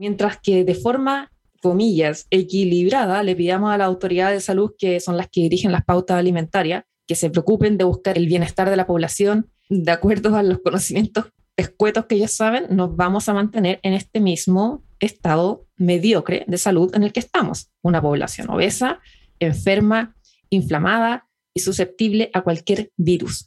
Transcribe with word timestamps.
mientras 0.00 0.40
que 0.40 0.64
de 0.64 0.74
forma, 0.74 1.30
comillas, 1.60 2.26
equilibrada, 2.30 3.22
le 3.22 3.36
pidamos 3.36 3.70
a 3.70 3.76
la 3.76 3.84
autoridad 3.84 4.32
de 4.32 4.40
salud, 4.40 4.72
que 4.78 4.98
son 4.98 5.18
las 5.18 5.28
que 5.28 5.42
dirigen 5.42 5.72
las 5.72 5.84
pautas 5.84 6.16
alimentarias, 6.16 6.84
que 7.06 7.14
se 7.14 7.28
preocupen 7.28 7.76
de 7.76 7.84
buscar 7.84 8.16
el 8.16 8.26
bienestar 8.26 8.70
de 8.70 8.76
la 8.76 8.86
población 8.86 9.50
de 9.68 9.92
acuerdo 9.92 10.34
a 10.36 10.42
los 10.42 10.60
conocimientos 10.60 11.26
escuetos 11.56 12.06
que 12.06 12.14
ellos 12.14 12.32
saben, 12.32 12.64
nos 12.70 12.96
vamos 12.96 13.28
a 13.28 13.34
mantener 13.34 13.78
en 13.82 13.92
este 13.92 14.18
mismo 14.18 14.82
estado 14.98 15.66
mediocre 15.76 16.44
de 16.48 16.56
salud 16.56 16.94
en 16.94 17.02
el 17.02 17.12
que 17.12 17.20
estamos. 17.20 17.70
Una 17.82 18.00
población 18.00 18.48
obesa, 18.48 19.00
enferma, 19.38 20.16
inflamada 20.48 21.28
y 21.52 21.60
susceptible 21.60 22.30
a 22.32 22.40
cualquier 22.40 22.90
virus. 22.96 23.46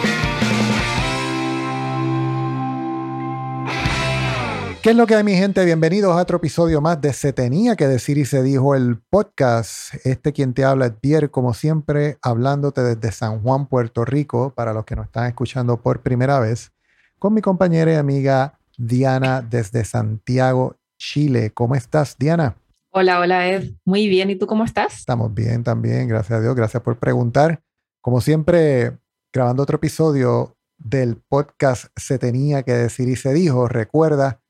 ¿Qué 4.81 4.89
es 4.89 4.95
lo 4.95 5.05
que 5.05 5.13
hay, 5.13 5.23
mi 5.23 5.35
gente? 5.35 5.63
Bienvenidos 5.63 6.17
a 6.17 6.21
otro 6.23 6.37
episodio 6.37 6.81
más 6.81 6.99
de 6.99 7.13
Se 7.13 7.33
Tenía 7.33 7.75
que 7.75 7.85
Decir 7.85 8.17
y 8.17 8.25
Se 8.25 8.41
Dijo 8.41 8.73
el 8.73 8.97
podcast. 9.11 9.93
Este 10.07 10.33
quien 10.33 10.55
te 10.55 10.63
habla 10.63 10.87
es 10.87 10.93
Pierre, 10.93 11.29
como 11.29 11.53
siempre, 11.53 12.17
hablándote 12.23 12.81
desde 12.81 13.11
San 13.11 13.43
Juan, 13.43 13.67
Puerto 13.67 14.05
Rico, 14.05 14.51
para 14.55 14.73
los 14.73 14.83
que 14.83 14.95
nos 14.95 15.05
están 15.05 15.27
escuchando 15.27 15.79
por 15.79 16.01
primera 16.01 16.39
vez, 16.39 16.71
con 17.19 17.35
mi 17.35 17.41
compañera 17.41 17.93
y 17.93 17.95
amiga 17.95 18.57
Diana 18.75 19.43
desde 19.43 19.85
Santiago, 19.85 20.77
Chile. 20.97 21.51
¿Cómo 21.53 21.75
estás, 21.75 22.17
Diana? 22.17 22.55
Hola, 22.89 23.19
hola, 23.19 23.49
Ed. 23.49 23.73
Muy 23.85 24.07
bien. 24.07 24.31
¿Y 24.31 24.35
tú 24.35 24.47
cómo 24.47 24.63
estás? 24.63 24.97
Estamos 24.97 25.31
bien 25.31 25.63
también, 25.63 26.07
gracias 26.07 26.39
a 26.39 26.41
Dios. 26.41 26.55
Gracias 26.55 26.81
por 26.81 26.97
preguntar. 26.97 27.61
Como 28.01 28.19
siempre, 28.19 28.97
grabando 29.31 29.61
otro 29.61 29.75
episodio 29.75 30.55
del 30.79 31.17
podcast 31.17 31.85
Se 31.95 32.17
Tenía 32.17 32.63
que 32.63 32.73
Decir 32.73 33.09
y 33.09 33.15
Se 33.15 33.31
Dijo. 33.31 33.67
Recuerda 33.67 34.41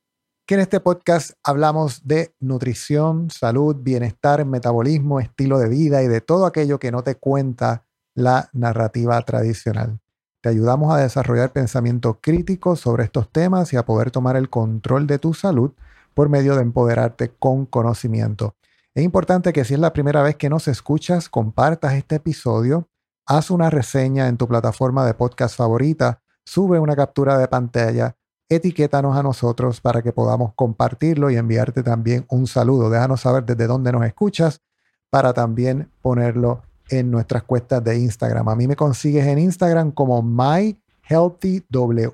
en 0.54 0.60
este 0.60 0.82
podcast 0.82 1.32
hablamos 1.44 2.06
de 2.06 2.36
nutrición, 2.42 3.30
salud, 3.30 3.78
bienestar, 3.80 4.44
metabolismo, 4.44 5.22
estilo 5.22 5.58
de 5.60 5.70
vida 5.70 6.04
y 6.04 6.08
de 6.08 6.20
todo 6.20 6.46
aquello 6.46 6.78
que 6.78 6.92
no 6.92 7.04
te 7.04 7.16
cuenta 7.16 7.86
la 8.16 8.50
narrativa 8.52 9.22
tradicional. 9.22 10.00
Te 10.42 10.50
ayudamos 10.50 10.94
a 10.94 10.98
desarrollar 10.98 11.53
pensamiento 11.53 12.20
crítico 12.20 12.75
sobre 12.75 13.06
estos 13.06 13.31
temas 13.31 13.72
y 13.72 13.78
a 13.78 13.86
poder 13.86 14.12
tomar 14.12 14.36
el 14.36 14.50
control 14.50 15.08
de 15.08 15.20
tu 15.20 15.34
salud 15.34 15.72
por 16.14 16.28
medio 16.28 16.56
de 16.56 16.64
empoderarte 16.64 17.30
con 17.30 17.66
conocimiento. 17.66 18.56
Es 18.94 19.06
importante 19.06 19.54
que 19.54 19.64
si 19.64 19.75
es 19.75 19.80
la 19.80 19.94
primera 19.94 20.22
vez 20.22 20.36
que 20.36 20.50
nos 20.50 20.68
escuchas, 20.68 21.30
compartas 21.30 21.94
este 21.94 22.16
episodio, 22.16 22.90
haz 23.25 23.52
una 23.52 23.70
reseña 23.70 24.28
en 24.28 24.36
tu 24.36 24.50
plataforma 24.50 25.06
de 25.06 25.14
podcast 25.14 25.56
favorita, 25.56 26.22
sube 26.44 26.80
una 26.80 26.96
captura 26.96 27.38
de 27.38 27.48
pantalla 27.48 28.18
etiquétanos 28.56 29.16
a 29.17 29.23
nosotros 29.23 29.81
para 29.81 30.01
que 30.01 30.12
podamos 30.12 30.53
compartirlo 30.56 31.29
y 31.31 31.38
enviarte 31.38 31.84
también 31.84 32.25
un 32.29 32.47
saludo. 32.47 32.89
Déjanos 32.89 33.22
saber 33.22 33.45
desde 33.45 33.67
dónde 33.67 33.91
nos 33.91 34.06
escuchas 34.06 34.62
para 35.09 35.34
también 35.34 35.89
ponerlo 36.01 36.62
en 36.89 37.09
nuestras 37.09 37.44
cuentas 37.44 37.84
de 37.84 37.97
Instagram. 37.97 38.47
A 38.50 38.56
mí 38.56 38.67
me 38.67 38.75
consigues 38.75 39.25
en 39.25 39.39
Instagram 39.39 39.91
como 39.91 40.22
myhealthywoe. 40.22 42.13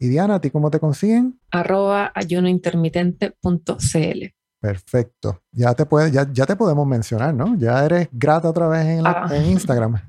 Y 0.00 0.08
Diana, 0.08 0.34
¿a 0.34 0.40
ti 0.40 0.50
cómo 0.50 0.70
te 0.70 0.80
consiguen? 0.80 1.38
Arroba 1.50 2.10
ayunointermitente.cl. 2.14 4.34
Perfecto. 4.60 5.40
Ya 5.52 5.74
te, 5.74 5.86
puede, 5.86 6.10
ya, 6.10 6.26
ya, 6.32 6.46
te 6.46 6.56
podemos 6.56 6.86
mencionar, 6.86 7.34
¿no? 7.34 7.54
Ya 7.56 7.84
eres 7.84 8.08
grata 8.12 8.48
otra 8.48 8.66
vez 8.68 8.86
en, 8.86 9.06
Ah. 9.06 9.28
en 9.30 9.44
Instagram. 9.46 10.00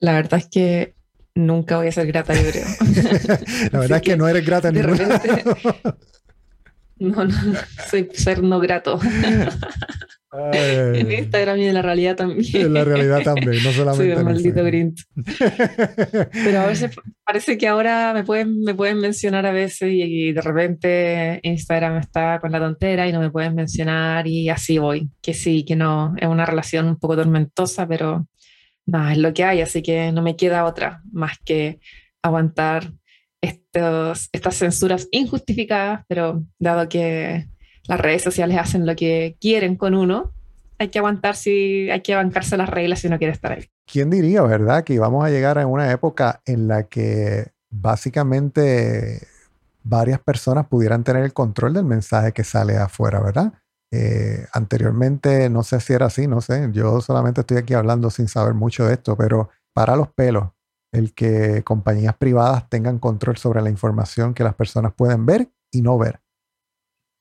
La 0.00 0.14
verdad 0.14 0.40
es 0.40 0.48
que 0.48 0.94
nunca 1.34 1.76
voy 1.76 1.88
a 1.88 1.92
ser 1.92 2.06
grata, 2.06 2.34
yo 2.34 2.50
creo. 2.50 2.64
La 3.72 3.78
verdad 3.80 3.96
es 3.98 4.02
que, 4.02 4.16
no 4.16 4.28
eres 4.28 4.44
grata 4.44 4.70
de 4.70 4.80
ningún 4.82 4.98
repente- 4.98 5.44
No, 6.98 7.24
no, 7.24 7.34
soy 7.90 8.08
ser 8.12 8.42
no 8.42 8.60
grato. 8.60 9.00
En 10.34 11.12
Instagram 11.12 11.58
y 11.58 11.66
en 11.66 11.74
la 11.74 11.82
realidad 11.82 12.16
también. 12.16 12.42
En 12.66 12.72
la 12.72 12.84
realidad 12.84 13.20
también, 13.22 13.62
no 13.62 13.70
Soy 13.70 13.74
solamente 13.74 14.12
un 14.14 14.18
en 14.20 14.24
maldito. 14.24 14.64
Grinch. 14.64 15.06
Pero 16.32 16.60
a 16.60 16.66
veces 16.66 16.96
parece 17.22 17.58
que 17.58 17.68
ahora 17.68 18.14
me 18.14 18.24
pueden, 18.24 18.60
me 18.60 18.74
pueden 18.74 18.98
mencionar 18.98 19.44
a 19.44 19.52
veces 19.52 19.90
y, 19.92 20.00
y 20.02 20.32
de 20.32 20.40
repente 20.40 21.38
Instagram 21.42 21.98
está 21.98 22.38
con 22.40 22.50
la 22.50 22.60
tontera 22.60 23.06
y 23.06 23.12
no 23.12 23.20
me 23.20 23.30
pueden 23.30 23.54
mencionar 23.54 24.26
y 24.26 24.48
así 24.48 24.78
voy. 24.78 25.10
Que 25.20 25.34
sí, 25.34 25.66
que 25.66 25.76
no, 25.76 26.14
es 26.16 26.26
una 26.26 26.46
relación 26.46 26.86
un 26.86 26.96
poco 26.96 27.14
tormentosa, 27.14 27.86
pero 27.86 28.26
nada, 28.86 29.12
es 29.12 29.18
lo 29.18 29.32
que 29.34 29.44
hay, 29.44 29.60
así 29.60 29.82
que 29.82 30.12
no 30.12 30.22
me 30.22 30.36
queda 30.36 30.64
otra 30.64 31.02
más 31.12 31.38
que 31.44 31.80
aguantar 32.22 32.92
estos, 33.40 34.28
estas 34.32 34.56
censuras 34.56 35.08
injustificadas, 35.10 36.04
pero 36.08 36.44
dado 36.58 36.88
que 36.88 37.48
las 37.88 38.00
redes 38.00 38.22
sociales 38.22 38.58
hacen 38.58 38.86
lo 38.86 38.94
que 38.94 39.36
quieren 39.40 39.76
con 39.76 39.94
uno, 39.94 40.32
hay 40.78 40.88
que 40.88 40.98
aguantar 40.98 41.36
si 41.36 41.90
hay 41.90 42.00
que 42.00 42.14
bancarse 42.14 42.56
las 42.56 42.68
reglas 42.68 43.00
si 43.00 43.08
uno 43.08 43.18
quiere 43.18 43.32
estar 43.32 43.52
ahí. 43.52 43.68
¿Quién 43.86 44.10
diría, 44.10 44.42
verdad, 44.42 44.84
que 44.84 44.94
íbamos 44.94 45.24
a 45.24 45.30
llegar 45.30 45.58
a 45.58 45.66
una 45.66 45.90
época 45.90 46.40
en 46.46 46.68
la 46.68 46.84
que 46.84 47.48
básicamente 47.70 49.26
varias 49.82 50.20
personas 50.20 50.66
pudieran 50.66 51.04
tener 51.04 51.24
el 51.24 51.32
control 51.32 51.74
del 51.74 51.84
mensaje 51.84 52.32
que 52.32 52.44
sale 52.44 52.76
afuera, 52.76 53.20
¿verdad? 53.20 53.52
Eh, 53.94 54.46
anteriormente, 54.54 55.50
no 55.50 55.62
sé 55.62 55.78
si 55.78 55.92
era 55.92 56.06
así, 56.06 56.26
no 56.26 56.40
sé, 56.40 56.70
yo 56.72 57.02
solamente 57.02 57.42
estoy 57.42 57.58
aquí 57.58 57.74
hablando 57.74 58.08
sin 58.08 58.26
saber 58.26 58.54
mucho 58.54 58.86
de 58.86 58.94
esto, 58.94 59.18
pero 59.18 59.50
para 59.74 59.96
los 59.96 60.08
pelos, 60.08 60.48
el 60.92 61.12
que 61.12 61.62
compañías 61.62 62.16
privadas 62.16 62.70
tengan 62.70 62.98
control 62.98 63.36
sobre 63.36 63.60
la 63.60 63.68
información 63.68 64.32
que 64.32 64.44
las 64.44 64.54
personas 64.54 64.94
pueden 64.94 65.26
ver 65.26 65.50
y 65.70 65.82
no 65.82 65.98
ver. 65.98 66.20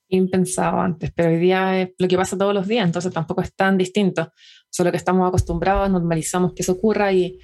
impensado 0.07 0.79
antes, 0.79 1.11
pero 1.11 1.29
hoy 1.29 1.39
día 1.39 1.81
es 1.81 1.89
lo 1.97 2.07
que 2.07 2.15
pasa 2.15 2.37
todos 2.37 2.53
los 2.53 2.67
días, 2.67 2.85
entonces 2.85 3.11
tampoco 3.11 3.41
es 3.41 3.53
tan 3.53 3.77
distinto. 3.77 4.31
Solo 4.69 4.91
que 4.91 4.97
estamos 4.97 5.27
acostumbrados, 5.27 5.89
normalizamos 5.89 6.53
que 6.53 6.63
eso 6.63 6.71
ocurra 6.71 7.11
y 7.11 7.37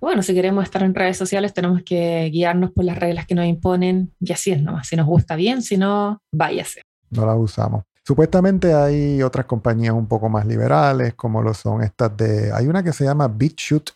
bueno, 0.00 0.22
si 0.22 0.32
queremos 0.32 0.64
estar 0.64 0.82
en 0.82 0.94
redes 0.94 1.18
sociales 1.18 1.52
tenemos 1.52 1.82
que 1.82 2.30
guiarnos 2.32 2.72
por 2.72 2.84
las 2.84 2.98
reglas 2.98 3.26
que 3.26 3.34
nos 3.34 3.44
imponen 3.44 4.14
y 4.18 4.32
así 4.32 4.50
es 4.50 4.62
nomás. 4.62 4.88
Si 4.88 4.96
nos 4.96 5.06
gusta 5.06 5.36
bien, 5.36 5.60
si 5.60 5.76
no, 5.76 6.22
váyase. 6.32 6.80
no 7.10 7.26
las 7.26 7.36
usamos. 7.36 7.84
Supuestamente 8.04 8.74
hay 8.74 9.22
otras 9.22 9.46
compañías 9.46 9.94
un 9.94 10.06
poco 10.06 10.28
más 10.28 10.44
liberales, 10.46 11.14
como 11.14 11.40
lo 11.42 11.54
son 11.54 11.82
estas 11.82 12.16
de. 12.16 12.52
Hay 12.52 12.66
una 12.66 12.82
que 12.82 12.92
se 12.92 13.04
llama 13.04 13.28
BitShoot. 13.28 13.90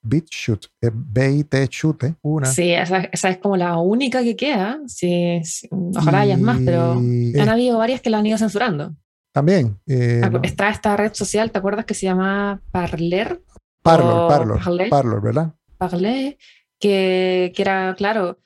BitShoot, 0.00 0.66
es 0.80 0.90
B-I-T 0.94 1.68
Chute, 1.68 2.14
una. 2.22 2.46
Sí, 2.46 2.72
esa, 2.72 2.98
esa 2.98 3.30
es 3.30 3.38
como 3.38 3.56
la 3.56 3.76
única 3.78 4.22
que 4.22 4.36
queda. 4.36 4.78
Sí, 4.86 5.40
sí, 5.42 5.68
ojalá 5.72 6.20
hayas 6.20 6.40
más, 6.40 6.60
pero 6.64 7.00
Y, 7.02 7.36
han 7.38 7.48
habido 7.48 7.78
varias 7.78 8.00
que 8.00 8.08
la 8.08 8.18
han 8.18 8.26
ido 8.26 8.38
censurando. 8.38 8.94
también. 9.32 9.76
eh, 9.88 10.22
no, 10.30 10.40
Está 10.44 10.70
esta 10.70 10.96
red 10.96 11.12
social, 11.14 11.50
¿te 11.50 11.58
acuerdas 11.58 11.84
que 11.84 11.94
se 11.94 12.06
llama 12.06 12.62
Parler? 12.70 13.42
Parlor, 13.82 14.28
Parlor, 14.28 14.62
Parler. 14.64 14.88
Parlor, 14.88 15.20
¿verdad? 15.20 15.54
Parler, 15.76 16.38
que, 16.78 17.52
que 17.54 17.62
era, 17.62 17.94
claro, 17.96 18.38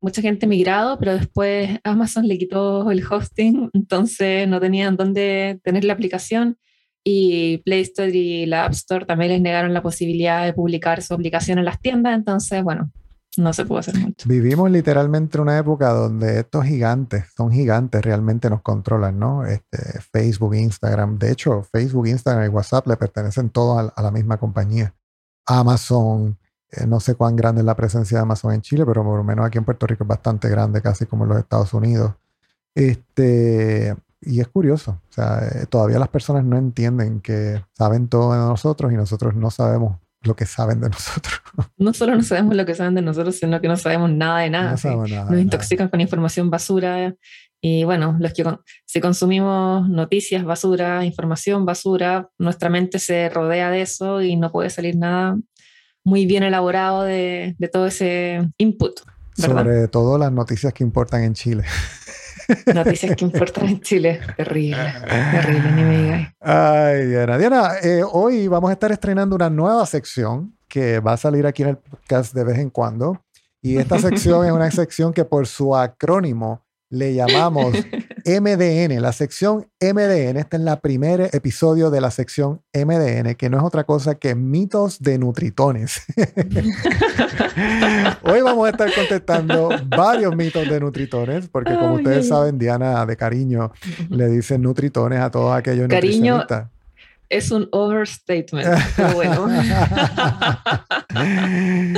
mucha 0.00 0.22
gente 0.22 0.46
migrado, 0.46 0.98
pero 0.98 1.14
después 1.14 1.78
Amazon 1.84 2.26
le 2.28 2.38
quitó 2.38 2.90
el 2.90 3.04
hosting, 3.04 3.70
entonces 3.72 4.46
no 4.48 4.60
tenían 4.60 4.96
dónde 4.96 5.60
tener 5.62 5.84
la 5.84 5.92
aplicación 5.94 6.58
y 7.04 7.58
Play 7.58 7.82
Store 7.82 8.10
y 8.10 8.46
la 8.46 8.64
App 8.64 8.72
Store 8.72 9.06
también 9.06 9.30
les 9.30 9.40
negaron 9.40 9.72
la 9.72 9.82
posibilidad 9.82 10.44
de 10.44 10.52
publicar 10.52 11.02
su 11.02 11.14
aplicación 11.14 11.58
en 11.58 11.64
las 11.64 11.80
tiendas, 11.80 12.16
entonces, 12.16 12.62
bueno, 12.62 12.90
no 13.38 13.52
se 13.52 13.64
puede 13.64 13.80
hacer 13.80 13.96
mucho. 13.98 14.28
Vivimos 14.28 14.70
literalmente 14.70 15.40
una 15.40 15.58
época 15.58 15.90
donde 15.90 16.40
estos 16.40 16.64
gigantes, 16.64 17.26
son 17.36 17.52
gigantes, 17.52 18.02
realmente 18.02 18.50
nos 18.50 18.62
controlan, 18.62 19.18
¿no? 19.18 19.44
Este, 19.44 20.00
Facebook, 20.00 20.54
Instagram. 20.54 21.18
De 21.18 21.32
hecho, 21.32 21.62
Facebook, 21.62 22.08
Instagram 22.08 22.46
y 22.46 22.48
WhatsApp 22.48 22.86
le 22.88 22.96
pertenecen 22.96 23.50
todos 23.50 23.92
a, 23.94 24.02
la 24.02 24.10
misma 24.10 24.38
compañía. 24.38 24.94
Amazon, 25.46 26.38
eh, 26.70 26.86
no 26.86 27.00
sé 27.00 27.14
cuán 27.14 27.36
grande 27.36 27.60
es 27.60 27.64
la 27.64 27.76
presencia 27.76 28.18
de 28.18 28.22
Amazon 28.22 28.52
en 28.52 28.60
Chile, 28.60 28.84
pero 28.86 29.04
por 29.04 29.18
lo 29.18 29.24
menos 29.24 29.46
aquí 29.46 29.58
en 29.58 29.64
Puerto 29.64 29.86
Rico 29.86 30.04
es 30.04 30.08
bastante 30.08 30.48
grande, 30.48 30.82
casi 30.82 31.06
como 31.06 31.24
en 31.24 31.30
los 31.30 31.38
Estados 31.38 31.72
Unidos. 31.74 32.14
Este, 32.74 33.94
y 34.20 34.40
es 34.40 34.48
curioso, 34.48 35.00
o 35.08 35.12
sea, 35.12 35.40
eh, 35.46 35.66
todavía 35.66 35.98
las 35.98 36.08
personas 36.08 36.44
no 36.44 36.58
entienden 36.58 37.20
que 37.20 37.62
saben 37.72 38.08
todo 38.08 38.32
de 38.32 38.38
nosotros 38.38 38.92
y 38.92 38.96
nosotros 38.96 39.34
no 39.34 39.50
sabemos 39.50 39.98
lo 40.22 40.34
que 40.34 40.46
saben 40.46 40.80
de 40.80 40.88
nosotros. 40.90 41.40
No 41.76 41.92
solo 41.94 42.16
no 42.16 42.22
sabemos 42.22 42.56
lo 42.56 42.66
que 42.66 42.74
saben 42.74 42.94
de 42.94 43.02
nosotros, 43.02 43.36
sino 43.36 43.60
que 43.60 43.68
no 43.68 43.76
sabemos 43.76 44.10
nada 44.10 44.40
de 44.40 44.50
nada. 44.50 44.76
Nos 45.30 45.40
intoxican 45.40 45.88
con 45.88 46.00
información 46.00 46.50
basura. 46.50 47.14
Y 47.60 47.84
bueno, 47.84 48.16
los 48.20 48.32
que 48.34 48.44
si 48.84 49.00
consumimos 49.00 49.88
noticias 49.88 50.44
basura, 50.44 51.04
información 51.04 51.64
basura, 51.64 52.28
nuestra 52.38 52.68
mente 52.68 52.98
se 52.98 53.28
rodea 53.28 53.70
de 53.70 53.82
eso 53.82 54.20
y 54.20 54.36
no 54.36 54.52
puede 54.52 54.68
salir 54.68 54.96
nada 54.96 55.36
muy 56.06 56.24
bien 56.24 56.44
elaborado 56.44 57.02
de, 57.02 57.56
de 57.58 57.68
todo 57.68 57.88
ese 57.88 58.48
input. 58.58 59.00
Sobre 59.36 59.88
todo 59.88 60.16
las 60.16 60.30
noticias 60.30 60.72
que 60.72 60.84
importan 60.84 61.24
en 61.24 61.34
Chile. 61.34 61.64
Noticias 62.72 63.16
que 63.16 63.24
importan 63.24 63.66
en 63.66 63.80
Chile. 63.80 64.20
Terrible, 64.36 64.92
terrible, 65.32 65.72
ni 65.72 65.82
me 65.82 66.02
digas. 66.02 66.32
Ay, 66.38 67.06
Diana. 67.06 67.38
Diana, 67.38 67.70
eh, 67.82 68.02
hoy 68.08 68.46
vamos 68.46 68.70
a 68.70 68.74
estar 68.74 68.92
estrenando 68.92 69.34
una 69.34 69.50
nueva 69.50 69.84
sección 69.84 70.56
que 70.68 71.00
va 71.00 71.14
a 71.14 71.16
salir 71.16 71.44
aquí 71.44 71.64
en 71.64 71.70
el 71.70 71.76
podcast 71.76 72.32
de 72.32 72.44
vez 72.44 72.58
en 72.58 72.70
cuando. 72.70 73.20
Y 73.60 73.78
esta 73.78 73.98
sección 73.98 74.46
es 74.46 74.52
una 74.52 74.70
sección 74.70 75.12
que 75.12 75.24
por 75.24 75.48
su 75.48 75.74
acrónimo 75.74 76.65
le 76.90 77.14
llamamos 77.14 77.74
MDN, 78.24 79.00
la 79.00 79.12
sección 79.12 79.68
MDN. 79.80 80.36
Este 80.36 80.56
es 80.56 80.62
el 80.62 80.78
primer 80.80 81.30
episodio 81.32 81.90
de 81.90 82.00
la 82.00 82.10
sección 82.10 82.62
MDN, 82.74 83.36
que 83.36 83.48
no 83.48 83.58
es 83.58 83.64
otra 83.64 83.84
cosa 83.84 84.16
que 84.16 84.34
mitos 84.34 85.00
de 85.00 85.18
nutritones. 85.18 86.02
Hoy 88.22 88.40
vamos 88.40 88.66
a 88.66 88.70
estar 88.70 88.92
contestando 88.94 89.68
varios 89.86 90.34
mitos 90.34 90.68
de 90.68 90.80
nutritones, 90.80 91.48
porque 91.48 91.74
como 91.74 91.94
ustedes 91.94 92.28
saben, 92.28 92.58
Diana 92.58 93.06
de 93.06 93.16
cariño 93.16 93.72
le 94.10 94.28
dice 94.28 94.58
nutritones 94.58 95.20
a 95.20 95.30
todos 95.30 95.56
aquellos 95.56 95.88
cariño, 95.88 96.44
es 97.28 97.50
un 97.50 97.68
overstatement, 97.72 98.68
pero 98.96 99.14
bueno. 99.14 99.46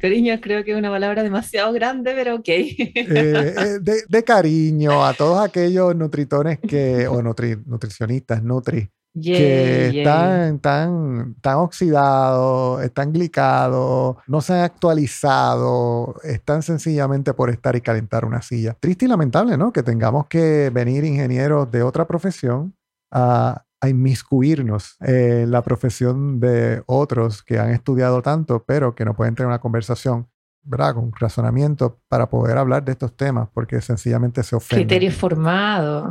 cariño 0.00 0.40
creo 0.40 0.64
que 0.64 0.72
es 0.72 0.76
una 0.76 0.90
palabra 0.90 1.22
demasiado 1.22 1.72
grande, 1.72 2.12
pero 2.14 2.36
ok. 2.36 2.48
Eh, 2.48 2.92
eh, 2.96 3.78
de, 4.08 4.24
cariño 4.24 5.04
a 5.04 5.14
todos 5.14 5.44
aquellos 5.44 5.94
nutritones 5.94 6.58
que, 6.58 7.06
o 7.08 7.22
nutricionistas, 7.22 8.42
nutri, 8.42 8.90
que 9.20 9.98
están 9.98 10.60
tan, 10.60 11.34
tan 11.40 11.56
oxidados, 11.56 12.82
están 12.82 13.12
glicados, 13.12 14.16
no 14.26 14.40
se 14.40 14.54
han 14.54 14.60
actualizado, 14.60 16.14
están 16.22 16.62
sencillamente 16.62 17.34
por 17.34 17.50
estar 17.50 17.74
y 17.76 17.80
calentar 17.80 18.24
una 18.24 18.40
silla. 18.40 18.76
Triste 18.78 19.06
y 19.06 19.08
lamentable, 19.08 19.56
¿no? 19.56 19.72
Que 19.72 19.82
tengamos 19.82 20.26
que 20.26 20.70
venir 20.70 21.04
ingenieros 21.04 21.70
de 21.70 21.82
otra 21.82 22.06
profesión 22.06 22.74
a 23.10 23.64
a 23.80 23.88
inmiscuirnos 23.88 24.96
en 25.00 25.50
la 25.50 25.62
profesión 25.62 26.38
de 26.38 26.82
otros 26.86 27.42
que 27.42 27.58
han 27.58 27.70
estudiado 27.70 28.20
tanto, 28.20 28.62
pero 28.64 28.94
que 28.94 29.04
no 29.04 29.14
pueden 29.14 29.34
tener 29.34 29.48
una 29.48 29.58
conversación, 29.58 30.28
¿verdad? 30.62 30.94
Con 30.94 31.12
razonamiento 31.18 31.98
para 32.08 32.28
poder 32.28 32.58
hablar 32.58 32.84
de 32.84 32.92
estos 32.92 33.16
temas, 33.16 33.48
porque 33.54 33.80
sencillamente 33.80 34.42
se 34.42 34.54
ofenden. 34.54 34.86
Criterios 34.86 35.14
formados. 35.14 36.10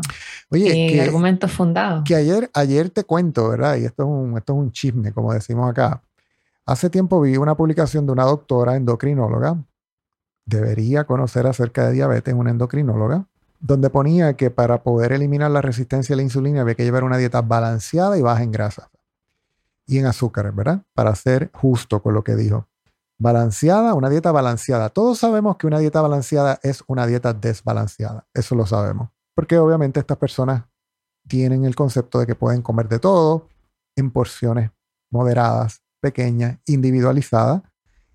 Oye, 0.49 0.75
y 0.75 0.99
argumentos 0.99 1.51
fundados. 1.51 2.03
Que 2.05 2.15
ayer, 2.15 2.49
ayer 2.55 2.89
te 2.89 3.03
cuento, 3.03 3.49
¿verdad? 3.49 3.77
Y 3.77 3.85
esto 3.85 4.03
es, 4.03 4.09
un, 4.09 4.37
esto 4.37 4.53
es 4.53 4.59
un 4.59 4.71
chisme, 4.71 5.13
como 5.13 5.31
decimos 5.33 5.69
acá. 5.69 6.01
Hace 6.65 6.89
tiempo 6.89 7.21
vi 7.21 7.37
una 7.37 7.55
publicación 7.55 8.07
de 8.07 8.13
una 8.13 8.23
doctora 8.23 8.75
endocrinóloga. 8.75 9.63
Debería 10.45 11.03
conocer 11.03 11.45
acerca 11.45 11.85
de 11.87 11.93
diabetes, 11.93 12.33
una 12.33 12.49
endocrinóloga 12.49 13.28
donde 13.59 13.89
ponía 13.89 14.35
que 14.35 14.49
para 14.49 14.83
poder 14.83 15.11
eliminar 15.11 15.51
la 15.51 15.61
resistencia 15.61 16.13
a 16.13 16.17
la 16.17 16.23
insulina 16.23 16.61
había 16.61 16.75
que 16.75 16.83
llevar 16.83 17.03
una 17.03 17.17
dieta 17.17 17.41
balanceada 17.41 18.17
y 18.17 18.21
baja 18.21 18.43
en 18.43 18.51
grasa 18.51 18.89
y 19.85 19.97
en 19.97 20.05
azúcares, 20.05 20.55
¿verdad? 20.55 20.83
Para 20.93 21.15
ser 21.15 21.49
justo 21.53 22.01
con 22.01 22.13
lo 22.13 22.23
que 22.23 22.35
dijo. 22.35 22.67
Balanceada, 23.17 23.95
una 23.95 24.09
dieta 24.09 24.31
balanceada. 24.31 24.89
Todos 24.89 25.17
sabemos 25.17 25.57
que 25.57 25.67
una 25.67 25.79
dieta 25.79 25.99
balanceada 25.99 26.59
es 26.61 26.83
una 26.87 27.07
dieta 27.07 27.33
desbalanceada. 27.33 28.27
Eso 28.33 28.55
lo 28.55 28.65
sabemos. 28.65 29.09
Porque 29.33 29.57
obviamente 29.57 29.99
estas 29.99 30.17
personas 30.17 30.63
tienen 31.27 31.65
el 31.65 31.75
concepto 31.75 32.19
de 32.19 32.27
que 32.27 32.35
pueden 32.35 32.61
comer 32.61 32.87
de 32.87 32.99
todo 32.99 33.47
en 33.95 34.11
porciones 34.11 34.71
moderadas, 35.09 35.81
pequeñas, 35.99 36.59
individualizadas. 36.67 37.63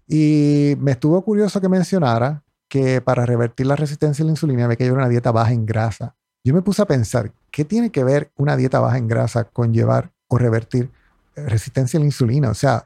Y 0.06 0.76
me 0.78 0.92
estuvo 0.92 1.20
curioso 1.22 1.60
que 1.60 1.68
mencionara 1.68 2.43
que 2.74 3.00
para 3.00 3.24
revertir 3.24 3.66
la 3.66 3.76
resistencia 3.76 4.24
a 4.24 4.26
la 4.26 4.32
insulina 4.32 4.64
había 4.64 4.74
que 4.74 4.82
llevar 4.82 4.98
una 4.98 5.08
dieta 5.08 5.30
baja 5.30 5.52
en 5.52 5.64
grasa. 5.64 6.16
Yo 6.42 6.52
me 6.52 6.60
puse 6.60 6.82
a 6.82 6.86
pensar, 6.86 7.30
¿qué 7.52 7.64
tiene 7.64 7.90
que 7.90 8.02
ver 8.02 8.32
una 8.36 8.56
dieta 8.56 8.80
baja 8.80 8.98
en 8.98 9.06
grasa 9.06 9.44
con 9.44 9.72
llevar 9.72 10.10
o 10.26 10.38
revertir 10.38 10.90
eh, 11.36 11.48
resistencia 11.48 11.98
a 11.98 12.00
la 12.00 12.06
insulina? 12.06 12.50
O 12.50 12.54
sea, 12.54 12.84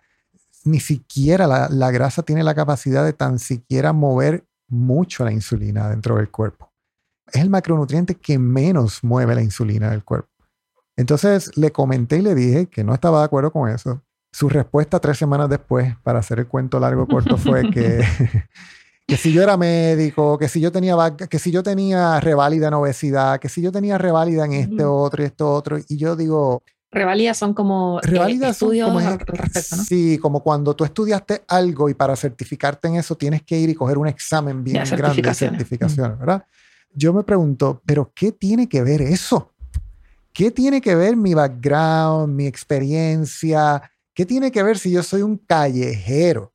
ni 0.64 0.78
siquiera 0.78 1.46
la, 1.46 1.90
grasa 1.90 2.22
tiene 2.22 2.42
la 2.42 2.54
capacidad 2.54 3.02
de 3.02 3.14
tan 3.14 3.38
siquiera 3.38 3.94
mover 3.94 4.44
mucho 4.68 5.24
la 5.24 5.32
insulina 5.32 5.88
dentro 5.88 6.16
del 6.16 6.30
cuerpo. 6.30 6.70
Es 7.32 7.40
el 7.40 7.48
macronutriente 7.48 8.14
que 8.14 8.38
menos 8.38 9.02
mueve 9.02 9.36
la 9.36 9.42
insulina 9.42 9.88
del 9.88 10.04
cuerpo. 10.04 10.28
Entonces 10.98 11.56
le 11.56 11.72
comenté 11.72 12.18
y 12.18 12.22
le 12.22 12.34
dije 12.34 12.66
que 12.66 12.84
no 12.84 12.92
estaba 12.92 13.20
de 13.20 13.24
acuerdo 13.24 13.52
con 13.52 13.70
eso. 13.70 14.02
Su 14.32 14.50
respuesta 14.50 15.00
tres 15.00 15.16
semanas 15.16 15.48
después, 15.48 15.96
para 16.02 16.18
hacer 16.18 16.40
el 16.40 16.46
cuento 16.46 16.78
largo 16.78 17.06
corto, 17.06 17.38
fue 17.38 17.70
que 17.70 18.04
que 19.08 19.16
si 19.16 19.32
yo 19.32 19.42
era 19.42 19.56
médico, 19.56 20.36
que 20.36 20.48
si 20.48 20.60
yo 20.60 20.70
tenía 20.70 20.94
que 21.16 21.38
si 21.38 21.50
yo 21.50 21.62
tenía 21.62 22.20
reválida 22.20 22.68
en 22.68 22.74
obesidad, 22.74 23.40
que 23.40 23.48
si 23.48 23.62
yo 23.62 23.72
tenía 23.72 23.96
reválida 23.96 24.44
en 24.44 24.52
este 24.52 24.84
otro 24.84 25.22
y 25.22 25.26
esto 25.26 25.50
otro. 25.50 25.78
Y 25.88 25.96
yo 25.96 26.14
digo. 26.14 26.62
Reválidas 26.90 27.38
son 27.38 27.54
como 27.54 28.00
eh, 28.00 28.50
estudios 28.50 28.88
como, 28.88 29.00
respecto, 29.00 29.76
¿no? 29.76 29.82
Sí, 29.82 30.18
como 30.18 30.42
cuando 30.42 30.76
tú 30.76 30.84
estudiaste 30.84 31.42
algo 31.48 31.88
y 31.88 31.94
para 31.94 32.16
certificarte 32.16 32.88
en 32.88 32.96
eso 32.96 33.14
tienes 33.14 33.42
que 33.42 33.58
ir 33.58 33.70
y 33.70 33.74
coger 33.74 33.96
un 33.96 34.08
examen 34.08 34.62
bien 34.62 34.84
grande 34.84 35.22
de 35.22 35.34
certificación, 35.34 36.18
¿verdad? 36.18 36.44
Yo 36.92 37.14
me 37.14 37.22
pregunto, 37.22 37.80
¿pero 37.86 38.12
qué 38.14 38.32
tiene 38.32 38.68
que 38.68 38.82
ver 38.82 39.00
eso? 39.00 39.52
¿Qué 40.34 40.50
tiene 40.50 40.82
que 40.82 40.94
ver 40.94 41.16
mi 41.16 41.32
background, 41.32 42.34
mi 42.34 42.46
experiencia? 42.46 43.82
¿Qué 44.12 44.26
tiene 44.26 44.50
que 44.50 44.62
ver 44.62 44.78
si 44.78 44.90
yo 44.90 45.02
soy 45.02 45.22
un 45.22 45.38
callejero? 45.38 46.52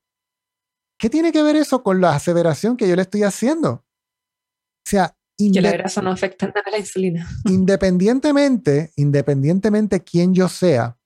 ¿Qué 1.04 1.10
tiene 1.10 1.34
que 1.34 1.44
ver 1.44 1.58
eso 1.58 1.84
con 1.84 2.00
la 2.00 2.16
aseveración 2.16 2.78
que 2.78 2.88
yo 2.88 2.96
le 2.96 3.02
estoy 3.02 3.24
haciendo? 3.24 3.72
O 3.72 3.84
sea, 4.86 5.18
que 5.38 5.62
la 5.62 5.74
grasa 5.74 6.02
no 6.02 6.12
afecta 6.12 6.48
nada 6.48 6.64
a 6.66 6.72
la 6.72 6.78
insulina. 6.78 7.28
Independientemente, 7.50 8.94
independientemente 8.96 10.02
quién 10.02 10.34
yo 10.34 10.48
sea, 10.48 10.98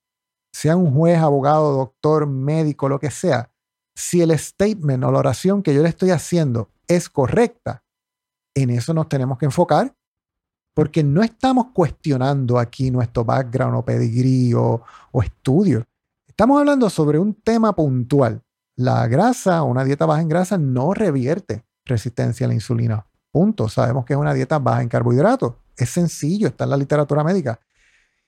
sea 0.53 0.75
un 0.75 0.93
juez, 0.93 1.17
abogado, 1.17 1.75
doctor, 1.75 2.27
médico, 2.27 2.87
lo 2.87 2.99
que 2.99 3.09
sea, 3.09 3.51
si 3.95 4.21
el 4.21 4.37
statement 4.37 5.03
o 5.03 5.11
la 5.11 5.17
oración 5.17 5.63
que 5.63 5.73
yo 5.73 5.81
le 5.81 5.89
estoy 5.89 6.11
haciendo 6.11 6.69
es 6.87 7.09
correcta, 7.09 7.83
en 8.53 8.69
eso 8.69 8.93
nos 8.93 9.09
tenemos 9.09 9.39
que 9.39 9.45
enfocar, 9.45 9.95
porque 10.75 11.03
no 11.03 11.23
estamos 11.23 11.71
cuestionando 11.73 12.59
aquí 12.59 12.91
nuestro 12.91 13.25
background 13.25 13.77
o 13.77 13.83
pedigrí 13.83 14.53
o, 14.53 14.83
o 15.11 15.23
estudio. 15.23 15.87
Estamos 16.27 16.59
hablando 16.59 16.87
sobre 16.87 17.17
un 17.17 17.33
tema 17.33 17.75
puntual 17.75 18.43
la 18.77 19.07
grasa, 19.07 19.63
una 19.63 19.83
dieta 19.83 20.05
baja 20.05 20.21
en 20.21 20.29
grasa, 20.29 20.57
no 20.57 20.93
revierte 20.93 21.65
resistencia 21.83 22.45
a 22.45 22.49
la 22.49 22.53
insulina. 22.53 23.05
Punto. 23.31 23.67
Sabemos 23.67 24.05
que 24.05 24.13
es 24.13 24.19
una 24.19 24.33
dieta 24.33 24.59
baja 24.59 24.81
en 24.81 24.89
carbohidratos. 24.89 25.55
Es 25.75 25.89
sencillo, 25.89 26.47
está 26.47 26.63
en 26.63 26.69
la 26.69 26.77
literatura 26.77 27.23
médica. 27.23 27.59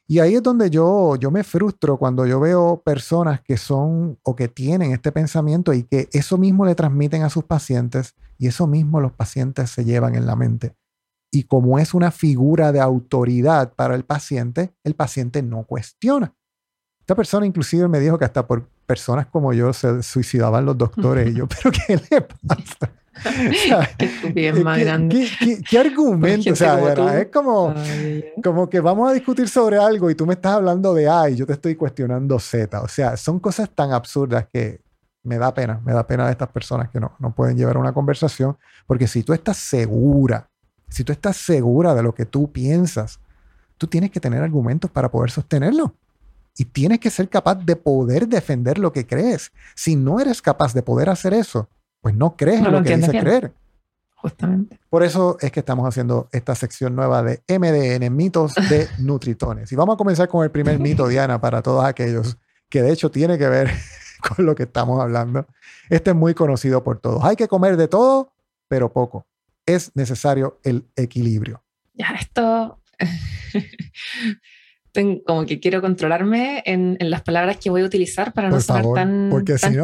Y 0.08 0.18
ahí 0.20 0.34
es 0.34 0.42
donde 0.42 0.72
yo, 0.72 1.16
yo 1.18 1.30
me 1.30 1.44
frustro 1.44 1.98
cuando 1.98 2.26
yo 2.26 2.40
veo 2.40 2.82
personas 2.84 3.42
que 3.42 3.58
son 3.58 4.18
o 4.24 4.36
que 4.36 4.48
tienen 4.48 4.92
este 4.92 5.12
pensamiento 5.12 5.72
y 5.72 5.84
que 5.84 6.10
eso 6.14 6.40
mismo 6.40 6.66
le 6.66 6.74
transmiten 6.74 7.22
a 7.22 7.30
sus 7.30 7.44
pacientes 7.44 8.16
y 8.40 8.48
eso 8.48 8.66
mismo 8.66 9.00
los 9.02 9.12
pacientes 9.12 9.70
se 9.70 9.86
llevan 9.86 10.16
en 10.16 10.26
la 10.26 10.36
mente. 10.36 10.76
Y 11.32 11.44
como 11.44 11.78
es 11.78 11.94
una 11.94 12.10
figura 12.10 12.72
de 12.72 12.80
autoridad 12.80 13.74
para 13.76 13.94
el 13.94 14.04
paciente, 14.04 14.74
el 14.84 14.96
paciente 14.96 15.44
no 15.44 15.64
cuestiona. 15.66 16.34
Esta 17.02 17.14
persona 17.14 17.46
inclusive 17.46 17.88
me 17.88 18.00
dijo 18.00 18.18
que 18.18 18.26
hasta 18.26 18.48
por 18.48 18.68
personas 18.90 19.28
como 19.28 19.54
yo 19.54 19.72
se 19.72 20.02
suicidaban 20.02 20.66
los 20.66 20.76
doctores. 20.76 21.30
y 21.30 21.36
yo, 21.36 21.48
¿pero 21.48 21.72
qué 21.72 22.02
le 22.10 22.22
pasa? 22.22 22.92
¿qué, 25.70 25.80
argumento? 25.80 26.52
O 26.52 26.56
sea, 26.56 27.20
es 27.20 27.28
como, 27.28 27.76
como 28.44 28.68
que 28.68 28.80
vamos 28.80 29.12
a 29.12 29.14
discutir 29.14 29.48
sobre 29.48 29.78
algo 29.78 30.10
y 30.10 30.16
tú 30.16 30.26
me 30.26 30.34
estás 30.34 30.54
hablando 30.54 30.96
de 30.96 31.08
A 31.08 31.30
y 31.30 31.36
yo 31.36 31.46
te 31.46 31.54
estoy 31.54 31.76
cuestionando 31.76 32.40
Z. 32.40 32.82
O 32.82 32.88
sea, 32.88 33.16
son 33.16 33.40
cosas 33.40 33.70
tan 33.70 33.92
absurdas 33.92 34.48
que 34.52 34.82
me 35.22 35.38
da 35.38 35.54
pena, 35.54 35.80
me 35.86 35.94
da 35.94 36.08
pena 36.08 36.26
de 36.26 36.32
estas 36.32 36.50
personas 36.50 36.90
que 36.90 37.00
no, 37.00 37.12
no 37.20 37.32
pueden 37.36 37.56
llevar 37.56 37.78
una 37.78 37.94
conversación, 37.94 38.58
porque 38.88 39.08
si 39.08 39.22
tú 39.22 39.34
estás 39.34 39.58
segura, 39.58 40.50
si 40.88 41.04
tú 41.04 41.12
estás 41.12 41.38
segura 41.38 41.94
de 41.94 42.02
lo 42.02 42.16
que 42.16 42.26
tú 42.26 42.52
piensas, 42.52 43.20
tú 43.78 43.86
tienes 43.86 44.10
que 44.10 44.20
tener 44.20 44.42
argumentos 44.42 44.90
para 44.90 45.12
poder 45.12 45.30
sostenerlo. 45.30 45.94
Y 46.60 46.66
tienes 46.66 47.00
que 47.00 47.10
ser 47.10 47.30
capaz 47.30 47.56
de 47.56 47.78
poder 47.78 48.28
defender 48.28 48.80
lo 48.80 48.92
que 48.92 49.08
crees. 49.08 49.54
Si 49.76 49.96
no 49.96 50.20
eres 50.20 50.42
capaz 50.42 50.74
de 50.74 50.84
poder 50.84 51.10
hacer 51.10 51.34
eso, 51.34 51.70
pues 52.02 52.14
no 52.14 52.36
crees 52.36 52.58
en 52.58 52.70
lo, 52.70 52.84
que 52.84 52.98
dices 52.98 53.12
creer. 53.12 53.54
Justamente. 54.16 54.78
Por 54.90 55.04
eso 55.04 55.38
es 55.40 55.54
que 55.54 55.62
estamos 55.62 55.88
haciendo 55.88 56.28
esta 56.34 56.56
sección 56.56 56.98
nueva 56.98 57.24
de 57.24 57.42
MDN, 57.48 58.14
mitos 58.14 58.56
de 58.56 58.90
Nutritones. 59.00 59.72
Y 59.72 59.78
vamos 59.78 59.94
a 59.94 59.98
comenzar 59.98 60.28
con 60.28 60.44
el 60.44 60.52
primer 60.52 60.80
mito, 60.80 61.08
Diana, 61.08 61.40
para 61.40 61.62
todos 61.62 61.86
aquellos 61.86 62.38
que 62.68 62.82
de 62.82 62.92
hecho 62.92 63.10
tiene 63.10 63.38
que 63.38 63.48
ver 63.48 63.72
con 64.36 64.46
lo 64.46 64.54
que 64.54 64.64
estamos 64.64 65.02
hablando. 65.02 65.48
Este 65.90 66.10
es 66.10 66.16
muy 66.18 66.34
conocido 66.34 66.84
por 66.84 67.00
todos. 67.00 67.24
Hay 67.24 67.38
que 67.38 67.48
comer 67.48 67.78
de 67.78 67.88
todo, 67.88 68.34
pero 68.68 68.92
poco. 68.92 69.26
Es 69.66 69.96
necesario 69.96 70.60
el 70.64 70.90
equilibrio. 70.98 71.64
Ya, 71.94 72.10
esto 72.20 72.82
como 75.26 75.46
que 75.46 75.60
quiero 75.60 75.82
controlarme 75.82 76.64
en, 76.66 76.98
las 77.00 77.22
palabras 77.22 77.58
que 77.58 77.70
voy 77.70 77.82
a 77.82 77.86
utilizar 77.86 78.34
para 78.34 78.50
no 78.50 78.60
ser 78.60 78.84
tan, 78.96 79.32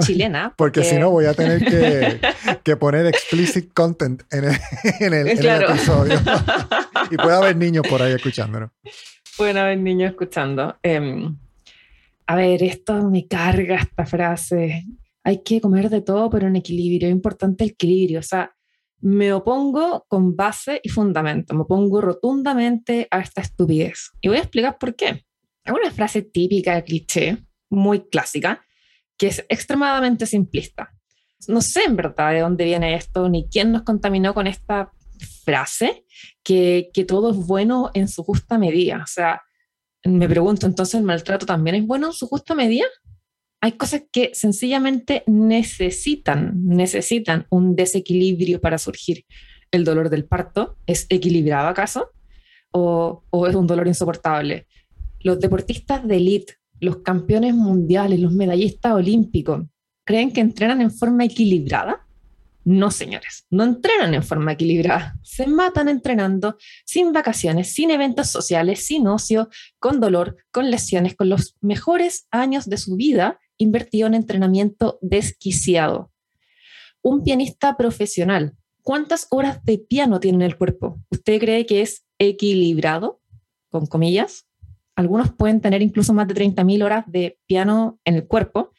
chilena. 0.01 0.53
Porque, 0.57 0.83
si 0.83 0.97
no 0.97 1.12
voy 1.12 1.25
a 1.25 1.33
tener 1.33 1.63
que, 2.63 2.77
poner 2.77 3.05
explicit 3.05 3.71
content 3.74 4.24
en 4.31 4.45
el, 5.13 5.27
episodio. 5.38 6.19
y 7.12 7.17
puede 7.17 7.35
haber 7.35 7.55
niños 7.55 7.85
por 7.88 8.01
ahí 8.01 8.13
escuchándonos. 8.13 8.71
Pueden 9.38 9.57
haber 9.57 9.77
niños 9.77 10.12
escuchando. 10.12 10.77
Em, 10.81 11.38
a 12.27 12.35
ver, 12.35 12.63
esto 12.63 13.09
me 13.09 13.27
carga 13.27 13.75
esta 13.77 14.05
frase. 14.05 14.85
Hay 15.24 15.43
que 15.43 15.62
comer 15.62 15.89
de 15.89 16.01
todo, 16.01 16.29
pero 16.29 16.47
en 16.47 16.55
equilibrio. 16.55 17.09
Es 17.09 17.13
importante 17.13 17.63
el 17.63 17.71
equilibrio. 17.71 18.19
O 18.19 18.24
sea, 18.24 18.54
me 19.02 19.34
opongo 19.34 20.06
con 20.08 20.36
base 20.36 20.80
y 20.84 20.90
fundamento, 20.90 21.54
me 21.54 21.62
opongo 21.62 22.02
rotundamente 22.02 23.08
a 23.12 23.20
esta 23.20 23.42
estupidez. 23.42 24.12
Y 24.22 24.30
voy 24.30 24.38
a 24.38 24.42
explicar 24.42 24.78
por 24.78 24.96
qué. 24.96 25.25
Es 25.64 25.74
una 25.74 25.92
frase 25.92 26.22
típica 26.22 26.75
de 26.75 26.84
cliché, 26.84 27.38
muy 27.70 28.08
clásica, 28.08 28.64
que 29.18 29.28
es 29.28 29.46
extremadamente 29.50 30.25
simplista. 30.25 30.92
No 31.48 31.62
sé 31.62 31.84
en 31.84 31.96
verdad 31.96 32.34
de 32.34 32.40
dónde 32.40 32.66
viene 32.66 32.96
esto, 32.96 33.30
ni 33.30 33.48
quién 33.50 33.72
nos 33.72 33.84
contaminó 33.84 34.34
con 34.34 34.48
esta 34.48 34.92
frase, 35.44 36.06
que, 36.44 36.90
que 36.94 37.06
todo 37.06 37.32
es 37.32 37.38
bueno 37.38 37.92
en 37.94 38.08
su 38.08 38.24
justa 38.24 38.58
medida. 38.58 39.02
O 39.04 39.08
sea, 39.08 39.42
me 40.04 40.30
pregunto, 40.30 40.66
entonces 40.66 40.96
el 40.96 41.04
maltrato 41.04 41.46
también 41.46 41.75
es 41.75 41.86
bueno 41.86 42.08
en 42.08 42.14
su 42.14 42.28
justa 42.28 42.56
medida? 42.56 42.86
Hay 43.65 43.72
cosas 43.72 44.03
que 44.12 44.29
sencillamente 44.36 45.24
necesitan, 45.25 46.67
necesitan 46.67 47.48
un 47.50 47.75
desequilibrio 47.75 48.62
para 48.62 48.77
surgir. 48.77 49.25
¿El 49.72 49.84
dolor 49.84 50.12
del 50.12 50.25
parto 50.25 50.77
es 50.86 51.07
equilibrado 51.10 51.67
acaso? 51.69 52.12
¿O, 52.69 53.24
o 53.31 53.48
es 53.48 53.55
un 53.55 53.65
dolor 53.65 53.88
insoportable? 53.88 54.67
Los 55.19 55.39
deportistas 55.39 56.07
de 56.07 56.17
élite, 56.17 56.53
los 56.79 56.98
campeones 56.98 57.55
mundiales, 57.55 58.19
los 58.19 58.34
medallistas 58.34 58.93
olímpicos, 58.93 59.63
¿creen 60.03 60.31
que 60.31 60.41
entrenan 60.41 60.81
en 60.81 60.91
forma 60.91 61.25
equilibrada? 61.25 62.05
No, 62.65 62.91
señores, 62.91 63.48
no 63.50 63.63
entrenan 63.63 64.13
en 64.13 64.22
forma 64.22 64.51
equilibrada. 64.51 65.17
Se 65.24 65.48
matan 65.48 65.89
entrenando, 65.89 66.57
sin 66.86 67.13
vacaciones, 67.13 67.74
sin 67.74 67.89
eventos 67.89 68.29
sociales, 68.29 68.86
sin 68.86 69.07
ocio, 69.07 69.50
con 69.79 70.00
dolor, 70.00 70.38
con 70.51 70.69
lesiones, 70.69 71.15
con 71.15 71.29
los 71.29 71.55
mejores 71.62 72.27
años 72.29 72.69
de 72.69 72.77
su 72.77 72.95
vida 72.95 73.39
invertido 73.57 74.07
en 74.07 74.13
entrenamiento 74.13 75.00
desquiciado. 75.01 76.12
Un 77.01 77.24
pianista 77.24 77.77
profesional, 77.77 78.55
¿cuántas 78.81 79.27
horas 79.29 79.63
de 79.63 79.77
piano 79.77 80.19
tiene 80.19 80.38
en 80.38 80.41
el 80.43 80.57
cuerpo? 80.57 81.00
¿Usted 81.12 81.39
cree 81.39 81.65
que 81.65 81.81
es 81.81 82.05
equilibrado? 82.19 83.21
Con 83.69 83.85
comillas. 83.85 84.47
Algunos 84.95 85.33
pueden 85.33 85.62
tener 85.62 85.81
incluso 85.81 86.13
más 86.13 86.27
de 86.27 86.35
30.000 86.35 86.83
horas 86.83 87.05
de 87.07 87.38
piano 87.45 88.00
en 88.05 88.15
el 88.15 88.27
cuerpo 88.27 88.71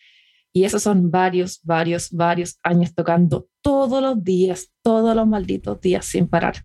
y 0.52 0.64
esos 0.64 0.82
son 0.82 1.10
varios, 1.10 1.60
varios, 1.64 2.10
varios 2.10 2.58
años 2.62 2.94
tocando 2.94 3.46
todos 3.60 4.00
los 4.00 4.24
días, 4.24 4.72
todos 4.82 5.14
los 5.14 5.26
malditos 5.26 5.78
días 5.82 6.06
sin 6.06 6.28
parar. 6.28 6.64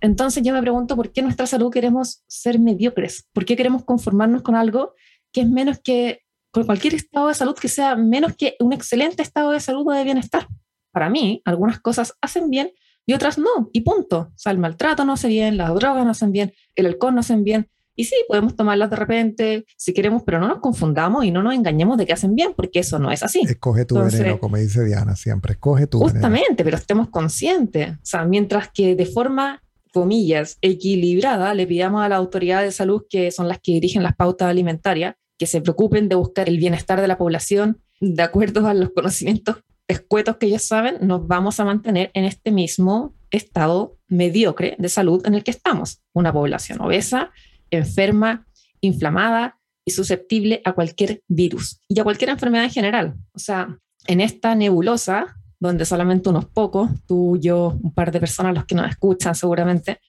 Entonces 0.00 0.42
yo 0.42 0.52
me 0.52 0.60
pregunto 0.60 0.94
por 0.94 1.10
qué 1.10 1.22
nuestra 1.22 1.46
salud 1.46 1.72
queremos 1.72 2.22
ser 2.26 2.58
mediocres, 2.58 3.26
por 3.32 3.46
qué 3.46 3.56
queremos 3.56 3.84
conformarnos 3.84 4.42
con 4.42 4.54
algo 4.54 4.94
que 5.32 5.40
es 5.40 5.48
menos 5.48 5.80
que 5.80 6.20
con 6.50 6.64
cualquier 6.64 6.94
estado 6.94 7.28
de 7.28 7.34
salud 7.34 7.54
que 7.54 7.68
sea 7.68 7.96
menos 7.96 8.34
que 8.36 8.56
un 8.60 8.72
excelente 8.72 9.22
estado 9.22 9.50
de 9.50 9.60
salud 9.60 9.86
o 9.86 9.92
de 9.92 10.04
bienestar. 10.04 10.48
Para 10.92 11.10
mí, 11.10 11.42
algunas 11.44 11.80
cosas 11.80 12.14
hacen 12.20 12.50
bien 12.50 12.72
y 13.06 13.14
otras 13.14 13.38
no, 13.38 13.70
y 13.72 13.80
punto. 13.80 14.30
O 14.34 14.38
sea, 14.38 14.52
el 14.52 14.58
maltrato 14.58 15.04
no 15.04 15.14
hace 15.14 15.28
bien, 15.28 15.56
las 15.56 15.74
drogas 15.74 16.04
no 16.04 16.10
hacen 16.10 16.32
bien, 16.32 16.52
el 16.74 16.86
alcohol 16.86 17.14
no 17.14 17.20
hacen 17.20 17.44
bien. 17.44 17.68
Y 17.98 18.04
sí, 18.04 18.14
podemos 18.28 18.54
tomarlas 18.54 18.90
de 18.90 18.96
repente 18.96 19.64
si 19.76 19.92
queremos, 19.92 20.22
pero 20.24 20.38
no 20.38 20.46
nos 20.46 20.60
confundamos 20.60 21.24
y 21.24 21.32
no 21.32 21.42
nos 21.42 21.54
engañemos 21.54 21.98
de 21.98 22.06
que 22.06 22.12
hacen 22.12 22.36
bien, 22.36 22.52
porque 22.54 22.78
eso 22.78 23.00
no 23.00 23.10
es 23.10 23.24
así. 23.24 23.40
Escoge 23.40 23.86
tu 23.86 23.98
veneno, 23.98 24.38
como 24.38 24.56
dice 24.56 24.84
Diana 24.84 25.16
siempre, 25.16 25.54
escoge 25.54 25.88
tu 25.88 25.98
Justamente, 25.98 26.62
pero 26.62 26.76
estemos 26.76 27.08
conscientes. 27.08 27.92
O 27.92 28.04
sea, 28.04 28.24
mientras 28.24 28.70
que 28.72 28.94
de 28.94 29.04
forma, 29.04 29.64
comillas, 29.92 30.58
equilibrada, 30.60 31.54
le 31.54 31.66
pidamos 31.66 32.02
a 32.04 32.08
la 32.08 32.16
autoridad 32.16 32.62
de 32.62 32.70
salud, 32.70 33.02
que 33.10 33.32
son 33.32 33.48
las 33.48 33.58
que 33.58 33.72
dirigen 33.72 34.04
las 34.04 34.14
pautas 34.14 34.48
alimentarias, 34.48 35.16
que 35.38 35.46
se 35.46 35.60
preocupen 35.60 36.08
de 36.08 36.16
buscar 36.16 36.48
el 36.48 36.58
bienestar 36.58 37.00
de 37.00 37.08
la 37.08 37.18
población 37.18 37.80
de 38.00 38.22
acuerdo 38.22 38.66
a 38.66 38.74
los 38.74 38.90
conocimientos 38.90 39.56
escuetos 39.88 40.36
que 40.36 40.46
ellos 40.46 40.62
saben, 40.62 40.98
nos 41.00 41.26
vamos 41.26 41.58
a 41.58 41.64
mantener 41.64 42.10
en 42.12 42.24
este 42.24 42.50
mismo 42.50 43.14
estado 43.30 43.96
mediocre 44.06 44.76
de 44.78 44.88
salud 44.88 45.26
en 45.26 45.34
el 45.34 45.42
que 45.42 45.50
estamos. 45.50 46.02
Una 46.12 46.32
población 46.32 46.80
obesa, 46.82 47.30
enferma, 47.70 48.46
inflamada 48.80 49.58
y 49.84 49.92
susceptible 49.92 50.60
a 50.64 50.72
cualquier 50.72 51.22
virus 51.26 51.80
y 51.88 51.98
a 51.98 52.04
cualquier 52.04 52.30
enfermedad 52.30 52.64
en 52.64 52.70
general. 52.70 53.14
O 53.32 53.38
sea, 53.38 53.78
en 54.06 54.20
esta 54.20 54.54
nebulosa, 54.54 55.36
donde 55.58 55.86
solamente 55.86 56.28
unos 56.28 56.44
pocos, 56.44 56.90
tú, 57.06 57.38
yo, 57.40 57.78
un 57.82 57.92
par 57.92 58.12
de 58.12 58.20
personas, 58.20 58.54
los 58.54 58.66
que 58.66 58.74
nos 58.74 58.90
escuchan 58.90 59.34
seguramente, 59.34 60.00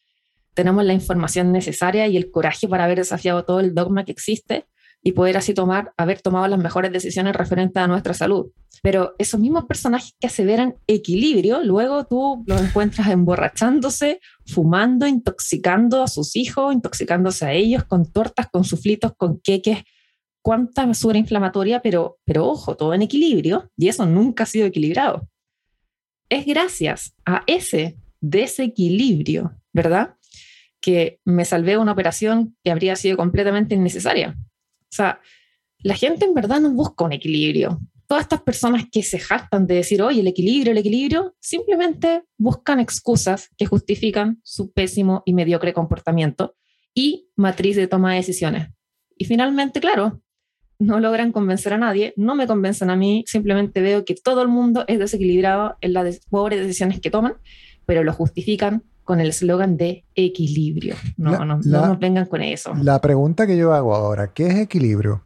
tenemos 0.53 0.83
la 0.83 0.93
información 0.93 1.53
necesaria 1.53 2.05
y 2.07 2.17
el 2.17 2.31
coraje 2.31 2.67
para 2.67 2.83
haber 2.83 2.98
desafiado 2.98 3.45
todo 3.45 3.62
el 3.62 3.74
dogma 3.74 4.03
que 4.03 4.12
existe, 4.12 4.65
y 5.01 5.13
poder 5.13 5.38
así 5.38 5.53
tomar, 5.53 5.94
haber 5.98 6.22
tomado 6.22 6.48
las 6.48 6.60
mejores 6.60 6.91
decisiones 6.91 7.36
referentes 7.36 7.82
a 7.82 7.88
nuestra 7.88 8.13
salud. 8.13 8.51
Pero 8.82 9.15
esos 9.18 9.39
mismos 9.39 9.65
personajes 9.65 10.13
que 10.20 10.27
aseveran 10.27 10.75
equilibrio, 10.88 11.63
luego 11.63 12.06
tú 12.06 12.44
los 12.48 12.62
encuentras 12.62 13.08
emborrachándose, 13.08 14.20
fumando, 14.46 15.08
intoxicando 15.08 16.03
a 16.03 16.08
sus 16.08 16.36
hijos, 16.36 16.74
intoxicándose 16.74 17.46
a 17.46 17.53
ellos 17.53 17.84
con 17.86 18.12
tortas, 18.12 18.48
con 18.51 18.63
suflitos, 18.63 19.13
con 19.18 19.39
queques, 19.39 19.84
cuánta 20.41 20.86
mesura 20.86 21.18
inflamatoria, 21.18 21.82
pero, 21.82 22.18
pero 22.25 22.48
ojo, 22.48 22.75
todo 22.75 22.94
en 22.94 23.01
equilibrio, 23.01 23.70
y 23.77 23.89
eso 23.89 24.06
nunca 24.06 24.44
ha 24.44 24.48
sido 24.48 24.65
equilibrado. 24.65 25.27
Es 26.29 26.46
gracias 26.46 27.13
a 27.25 27.44
ese 27.48 27.98
desequilibrio, 28.22 29.56
¿verdad? 29.74 30.15
Que 30.82 31.20
me 31.25 31.44
salvé 31.44 31.77
una 31.77 31.91
operación 31.91 32.56
que 32.63 32.72
habría 32.72 32.96
sido 32.96 33.18
completamente 33.18 33.75
innecesaria. 33.75 34.38
O 34.91 34.96
sea, 34.96 35.22
la 35.79 35.96
gente 35.96 36.25
en 36.25 36.34
verdad 36.34 36.60
no 36.60 36.72
busca 36.72 37.05
un 37.05 37.13
equilibrio. 37.13 37.79
Todas 38.08 38.24
estas 38.24 38.41
personas 38.41 38.86
que 38.91 39.03
se 39.03 39.19
jactan 39.19 39.67
de 39.67 39.75
decir, 39.75 40.01
oye, 40.01 40.22
el 40.22 40.27
equilibrio, 40.27 40.72
el 40.72 40.79
equilibrio, 40.79 41.36
simplemente 41.39 42.24
buscan 42.38 42.79
excusas 42.79 43.50
que 43.55 43.67
justifican 43.67 44.39
su 44.43 44.72
pésimo 44.72 45.22
y 45.25 45.34
mediocre 45.34 45.74
comportamiento 45.74 46.55
y 46.93 47.29
matriz 47.36 47.75
de 47.75 47.88
toma 47.88 48.12
de 48.12 48.17
decisiones. 48.17 48.69
Y 49.15 49.25
finalmente, 49.25 49.79
claro, 49.79 50.22
no 50.79 51.00
logran 51.00 51.31
convencer 51.31 51.74
a 51.74 51.77
nadie, 51.77 52.13
no 52.15 52.36
me 52.36 52.48
convencen 52.48 52.89
a 52.89 52.96
mí, 52.96 53.25
simplemente 53.27 53.81
veo 53.81 54.05
que 54.05 54.15
todo 54.15 54.41
el 54.41 54.48
mundo 54.48 54.86
es 54.88 54.98
desequilibrado 54.98 55.77
en 55.81 55.93
las 55.93 56.25
pobres 56.25 56.62
decisiones 56.62 57.00
que 57.01 57.12
toman, 57.12 57.36
pero 57.86 58.03
lo 58.03 58.13
justifican 58.13 58.84
con 59.10 59.20
el 59.22 59.30
eslogan 59.30 59.75
de 59.75 60.06
equilibrio. 60.13 60.94
No, 61.18 61.44
no, 61.44 61.58
no 61.58 61.88
nos 61.88 61.98
vengan 61.98 62.28
con 62.28 62.44
eso. 62.44 62.75
La 62.75 63.01
pregunta 63.01 63.48
que 63.48 63.58
yo 63.58 63.74
hago 63.74 63.96
ahora, 63.96 64.34
¿qué 64.36 64.46
es 64.46 64.56
equilibrio? 64.58 65.24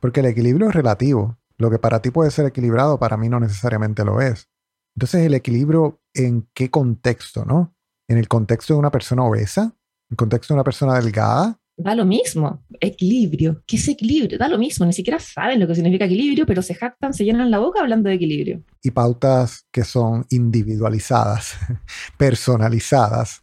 Porque 0.00 0.20
el 0.20 0.26
equilibrio 0.26 0.70
es 0.70 0.74
relativo. 0.74 1.36
Lo 1.58 1.68
que 1.68 1.78
para 1.78 2.00
ti 2.00 2.10
puede 2.10 2.30
ser 2.30 2.46
equilibrado, 2.46 2.98
para 2.98 3.18
mí 3.18 3.28
no 3.28 3.38
necesariamente 3.38 4.06
lo 4.06 4.22
es. 4.22 4.48
Entonces, 4.96 5.26
¿el 5.26 5.34
equilibrio 5.34 6.00
en 6.14 6.48
qué 6.54 6.70
contexto, 6.70 7.44
no? 7.44 7.76
¿En 8.08 8.16
el 8.16 8.26
contexto 8.26 8.72
de 8.72 8.80
una 8.80 8.90
persona 8.90 9.22
obesa? 9.24 9.64
¿En 9.64 10.12
el 10.12 10.16
contexto 10.16 10.54
de 10.54 10.56
una 10.56 10.64
persona 10.64 10.94
delgada? 10.94 11.60
Da 11.76 11.94
lo 11.94 12.04
mismo. 12.04 12.64
Equilibrio. 12.80 13.62
¿Qué 13.66 13.76
es 13.76 13.88
equilibrio? 13.88 14.38
Da 14.38 14.48
lo 14.48 14.58
mismo. 14.58 14.86
Ni 14.86 14.92
siquiera 14.92 15.18
saben 15.18 15.60
lo 15.60 15.66
que 15.66 15.74
significa 15.74 16.06
equilibrio, 16.06 16.46
pero 16.46 16.62
se 16.62 16.74
jactan, 16.74 17.12
se 17.12 17.24
llenan 17.24 17.50
la 17.50 17.58
boca 17.58 17.80
hablando 17.80 18.08
de 18.08 18.14
equilibrio. 18.14 18.62
Y 18.82 18.90
pautas 18.90 19.66
que 19.70 19.84
son 19.84 20.26
individualizadas, 20.30 21.56
personalizadas. 22.16 23.42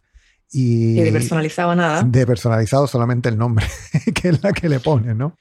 Y 0.52 0.94
de 0.94 1.10
personalizado 1.10 1.74
nada. 1.74 2.02
De 2.02 2.26
personalizado 2.26 2.86
solamente 2.86 3.28
el 3.28 3.36
nombre, 3.36 3.66
que 4.14 4.28
es 4.28 4.42
la 4.42 4.52
que 4.52 4.68
le 4.68 4.78
ponen, 4.80 5.18
¿no? 5.18 5.36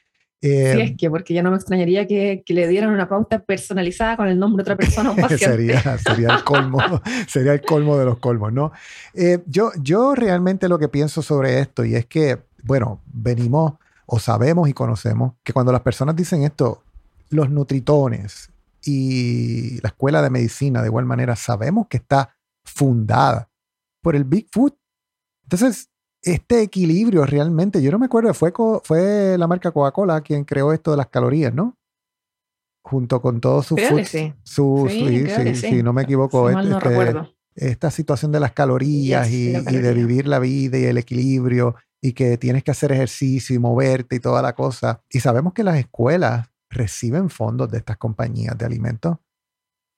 Eh, 0.46 0.74
sí, 0.76 0.82
es 0.82 0.98
que, 0.98 1.10
porque 1.10 1.34
ya 1.34 1.42
no 1.42 1.52
me 1.52 1.56
extrañaría 1.56 2.06
que, 2.06 2.44
le 2.46 2.68
dieran 2.68 2.90
una 2.90 3.08
pauta 3.08 3.40
personalizada 3.40 4.18
con 4.18 4.28
el 4.28 4.38
nombre 4.38 4.62
de 4.62 4.64
otra 4.64 4.76
persona 4.76 5.10
a 5.10 5.12
un 5.14 5.18
paciente. 5.18 5.46
sería, 5.46 5.98
sería 6.00 6.36
el 6.36 6.44
colmo, 6.44 6.80
sería 7.30 7.54
el 7.54 7.62
colmo 7.62 7.98
de 7.98 8.04
los 8.04 8.18
colmos, 8.18 8.52
¿no? 8.52 8.74
Eh, 9.14 9.40
yo, 9.46 9.72
yo 9.82 10.16
realmente 10.16 10.68
lo 10.68 10.78
que 10.80 10.90
pienso 10.90 11.22
sobre 11.22 11.60
esto, 11.60 11.86
y 11.86 11.96
es 11.96 12.08
que, 12.08 12.40
bueno, 12.64 13.02
venimos 13.06 13.74
o 14.06 14.20
sabemos 14.20 14.68
y 14.70 14.74
conocemos 14.74 15.34
que 15.44 15.54
cuando 15.54 15.72
las 15.72 15.82
personas 15.82 16.16
dicen 16.16 16.44
esto, 16.44 16.84
los 17.30 17.50
nutritones 17.50 18.50
y 18.84 19.80
la 19.82 19.90
escuela 19.90 20.22
de 20.22 20.30
medicina, 20.30 20.82
de 20.82 20.88
igual 20.88 21.06
manera, 21.06 21.36
sabemos 21.36 21.88
que 21.88 21.98
está 21.98 22.36
fundada 22.64 23.50
por 24.02 24.16
el 24.16 24.24
Big 24.24 24.48
Food. 24.52 24.74
Entonces, 25.44 25.90
este 26.22 26.62
equilibrio 26.62 27.26
realmente, 27.26 27.82
yo 27.82 27.92
no 27.92 28.00
me 28.00 28.06
acuerdo, 28.06 28.34
fue, 28.34 28.54
fue 28.84 29.38
la 29.38 29.48
marca 29.48 29.72
Coca-Cola 29.72 30.22
quien 30.22 30.46
creó 30.46 30.74
esto 30.74 30.92
de 30.92 30.98
las 30.98 31.08
calorías, 31.08 31.54
¿no? 31.54 31.78
Junto 32.82 33.22
con 33.22 33.40
todo 33.40 33.64
su 33.64 33.78
food, 33.78 34.04
sí. 34.04 34.34
Su, 34.44 34.88
sí, 34.90 35.26
sí, 35.30 35.56
sí, 35.56 35.84
no 35.84 35.94
me 35.94 36.04
equivoco. 36.04 36.50
Si 36.50 36.56
no 36.56 36.78
este, 36.78 37.34
esta 37.56 37.92
situación 37.92 38.32
de 38.32 38.42
las 38.42 38.52
calorías 38.52 39.30
y, 39.30 39.52
de 39.52 39.94
vivir 39.94 40.28
la 40.28 40.40
vida 40.40 40.78
y 40.78 40.84
el 40.84 40.98
equilibrio 40.98 41.76
y 42.04 42.14
que 42.14 42.38
tienes 42.38 42.64
que 42.64 42.72
hacer 42.72 42.92
ejercicio 42.92 43.56
y 43.56 43.60
moverte 43.60 44.18
y 44.18 44.20
toda 44.20 44.42
la 44.42 44.54
cosa. 44.54 45.02
Y 45.10 45.22
sabemos 45.22 45.54
que 45.54 45.64
las 45.64 45.78
escuelas 45.78 46.50
reciben 46.70 47.30
fondos 47.30 47.72
de 47.72 47.78
estas 47.80 47.98
compañías 47.98 48.56
de 48.58 48.66
alimentos 48.66 49.18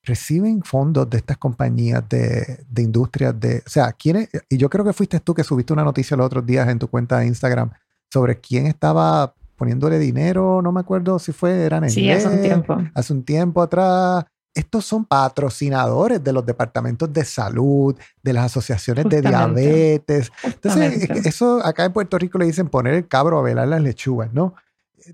reciben 0.06 0.62
fondos 0.62 1.10
de 1.10 1.18
estas 1.18 1.38
compañías 1.38 2.08
de, 2.08 2.64
de 2.70 2.82
industrias 2.84 3.38
de, 3.40 3.64
o 3.66 3.70
sea, 3.70 3.92
¿quiénes? 3.94 4.30
Y 4.50 4.58
yo 4.58 4.70
creo 4.70 4.86
que 4.86 4.94
fuiste 4.94 5.20
tú 5.20 5.34
que 5.34 5.44
subiste 5.44 5.74
una 5.74 5.84
noticia 5.84 6.16
los 6.16 6.28
otros 6.28 6.46
días 6.46 6.70
en 6.70 6.80
tu 6.80 6.88
cuenta 6.88 7.20
de 7.20 7.28
Instagram 7.28 7.72
sobre 8.14 8.40
quién 8.40 8.68
estaba 8.68 9.34
poniéndole 9.56 10.00
dinero, 10.00 10.62
no 10.62 10.72
me 10.72 10.82
acuerdo 10.82 11.18
si 11.18 11.32
fue, 11.32 11.64
eran 11.64 11.90
Sí, 11.90 12.10
hace 12.12 12.28
un 12.28 12.42
tiempo. 12.42 12.78
Hace 12.94 13.14
un 13.14 13.24
tiempo 13.24 13.62
atrás. 13.62 14.26
Estos 14.56 14.86
son 14.86 15.06
patrocinadores 15.06 16.24
de 16.24 16.34
los 16.34 16.46
departamentos 16.46 17.14
de 17.14 17.26
salud, 17.26 17.96
de 18.24 18.34
las 18.34 18.46
asociaciones 18.46 19.08
de 19.08 19.22
diabetes. 19.22 20.32
Entonces, 20.44 21.10
eso 21.26 21.64
acá 21.64 21.86
en 21.86 21.94
Puerto 21.94 22.18
Rico 22.18 22.40
le 22.40 22.46
dicen 22.46 22.70
poner 22.70 22.96
el 22.96 23.08
cabro 23.08 23.38
a 23.38 23.44
velar 23.44 23.68
las 23.68 23.82
lechugas, 23.82 24.34
¿no? 24.34 24.56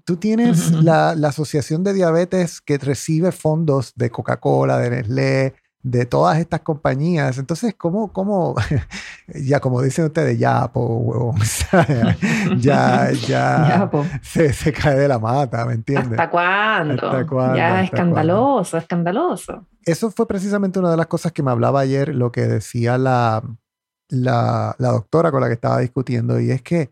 tú 0.06 0.18
tienes 0.18 0.72
la, 0.72 1.12
Asociación 1.12 1.84
de 1.84 1.94
Diabetes 1.94 2.62
que 2.62 2.78
recibe 2.78 3.32
fondos 3.32 3.94
de 3.96 4.10
Coca-Cola, 4.10 4.78
de 4.78 4.90
Nestlé, 4.90 5.54
de 5.84 6.06
todas 6.06 6.38
estas 6.40 6.62
compañías. 6.62 7.38
Entonces, 7.38 7.76
¿cómo, 7.76 8.12
cómo, 8.12 8.56
ya 9.28 9.60
como 9.60 9.82
dicen 9.82 10.06
ustedes, 10.06 10.38
ya, 10.38 10.72
po, 10.72 10.82
huevón, 10.82 11.40
ya, 12.60 13.12
ya, 13.12 13.90
Se, 14.22 14.74
cae 14.74 14.96
de 14.96 15.08
la 15.08 15.20
mata, 15.20 15.66
¿me 15.66 15.74
entiendes? 15.74 16.20
¿Hasta 16.20 16.30
cuándo? 16.30 17.56
Ya, 17.56 17.84
escandaloso, 17.84 18.78
escandaloso. 18.78 19.68
Eso 19.84 20.12
fue 20.12 20.28
precisamente 20.28 20.80
una 20.80 20.92
de 20.92 20.98
las 20.98 21.08
cosas 21.08 21.32
que 21.32 21.44
me 21.44 21.52
hablaba 21.52 21.80
ayer, 21.80 22.14
lo 22.14 22.32
que 22.32 22.42
decía 22.42 22.98
la, 22.98 23.42
la, 24.10 24.76
la 24.78 24.90
doctora 24.90 25.32
con 25.32 25.42
la 25.42 25.48
que 25.48 25.54
estaba 25.54 25.80
discutiendo, 25.80 26.40
y 26.40 26.52
es 26.52 26.62
que 26.62 26.92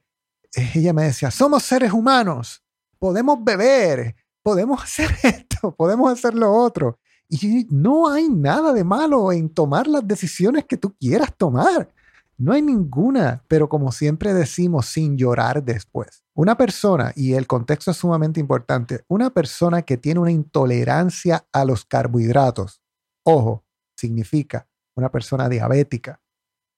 ella 0.73 0.93
me 0.93 1.03
decía, 1.03 1.29
somos 1.29 1.63
seres 1.63 1.93
humanos 1.93 2.63
podemos 2.99 3.43
beber, 3.43 4.15
podemos 4.43 4.83
hacer 4.83 5.09
esto, 5.23 5.73
podemos 5.75 6.11
hacer 6.11 6.35
lo 6.35 6.53
otro. 6.53 6.99
Y 7.29 7.67
no 7.69 8.09
hay 8.09 8.27
nada 8.27 8.73
de 8.73 8.83
malo 8.83 9.31
en 9.31 9.49
tomar 9.49 9.87
las 9.87 10.05
decisiones 10.07 10.65
que 10.65 10.77
tú 10.77 10.95
quieras 10.99 11.31
tomar. 11.37 11.93
No 12.39 12.53
hay 12.53 12.61
ninguna, 12.61 13.43
pero 13.47 13.69
como 13.69 13.91
siempre 13.91 14.33
decimos, 14.33 14.87
sin 14.87 15.17
llorar 15.17 15.63
después. 15.63 16.23
Una 16.33 16.55
persona, 16.55 17.11
y 17.15 17.33
el 17.33 17.45
contexto 17.47 17.91
es 17.91 17.97
sumamente 17.97 18.39
importante, 18.39 19.03
una 19.09 19.29
persona 19.29 19.81
que 19.81 19.97
tiene 19.97 20.21
una 20.21 20.31
intolerancia 20.31 21.45
a 21.51 21.65
los 21.65 21.85
carbohidratos, 21.85 22.81
ojo, 23.23 23.65
significa 23.97 24.67
una 24.95 25.11
persona 25.11 25.49
diabética, 25.49 26.21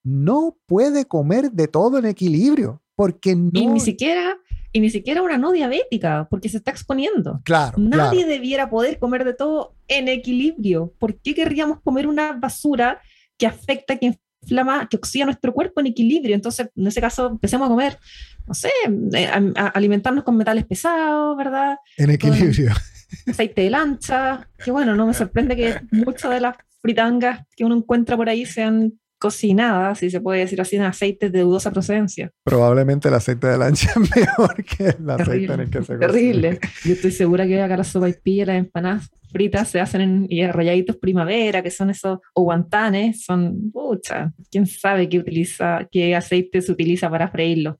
no 0.04 0.58
puede 0.66 1.06
comer 1.06 1.52
de 1.52 1.68
todo 1.68 2.00
en 2.00 2.06
equilibrio, 2.06 2.82
porque 3.02 3.36
no... 3.36 3.50
Y 3.52 3.66
ni 3.66 3.80
siquiera 3.80 4.38
y 4.72 4.80
ni 4.80 4.92
siquiera 4.92 5.24
una 5.24 5.40
no 5.40 5.52
diabética, 5.52 6.28
porque 6.30 6.50
se 6.50 6.58
está 6.58 6.70
exponiendo. 6.70 7.42
Claro. 7.44 7.74
Nadie 7.80 8.28
debiera 8.28 8.70
poder 8.70 9.00
comer 9.00 9.26
de 9.26 9.34
todo 9.34 9.74
en 9.88 10.08
equilibrio. 10.08 10.94
¿Por 11.00 11.20
qué 11.20 11.34
querríamos 11.34 11.82
comer 11.82 12.06
una 12.06 12.34
basura 12.34 13.02
que 13.40 13.48
afecta, 13.48 13.98
que 13.98 14.20
inflama, 14.44 14.88
que 14.88 14.98
oxida 14.98 15.26
nuestro 15.26 15.52
cuerpo 15.52 15.82
en 15.82 15.88
equilibrio? 15.88 16.36
Entonces, 16.36 16.70
en 16.76 16.86
ese 16.86 17.02
caso, 17.02 17.26
empecemos 17.32 17.66
a 17.66 17.70
comer, 17.70 17.98
no 18.46 18.54
sé, 18.54 18.70
eh, 19.14 19.26
a, 19.26 19.68
alimentarnos 19.70 20.24
con 20.24 20.38
metales 20.38 20.66
pesados, 20.66 21.36
¿verdad? 21.36 21.78
En 21.98 22.12
equilibrio. 22.12 22.72
aceite 23.28 23.64
de 23.64 23.72
lancha, 23.72 24.48
que 24.64 24.70
bueno, 24.70 24.96
no 24.96 25.08
me 25.08 25.16
sorprende 25.16 25.56
que 25.56 25.82
muchas 25.92 26.30
de 26.30 26.40
las 26.40 26.56
fritangas 26.84 27.48
que 27.56 27.66
uno 27.66 27.76
encuentra 27.76 28.16
por 28.16 28.30
ahí 28.30 28.46
sean 28.46 28.94
cocinada, 29.22 29.94
si 29.94 30.10
se 30.10 30.20
puede 30.20 30.40
decir 30.40 30.60
así, 30.60 30.78
en 30.78 30.82
aceite 30.82 31.30
de 31.30 31.42
dudosa 31.42 31.70
procedencia. 31.72 32.32
Probablemente 32.44 33.08
el 33.08 33.14
aceite 33.14 33.46
de 33.46 33.58
lancha 33.60 33.92
es 33.96 34.16
mejor 34.16 34.66
que 34.66 34.96
el 35.00 35.10
aceite 35.10 35.54
en 35.54 35.60
el 35.60 35.70
que 35.70 35.84
se 35.84 35.96
Terrible. 35.96 36.60
Yo 36.84 36.94
estoy 36.94 37.12
segura 37.12 37.46
que 37.46 37.62
acá 37.62 37.78
la 37.78 37.84
sopa 37.84 38.10
y 38.10 38.46
las 38.46 38.58
empanadas 38.58 39.12
fritas 39.32 39.70
se 39.70 39.80
hacen 39.80 40.02
en 40.02 40.26
y 40.28 40.42
arrolladitos 40.42 40.98
primavera, 40.98 41.62
que 41.62 41.70
son 41.70 41.92
esos, 41.92 42.18
o 42.34 42.44
guantanes, 42.44 43.24
son, 43.24 43.72
pucha, 43.72 44.34
quién 44.50 44.66
sabe 44.66 45.08
qué, 45.08 45.20
utiliza, 45.20 45.88
qué 45.92 46.16
aceite 46.16 46.60
se 46.60 46.72
utiliza 46.72 47.08
para 47.08 47.30
freírlo. 47.30 47.80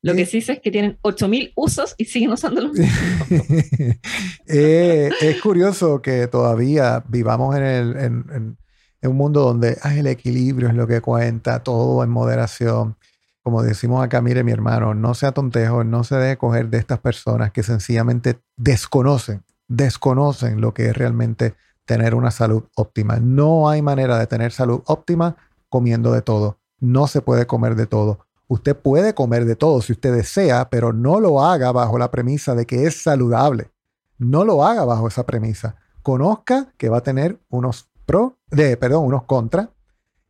Lo 0.00 0.14
que 0.14 0.24
sí 0.24 0.40
sé 0.40 0.54
es 0.54 0.60
que 0.60 0.70
tienen 0.70 0.96
8000 1.02 1.52
usos 1.54 1.94
y 1.98 2.06
siguen 2.06 2.30
usándolo. 2.30 2.70
eh, 4.46 5.10
es 5.20 5.40
curioso 5.42 6.00
que 6.00 6.28
todavía 6.28 7.04
vivamos 7.08 7.54
en 7.56 7.62
el, 7.62 7.96
en 7.96 8.24
en 8.32 8.56
un 9.02 9.16
mundo 9.16 9.42
donde 9.42 9.78
el 9.84 10.06
equilibrio 10.06 10.68
es 10.68 10.74
lo 10.74 10.86
que 10.86 11.00
cuenta, 11.00 11.62
todo 11.62 12.02
en 12.02 12.10
moderación. 12.10 12.96
Como 13.42 13.62
decimos 13.62 14.04
acá, 14.04 14.20
mire 14.20 14.42
mi 14.42 14.52
hermano, 14.52 14.94
no 14.94 15.14
sea 15.14 15.32
tontejo, 15.32 15.84
no 15.84 16.04
se 16.04 16.16
debe 16.16 16.36
coger 16.36 16.68
de 16.68 16.78
estas 16.78 16.98
personas 16.98 17.52
que 17.52 17.62
sencillamente 17.62 18.40
desconocen, 18.56 19.44
desconocen 19.68 20.60
lo 20.60 20.74
que 20.74 20.86
es 20.86 20.96
realmente 20.96 21.54
tener 21.84 22.14
una 22.14 22.30
salud 22.30 22.64
óptima. 22.74 23.18
No 23.20 23.68
hay 23.68 23.80
manera 23.80 24.18
de 24.18 24.26
tener 24.26 24.52
salud 24.52 24.82
óptima 24.86 25.36
comiendo 25.68 26.12
de 26.12 26.22
todo. 26.22 26.58
No 26.80 27.06
se 27.06 27.22
puede 27.22 27.46
comer 27.46 27.76
de 27.76 27.86
todo. 27.86 28.26
Usted 28.46 28.76
puede 28.76 29.14
comer 29.14 29.44
de 29.44 29.56
todo 29.56 29.80
si 29.80 29.92
usted 29.92 30.14
desea, 30.14 30.68
pero 30.70 30.92
no 30.92 31.20
lo 31.20 31.42
haga 31.44 31.72
bajo 31.72 31.98
la 31.98 32.10
premisa 32.10 32.54
de 32.54 32.66
que 32.66 32.86
es 32.86 33.02
saludable. 33.02 33.70
No 34.18 34.44
lo 34.44 34.64
haga 34.64 34.84
bajo 34.84 35.08
esa 35.08 35.24
premisa. 35.24 35.76
Conozca 36.02 36.72
que 36.76 36.88
va 36.88 36.98
a 36.98 37.02
tener 37.02 37.38
unos 37.48 37.87
pro, 38.08 38.38
de, 38.50 38.78
perdón, 38.78 39.04
unos 39.04 39.24
contras, 39.24 39.68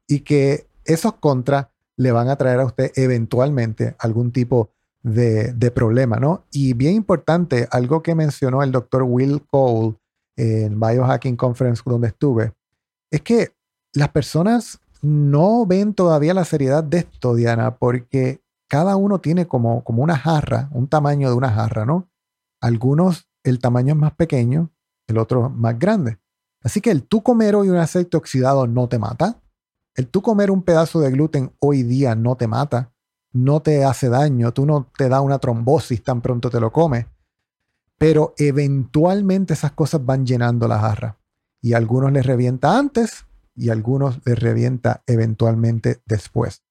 y 0.08 0.20
que 0.20 0.66
esos 0.84 1.14
contras 1.14 1.68
le 1.96 2.10
van 2.10 2.28
a 2.28 2.36
traer 2.36 2.58
a 2.58 2.64
usted 2.66 2.90
eventualmente 2.96 3.94
algún 4.00 4.32
tipo 4.32 4.70
de, 5.02 5.70
problema, 5.72 6.16
¿no? 6.16 6.44
Y 6.50 6.72
bien 6.72 6.94
importante, 6.94 7.68
algo 7.70 8.02
que 8.02 8.16
mencionó 8.16 8.64
el 8.64 8.72
doctor 8.72 9.04
Will 9.04 9.46
Cole 9.46 9.94
en 10.36 10.80
Biohacking 10.80 11.36
Conference 11.36 11.82
donde 11.86 12.08
estuve, 12.08 12.52
es 13.12 13.22
que 13.22 13.52
las 13.92 14.08
personas 14.08 14.80
no 15.00 15.64
ven 15.64 15.94
todavía 15.94 16.34
la 16.34 16.44
seriedad 16.44 16.82
de 16.82 16.98
esto, 16.98 17.36
Diana, 17.36 17.76
porque 17.76 18.40
cada 18.68 18.96
uno 18.96 19.20
tiene 19.20 19.46
como, 19.46 19.84
como 19.84 20.02
una 20.02 20.16
jarra, 20.16 20.68
un 20.72 20.88
tamaño 20.88 21.28
de 21.28 21.36
una 21.36 21.50
jarra, 21.52 21.86
¿no? 21.86 22.08
Algunos 22.60 23.28
el 23.44 23.60
tamaño 23.60 23.94
es 23.94 24.00
más 24.00 24.14
pequeño, 24.14 24.70
el 25.06 25.18
otro 25.18 25.48
más 25.48 25.78
grande. 25.78 26.18
Así 26.62 26.80
que 26.80 26.90
el 26.90 27.04
tú 27.04 27.22
comer 27.22 27.54
hoy 27.54 27.68
un 27.68 27.76
aceite 27.76 28.16
oxidado 28.16 28.66
no 28.66 28.88
te 28.88 28.98
mata. 28.98 29.40
El 29.94 30.08
tú 30.08 30.22
comer 30.22 30.50
un 30.50 30.62
pedazo 30.62 31.00
de 31.00 31.10
gluten 31.10 31.52
hoy 31.60 31.82
día 31.82 32.14
no 32.14 32.36
te 32.36 32.46
mata. 32.46 32.92
No 33.32 33.60
te 33.62 33.84
hace 33.84 34.08
daño. 34.08 34.52
Tú 34.52 34.66
no 34.66 34.90
te 34.96 35.08
da 35.08 35.20
una 35.20 35.38
trombosis 35.38 36.02
tan 36.02 36.20
pronto 36.20 36.50
te 36.50 36.60
lo 36.60 36.72
comes. 36.72 37.06
Pero 37.96 38.34
eventualmente 38.38 39.54
esas 39.54 39.72
cosas 39.72 40.04
van 40.04 40.26
llenando 40.26 40.68
la 40.68 40.80
jarra. 40.80 41.16
Y 41.60 41.72
a 41.72 41.76
algunos 41.76 42.12
les 42.12 42.24
revienta 42.24 42.78
antes 42.78 43.24
y 43.56 43.70
a 43.70 43.72
algunos 43.72 44.20
les 44.24 44.38
revienta 44.38 45.02
eventualmente 45.06 46.00
después. 46.06 46.62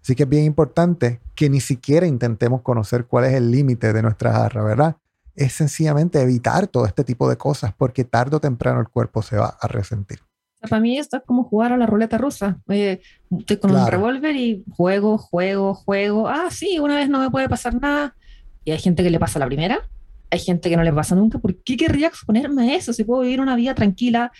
Así 0.00 0.14
que 0.14 0.22
es 0.22 0.28
bien 0.28 0.44
importante 0.44 1.20
que 1.34 1.50
ni 1.50 1.60
siquiera 1.60 2.06
intentemos 2.06 2.62
conocer 2.62 3.06
cuál 3.06 3.24
es 3.24 3.34
el 3.34 3.50
límite 3.50 3.92
de 3.92 4.02
nuestra 4.02 4.32
jarra, 4.32 4.62
¿verdad? 4.62 4.96
Es 5.36 5.52
sencillamente 5.52 6.20
evitar 6.20 6.66
todo 6.66 6.86
este 6.86 7.04
tipo 7.04 7.28
de 7.28 7.36
cosas 7.36 7.72
porque 7.76 8.04
tarde 8.04 8.36
o 8.36 8.40
temprano 8.40 8.80
el 8.80 8.88
cuerpo 8.88 9.22
se 9.22 9.36
va 9.36 9.56
a 9.60 9.68
resentir. 9.68 10.20
Para 10.60 10.80
mí 10.80 10.98
esto 10.98 11.18
es 11.18 11.22
como 11.24 11.44
jugar 11.44 11.72
a 11.72 11.76
la 11.76 11.86
ruleta 11.86 12.18
rusa. 12.18 12.58
estoy 12.66 13.56
con 13.58 13.70
un 13.70 13.86
revólver 13.86 14.34
y 14.34 14.64
juego, 14.72 15.18
juego, 15.18 15.74
juego. 15.74 16.28
Ah, 16.28 16.48
sí, 16.50 16.78
una 16.78 16.96
vez 16.96 17.08
no 17.08 17.20
me 17.20 17.30
puede 17.30 17.48
pasar 17.48 17.74
nada. 17.80 18.16
Y 18.64 18.72
hay 18.72 18.78
gente 18.78 19.02
que 19.04 19.10
le 19.10 19.20
pasa 19.20 19.38
la 19.38 19.46
primera 19.46 19.88
hay 20.30 20.38
gente 20.40 20.68
que 20.68 20.76
no 20.76 20.82
le 20.82 20.92
pasa 20.92 21.14
nunca. 21.14 21.38
¿Por 21.38 21.62
qué 21.62 21.76
querría 21.76 22.08
exponerme 22.08 22.72
a 22.72 22.76
eso? 22.76 22.92
Si 22.92 23.04
puedo 23.04 23.22
vivir 23.22 23.40
una 23.40 23.56
vida 23.56 23.74
tranquila, 23.74 24.32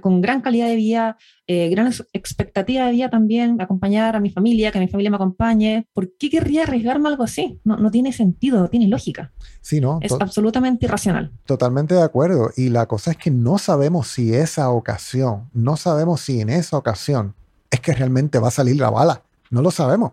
con 0.00 0.20
gran 0.20 0.40
calidad 0.40 0.66
de 0.66 0.76
vida, 0.76 1.16
eh, 1.46 1.68
gran 1.68 1.92
expectativa 2.12 2.86
de 2.86 2.92
vida 2.92 3.10
también, 3.10 3.60
acompañar 3.60 4.16
a 4.16 4.20
mi 4.20 4.30
familia, 4.30 4.70
que 4.70 4.78
mi 4.78 4.88
familia 4.88 5.10
me 5.10 5.16
acompañe. 5.16 5.86
¿Por 5.92 6.16
qué 6.16 6.30
querría 6.30 6.62
arriesgarme 6.62 7.08
algo 7.08 7.24
así? 7.24 7.60
No, 7.64 7.76
no 7.76 7.90
tiene 7.90 8.12
sentido, 8.12 8.60
no 8.60 8.68
tiene 8.68 8.88
lógica. 8.88 9.32
Sí, 9.60 9.80
¿no? 9.80 9.98
Es 10.02 10.12
absolutamente 10.12 10.86
irracional. 10.86 11.32
Totalmente 11.46 11.94
de 11.94 12.02
acuerdo. 12.02 12.50
Y 12.56 12.68
la 12.68 12.86
cosa 12.86 13.12
es 13.12 13.16
que 13.16 13.30
no 13.30 13.58
sabemos 13.58 14.08
si 14.08 14.34
esa 14.34 14.70
ocasión, 14.70 15.50
no 15.52 15.76
sabemos 15.76 16.20
si 16.20 16.40
en 16.40 16.48
esa 16.48 16.76
ocasión 16.76 17.34
es 17.70 17.80
que 17.80 17.92
realmente 17.92 18.38
va 18.38 18.48
a 18.48 18.52
salir 18.52 18.76
la 18.76 18.90
bala. 18.90 19.22
No 19.50 19.62
lo 19.62 19.70
sabemos. 19.70 20.12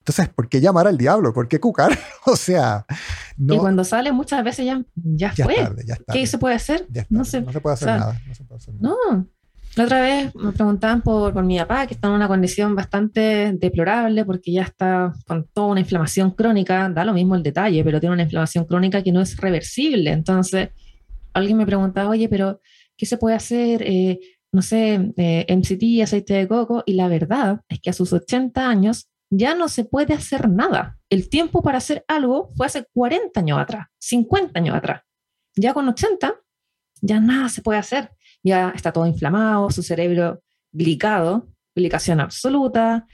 Entonces, 0.00 0.28
¿por 0.34 0.48
qué 0.48 0.60
llamar 0.60 0.86
al 0.86 0.96
diablo? 0.96 1.34
¿Por 1.34 1.48
qué 1.48 1.60
cucar? 1.60 1.98
o 2.26 2.34
sea, 2.34 2.86
no. 3.38 3.54
Y 3.54 3.58
cuando 3.58 3.84
sale 3.84 4.10
muchas 4.12 4.42
veces 4.42 4.66
ya, 4.66 4.84
ya, 4.94 5.32
fue. 5.32 5.56
¿Qué 6.12 6.26
se 6.26 6.38
puede 6.38 6.56
hacer? 6.56 6.86
no, 7.08 7.24
se, 7.24 7.42
puede 7.42 7.74
hacer 7.74 7.88
nada. 7.88 8.20
No 8.80 9.28
La 9.76 9.84
otra 9.84 10.00
vez 10.00 10.34
me 10.34 10.50
preguntaban 10.52 11.02
por, 11.02 11.32
por, 11.32 11.44
mi 11.44 11.56
papá, 11.58 11.86
que 11.86 11.94
está 11.94 12.08
en 12.08 12.14
una 12.14 12.26
condición 12.26 12.74
bastante 12.74 13.52
deplorable 13.52 14.24
porque 14.24 14.50
ya 14.50 14.62
está 14.62 15.14
con 15.26 15.46
toda 15.52 15.68
una 15.68 15.80
inflamación 15.80 16.32
crónica, 16.32 16.88
da 16.88 17.04
lo 17.04 17.12
mismo 17.12 17.36
el 17.36 17.44
detalle, 17.44 17.84
pero 17.84 18.00
tiene 18.00 18.14
una 18.14 18.24
inflamación 18.24 18.64
crónica 18.64 19.02
que 19.02 19.12
no 19.12 19.20
es 19.20 19.36
reversible. 19.36 20.10
Entonces, 20.10 20.70
alguien 21.32 21.56
me 21.56 21.66
preguntaba, 21.66 22.10
oye, 22.10 22.28
pero 22.28 22.60
¿qué 22.96 23.06
se 23.06 23.16
puede 23.16 23.36
hacer? 23.36 23.82
Eh, 23.82 24.18
no 24.50 24.62
sé, 24.62 25.12
eh, 25.16 25.46
MCT, 25.48 26.02
aceite 26.02 26.34
de 26.34 26.48
coco, 26.48 26.82
y 26.86 26.94
la 26.94 27.06
verdad 27.08 27.60
es 27.68 27.80
que 27.80 27.90
a 27.90 27.92
sus 27.92 28.12
80 28.12 28.68
años 28.68 29.08
ya 29.30 29.54
no 29.54 29.68
se 29.68 29.84
puede 29.84 30.14
hacer 30.14 30.48
nada. 30.48 30.97
El 31.10 31.28
tiempo 31.30 31.62
para 31.62 31.78
hacer 31.78 32.04
algo 32.06 32.50
fue 32.56 32.66
hace 32.66 32.86
40 32.92 33.40
años 33.40 33.58
atrás, 33.58 33.86
50 33.98 34.58
años 34.58 34.76
atrás. 34.76 35.02
Ya 35.56 35.72
con 35.72 35.88
80, 35.88 36.34
ya 37.00 37.20
nada 37.20 37.48
se 37.48 37.62
puede 37.62 37.78
hacer. 37.78 38.10
Ya 38.42 38.70
está 38.74 38.92
todo 38.92 39.06
inflamado, 39.06 39.70
su 39.70 39.82
cerebro 39.82 40.42
glicado, 40.72 41.48
glicación 41.74 42.20
absoluta, 42.20 43.06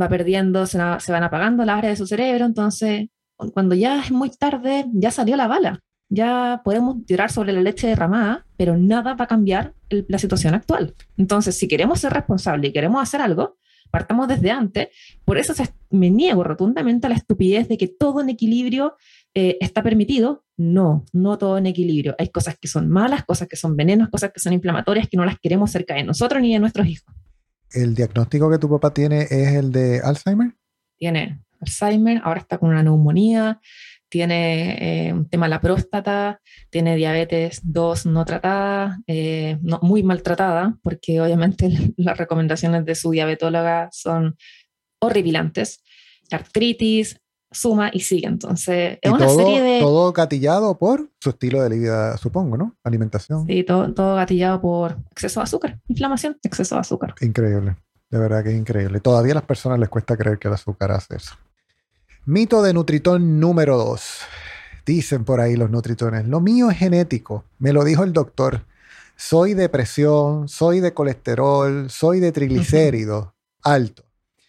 va 0.00 0.08
perdiendo, 0.08 0.66
se, 0.66 0.78
van 0.78 1.22
apagando 1.22 1.64
las 1.64 1.78
áreas 1.78 1.92
de 1.98 2.04
su 2.04 2.06
cerebro. 2.06 2.44
Entonces, 2.44 3.08
cuando 3.36 3.74
ya 3.74 4.00
es 4.00 4.10
muy 4.10 4.30
tarde, 4.30 4.86
ya 4.92 5.10
salió 5.10 5.36
la 5.36 5.48
bala. 5.48 5.80
Ya 6.08 6.60
podemos 6.64 7.04
tirar 7.06 7.32
sobre 7.32 7.52
la 7.52 7.60
leche 7.62 7.86
derramada, 7.86 8.46
pero 8.56 8.76
nada 8.76 9.14
va 9.14 9.24
a 9.24 9.28
cambiar 9.28 9.74
la 9.88 10.18
situación 10.18 10.54
actual. 10.54 10.94
Entonces, 11.16 11.56
si 11.56 11.68
queremos 11.68 12.00
ser 12.00 12.12
responsables 12.12 12.70
y 12.70 12.72
queremos 12.72 13.02
hacer 13.02 13.22
algo, 13.22 13.56
partamos 13.92 14.26
desde 14.26 14.50
antes. 14.50 14.88
Por 15.24 15.38
eso 15.38 15.52
me 15.90 16.10
niego 16.10 16.42
rotundamente 16.42 17.06
a 17.06 17.10
la 17.10 17.16
estupidez 17.16 17.68
de 17.68 17.76
que 17.76 17.86
todo 17.86 18.22
en 18.22 18.30
equilibrio 18.30 18.96
eh, 19.34 19.58
está 19.60 19.82
permitido. 19.82 20.44
No, 20.56 21.04
no 21.12 21.38
todo 21.38 21.58
en 21.58 21.66
equilibrio. 21.66 22.16
Hay 22.18 22.30
cosas 22.30 22.56
que 22.58 22.66
son 22.66 22.88
malas, 22.88 23.24
cosas 23.24 23.46
que 23.48 23.56
son 23.56 23.76
venenos, 23.76 24.08
cosas 24.08 24.32
que 24.32 24.40
son 24.40 24.54
inflamatorias 24.54 25.08
que 25.08 25.16
no 25.16 25.24
las 25.24 25.38
queremos 25.38 25.70
cerca 25.70 25.94
de 25.94 26.04
nosotros 26.04 26.40
ni 26.42 26.52
de 26.52 26.58
nuestros 26.58 26.86
hijos. 26.86 27.14
¿El 27.70 27.94
diagnóstico 27.94 28.50
que 28.50 28.58
tu 28.58 28.68
papá 28.68 28.92
tiene 28.92 29.22
es 29.22 29.54
el 29.54 29.70
de 29.70 30.00
Alzheimer? 30.00 30.54
Tiene 30.96 31.42
Alzheimer, 31.60 32.20
ahora 32.24 32.40
está 32.40 32.58
con 32.58 32.70
una 32.70 32.82
neumonía, 32.82 33.60
tiene 34.12 35.08
eh, 35.08 35.12
un 35.14 35.26
tema 35.26 35.46
de 35.46 35.50
la 35.50 35.62
próstata, 35.62 36.38
tiene 36.68 36.96
diabetes 36.96 37.62
2 37.64 38.04
no 38.04 38.26
tratada, 38.26 39.00
eh, 39.06 39.56
no, 39.62 39.78
muy 39.80 40.02
maltratada, 40.02 40.76
porque 40.82 41.18
obviamente 41.18 41.70
las 41.96 42.18
recomendaciones 42.18 42.84
de 42.84 42.94
su 42.94 43.12
diabetóloga 43.12 43.88
son 43.90 44.36
horripilantes, 45.00 45.82
artritis, 46.30 47.22
suma 47.50 47.88
y 47.90 48.00
sigue. 48.00 48.26
Entonces, 48.26 48.98
es 49.00 49.10
una 49.10 49.30
serie 49.30 49.62
de... 49.62 49.80
Todo 49.80 50.12
gatillado 50.12 50.78
por 50.78 51.08
su 51.18 51.30
estilo 51.30 51.62
de 51.62 51.70
vida, 51.78 52.18
supongo, 52.18 52.58
¿no? 52.58 52.76
Alimentación. 52.84 53.46
Sí, 53.46 53.64
todo, 53.64 53.94
todo 53.94 54.16
gatillado 54.16 54.60
por 54.60 54.98
exceso 55.10 55.40
de 55.40 55.44
azúcar, 55.44 55.80
inflamación, 55.88 56.36
exceso 56.42 56.74
de 56.74 56.82
azúcar. 56.82 57.14
Increíble, 57.22 57.76
de 58.10 58.18
verdad 58.18 58.44
que 58.44 58.50
es 58.50 58.58
increíble. 58.58 59.00
Todavía 59.00 59.32
a 59.32 59.36
las 59.36 59.44
personas 59.44 59.78
les 59.78 59.88
cuesta 59.88 60.18
creer 60.18 60.38
que 60.38 60.48
el 60.48 60.54
azúcar 60.54 60.92
hace 60.92 61.16
eso. 61.16 61.34
Mito 62.24 62.62
de 62.62 62.72
Nutritón 62.72 63.40
número 63.40 63.76
2. 63.76 64.00
Dicen 64.86 65.24
por 65.24 65.40
ahí 65.40 65.56
los 65.56 65.70
Nutritones, 65.70 66.24
lo 66.28 66.40
mío 66.40 66.70
es 66.70 66.78
genético, 66.78 67.44
me 67.58 67.72
lo 67.72 67.82
dijo 67.82 68.04
el 68.04 68.12
doctor. 68.12 68.64
Soy 69.16 69.54
de 69.54 69.68
presión, 69.68 70.48
soy 70.48 70.78
de 70.78 70.94
colesterol, 70.94 71.90
soy 71.90 72.20
de 72.20 72.30
triglicéridos 72.30 73.30
alto. 73.64 74.04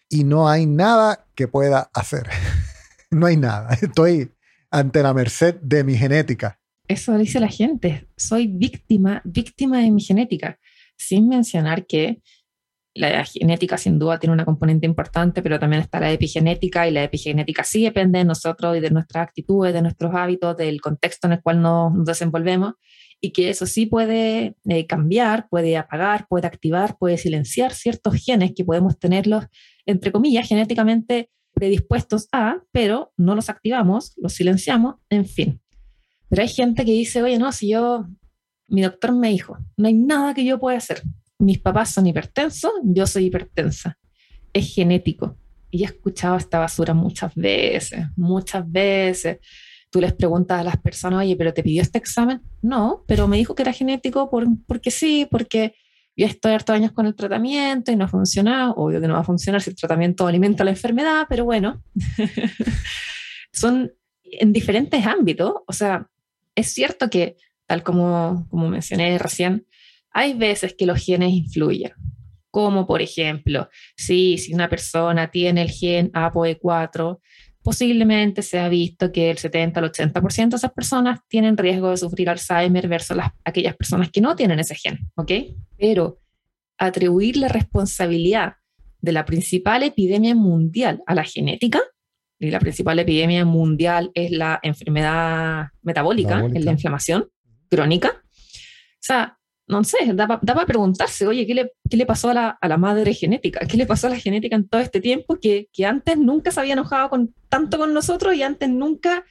Y 0.07 0.23
no 0.23 0.47
hay 0.47 0.67
nada 0.67 1.25
que 1.33 1.47
pueda 1.47 1.89
hacer. 1.95 2.29
no 3.09 3.25
hay 3.25 3.37
nada. 3.37 3.75
Estoy 3.81 4.31
ante 4.69 5.01
la 5.01 5.15
merced 5.15 5.55
de 5.55 5.83
mi 5.83 5.97
genética. 5.97 6.59
Eso 6.87 7.17
dice 7.17 7.39
la 7.39 7.47
gente. 7.47 8.07
Soy 8.15 8.45
víctima, 8.45 9.23
víctima 9.25 9.79
de 9.79 9.89
mi 9.89 10.01
genética. 10.01 10.59
Sin 10.95 11.27
mencionar 11.27 11.87
que 11.87 12.21
la 12.95 13.25
genética 13.25 13.77
sin 13.77 13.97
duda 13.97 14.19
tiene 14.19 14.33
una 14.33 14.45
componente 14.45 14.85
importante, 14.85 15.41
pero 15.41 15.59
también 15.59 15.81
está 15.81 15.99
la 15.99 16.11
epigenética 16.11 16.87
y 16.87 16.91
la 16.91 17.03
epigenética 17.03 17.63
sí 17.63 17.83
depende 17.83 18.19
de 18.19 18.25
nosotros 18.25 18.77
y 18.77 18.79
de 18.79 18.91
nuestras 18.91 19.27
actitudes, 19.27 19.73
de 19.73 19.81
nuestros 19.81 20.13
hábitos, 20.13 20.55
del 20.57 20.79
contexto 20.79 21.27
en 21.27 21.33
el 21.33 21.41
cual 21.41 21.61
nos 21.61 22.05
desenvolvemos 22.05 22.73
y 23.19 23.31
que 23.31 23.49
eso 23.49 23.65
sí 23.65 23.85
puede 23.85 24.55
eh, 24.67 24.85
cambiar, 24.85 25.47
puede 25.49 25.77
apagar, 25.77 26.27
puede 26.27 26.45
activar, 26.45 26.97
puede 26.97 27.17
silenciar 27.17 27.73
ciertos 27.73 28.15
genes 28.15 28.51
que 28.55 28.65
podemos 28.65 28.99
tenerlos, 28.99 29.45
entre 29.85 30.11
comillas, 30.11 30.47
genéticamente 30.47 31.29
predispuestos 31.53 32.27
a, 32.31 32.57
pero 32.71 33.13
no 33.17 33.33
los 33.33 33.49
activamos, 33.49 34.13
los 34.17 34.33
silenciamos, 34.33 34.95
en 35.09 35.25
fin. 35.25 35.61
Pero 36.29 36.41
hay 36.41 36.47
gente 36.47 36.85
que 36.85 36.91
dice, 36.91 37.23
oye, 37.23 37.37
no, 37.37 37.51
si 37.51 37.69
yo, 37.69 38.07
mi 38.67 38.81
doctor 38.81 39.13
me 39.13 39.29
dijo, 39.29 39.57
no 39.77 39.87
hay 39.87 39.93
nada 39.93 40.33
que 40.33 40.43
yo 40.45 40.59
pueda 40.59 40.77
hacer 40.77 41.01
mis 41.43 41.59
papás 41.59 41.93
son 41.93 42.07
hipertensos, 42.07 42.71
yo 42.83 43.05
soy 43.05 43.25
hipertensa. 43.25 43.97
Es 44.53 44.73
genético. 44.73 45.37
Y 45.69 45.83
he 45.83 45.85
escuchado 45.85 46.37
esta 46.37 46.59
basura 46.59 46.93
muchas 46.93 47.33
veces, 47.35 48.05
muchas 48.15 48.69
veces. 48.71 49.39
Tú 49.89 49.99
les 49.99 50.13
preguntas 50.13 50.59
a 50.59 50.63
las 50.63 50.77
personas, 50.77 51.19
oye, 51.19 51.35
¿pero 51.35 51.53
te 51.53 51.63
pidió 51.63 51.81
este 51.81 51.97
examen? 51.97 52.41
No, 52.61 53.03
pero 53.07 53.27
me 53.27 53.37
dijo 53.37 53.55
que 53.55 53.63
era 53.63 53.73
genético 53.73 54.29
por, 54.29 54.47
porque 54.67 54.91
sí, 54.91 55.27
porque 55.29 55.75
yo 56.15 56.27
estoy 56.27 56.53
harto 56.53 56.73
años 56.73 56.91
con 56.91 57.05
el 57.07 57.15
tratamiento 57.15 57.91
y 57.91 57.95
no 57.95 58.05
ha 58.05 58.07
funcionado. 58.07 58.73
Obvio 58.75 59.01
que 59.01 59.07
no 59.07 59.15
va 59.15 59.21
a 59.21 59.25
funcionar 59.25 59.61
si 59.61 59.71
el 59.71 59.75
tratamiento 59.75 60.27
alimenta 60.27 60.63
la 60.63 60.71
enfermedad, 60.71 61.25
pero 61.27 61.43
bueno, 61.43 61.83
son 63.51 63.91
en 64.23 64.53
diferentes 64.53 65.05
ámbitos. 65.05 65.53
O 65.67 65.73
sea, 65.73 66.07
es 66.55 66.73
cierto 66.73 67.09
que, 67.09 67.37
tal 67.65 67.83
como, 67.83 68.47
como 68.49 68.69
mencioné 68.69 69.17
recién, 69.17 69.65
hay 70.13 70.33
veces 70.33 70.75
que 70.77 70.85
los 70.85 71.03
genes 71.03 71.31
influyen, 71.31 71.91
como 72.51 72.85
por 72.85 73.01
ejemplo, 73.01 73.69
si, 73.97 74.37
si 74.37 74.53
una 74.53 74.69
persona 74.69 75.31
tiene 75.31 75.63
el 75.63 75.71
gen 75.71 76.11
ApoE4, 76.11 77.19
posiblemente 77.63 78.41
se 78.41 78.59
ha 78.59 78.69
visto 78.69 79.11
que 79.11 79.31
el 79.31 79.37
70 79.37 79.79
al 79.79 79.91
80% 79.91 80.49
de 80.49 80.55
esas 80.57 80.71
personas 80.71 81.19
tienen 81.27 81.57
riesgo 81.57 81.89
de 81.89 81.97
sufrir 81.97 82.29
Alzheimer 82.29 82.87
versus 82.87 83.17
las, 83.17 83.31
aquellas 83.43 83.75
personas 83.75 84.09
que 84.11 84.21
no 84.21 84.35
tienen 84.35 84.59
ese 84.59 84.75
gen, 84.75 84.99
¿ok? 85.15 85.31
Pero 85.77 86.19
atribuir 86.77 87.37
la 87.37 87.47
responsabilidad 87.47 88.55
de 89.01 89.11
la 89.11 89.25
principal 89.25 89.83
epidemia 89.83 90.35
mundial 90.35 91.01
a 91.07 91.15
la 91.15 91.23
genética, 91.23 91.81
y 92.39 92.51
la 92.51 92.59
principal 92.59 92.99
epidemia 92.99 93.45
mundial 93.45 94.11
es 94.13 94.31
la 94.31 94.59
enfermedad 94.63 95.67
metabólica, 95.81 96.45
es 96.53 96.65
la 96.65 96.71
inflamación 96.71 97.29
crónica. 97.69 98.21
O 98.21 98.99
sea, 98.99 99.37
no 99.67 99.83
sé, 99.83 99.97
da, 100.13 100.27
para 100.27 100.65
preguntarse, 100.65 101.25
oye, 101.25 101.47
¿qué 101.47 101.53
le, 101.53 101.71
¿qué 101.89 101.97
le, 101.97 102.05
pasó 102.05 102.29
a 102.29 102.33
la, 102.33 102.49
a 102.49 102.67
la, 102.67 102.77
madre 102.77 103.13
genética? 103.13 103.61
¿Qué 103.65 103.77
le 103.77 103.85
pasó 103.85 104.07
a 104.07 104.09
la 104.09 104.19
genética 104.19 104.55
en 104.55 104.67
todo 104.67 104.81
este 104.81 104.99
tiempo 104.99 105.37
que, 105.39 105.69
que 105.71 105.85
antes 105.85 106.17
nunca 106.17 106.51
se 106.51 106.59
había 106.59 106.73
enojado 106.73 107.09
con, 107.09 107.33
tanto 107.49 107.77
con 107.77 107.93
nosotros 107.93 108.35
y 108.35 108.43
antes 108.43 108.69
nunca 108.69 109.23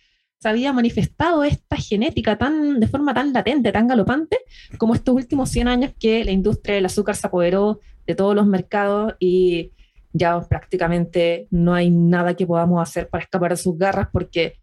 se 0.42 0.48
había 0.48 0.72
manifestado 0.72 1.44
esta 1.44 1.76
genética 1.76 2.36
tan, 2.36 2.80
de 2.80 2.88
forma 2.88 3.14
tan 3.14 3.32
latente, 3.32 3.70
tan 3.70 3.86
galopante, 3.86 4.38
como 4.78 4.94
estos 4.94 5.14
últimos 5.14 5.50
100 5.50 5.68
años 5.68 5.92
que 6.00 6.24
la 6.24 6.32
industria 6.32 6.74
del 6.74 6.86
azúcar 6.86 7.14
se 7.14 7.28
apoderó 7.28 7.80
de 8.06 8.14
todos 8.14 8.34
los 8.34 8.46
mercados 8.46 9.14
y 9.20 9.70
ya 10.12 10.40
prácticamente 10.40 11.46
no 11.50 11.74
hay 11.74 11.90
nada 11.90 12.34
que 12.34 12.46
podamos 12.46 12.82
hacer 12.82 13.08
para 13.08 13.22
escapar 13.22 13.52
de 13.52 13.56
sus 13.56 13.78
garras 13.78 14.08
porque 14.12 14.61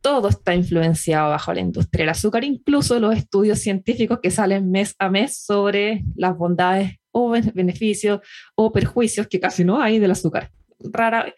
todo 0.00 0.28
está 0.28 0.54
influenciado 0.54 1.30
bajo 1.30 1.52
la 1.52 1.60
industria 1.60 2.02
del 2.02 2.10
azúcar, 2.10 2.44
incluso 2.44 2.98
los 2.98 3.16
estudios 3.16 3.58
científicos 3.58 4.18
que 4.22 4.30
salen 4.30 4.70
mes 4.70 4.94
a 4.98 5.10
mes 5.10 5.36
sobre 5.36 6.04
las 6.16 6.36
bondades 6.36 6.96
o 7.12 7.30
beneficios 7.30 8.20
o 8.54 8.72
perjuicios 8.72 9.26
que 9.26 9.40
casi 9.40 9.64
no 9.64 9.80
hay 9.80 9.98
del 9.98 10.12
azúcar. 10.12 10.50
Rara, 10.78 11.32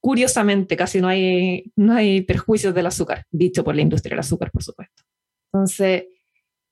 curiosamente, 0.00 0.76
casi 0.76 1.00
no 1.00 1.08
hay, 1.08 1.70
no 1.76 1.94
hay 1.94 2.22
perjuicios 2.22 2.74
del 2.74 2.86
azúcar, 2.86 3.24
dicho 3.30 3.62
por 3.62 3.74
la 3.74 3.82
industria 3.82 4.14
del 4.14 4.20
azúcar, 4.20 4.50
por 4.50 4.62
supuesto. 4.62 5.04
Entonces, 5.52 6.04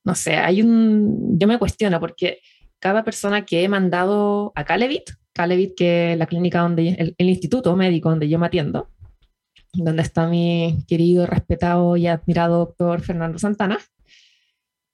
no 0.04 0.14
sé, 0.14 0.36
hay 0.36 0.62
un, 0.62 1.38
yo 1.38 1.46
me 1.46 1.58
cuestiono 1.58 2.00
porque 2.00 2.40
cada 2.78 3.04
persona 3.04 3.44
que 3.44 3.62
he 3.62 3.68
mandado 3.68 4.52
a 4.54 4.64
Calevit, 4.64 5.10
Calevit 5.32 5.76
que 5.76 6.12
es 6.12 6.18
la 6.18 6.26
clínica 6.26 6.60
donde, 6.60 7.14
el 7.16 7.28
instituto 7.28 7.74
médico 7.76 8.08
donde 8.08 8.28
yo 8.28 8.38
me 8.38 8.46
atiendo, 8.46 8.90
donde 9.72 10.02
está 10.02 10.26
mi 10.26 10.84
querido, 10.88 11.26
respetado 11.26 11.96
y 11.96 12.06
admirado 12.06 12.58
doctor 12.58 13.00
Fernando 13.02 13.38
Santana, 13.38 13.78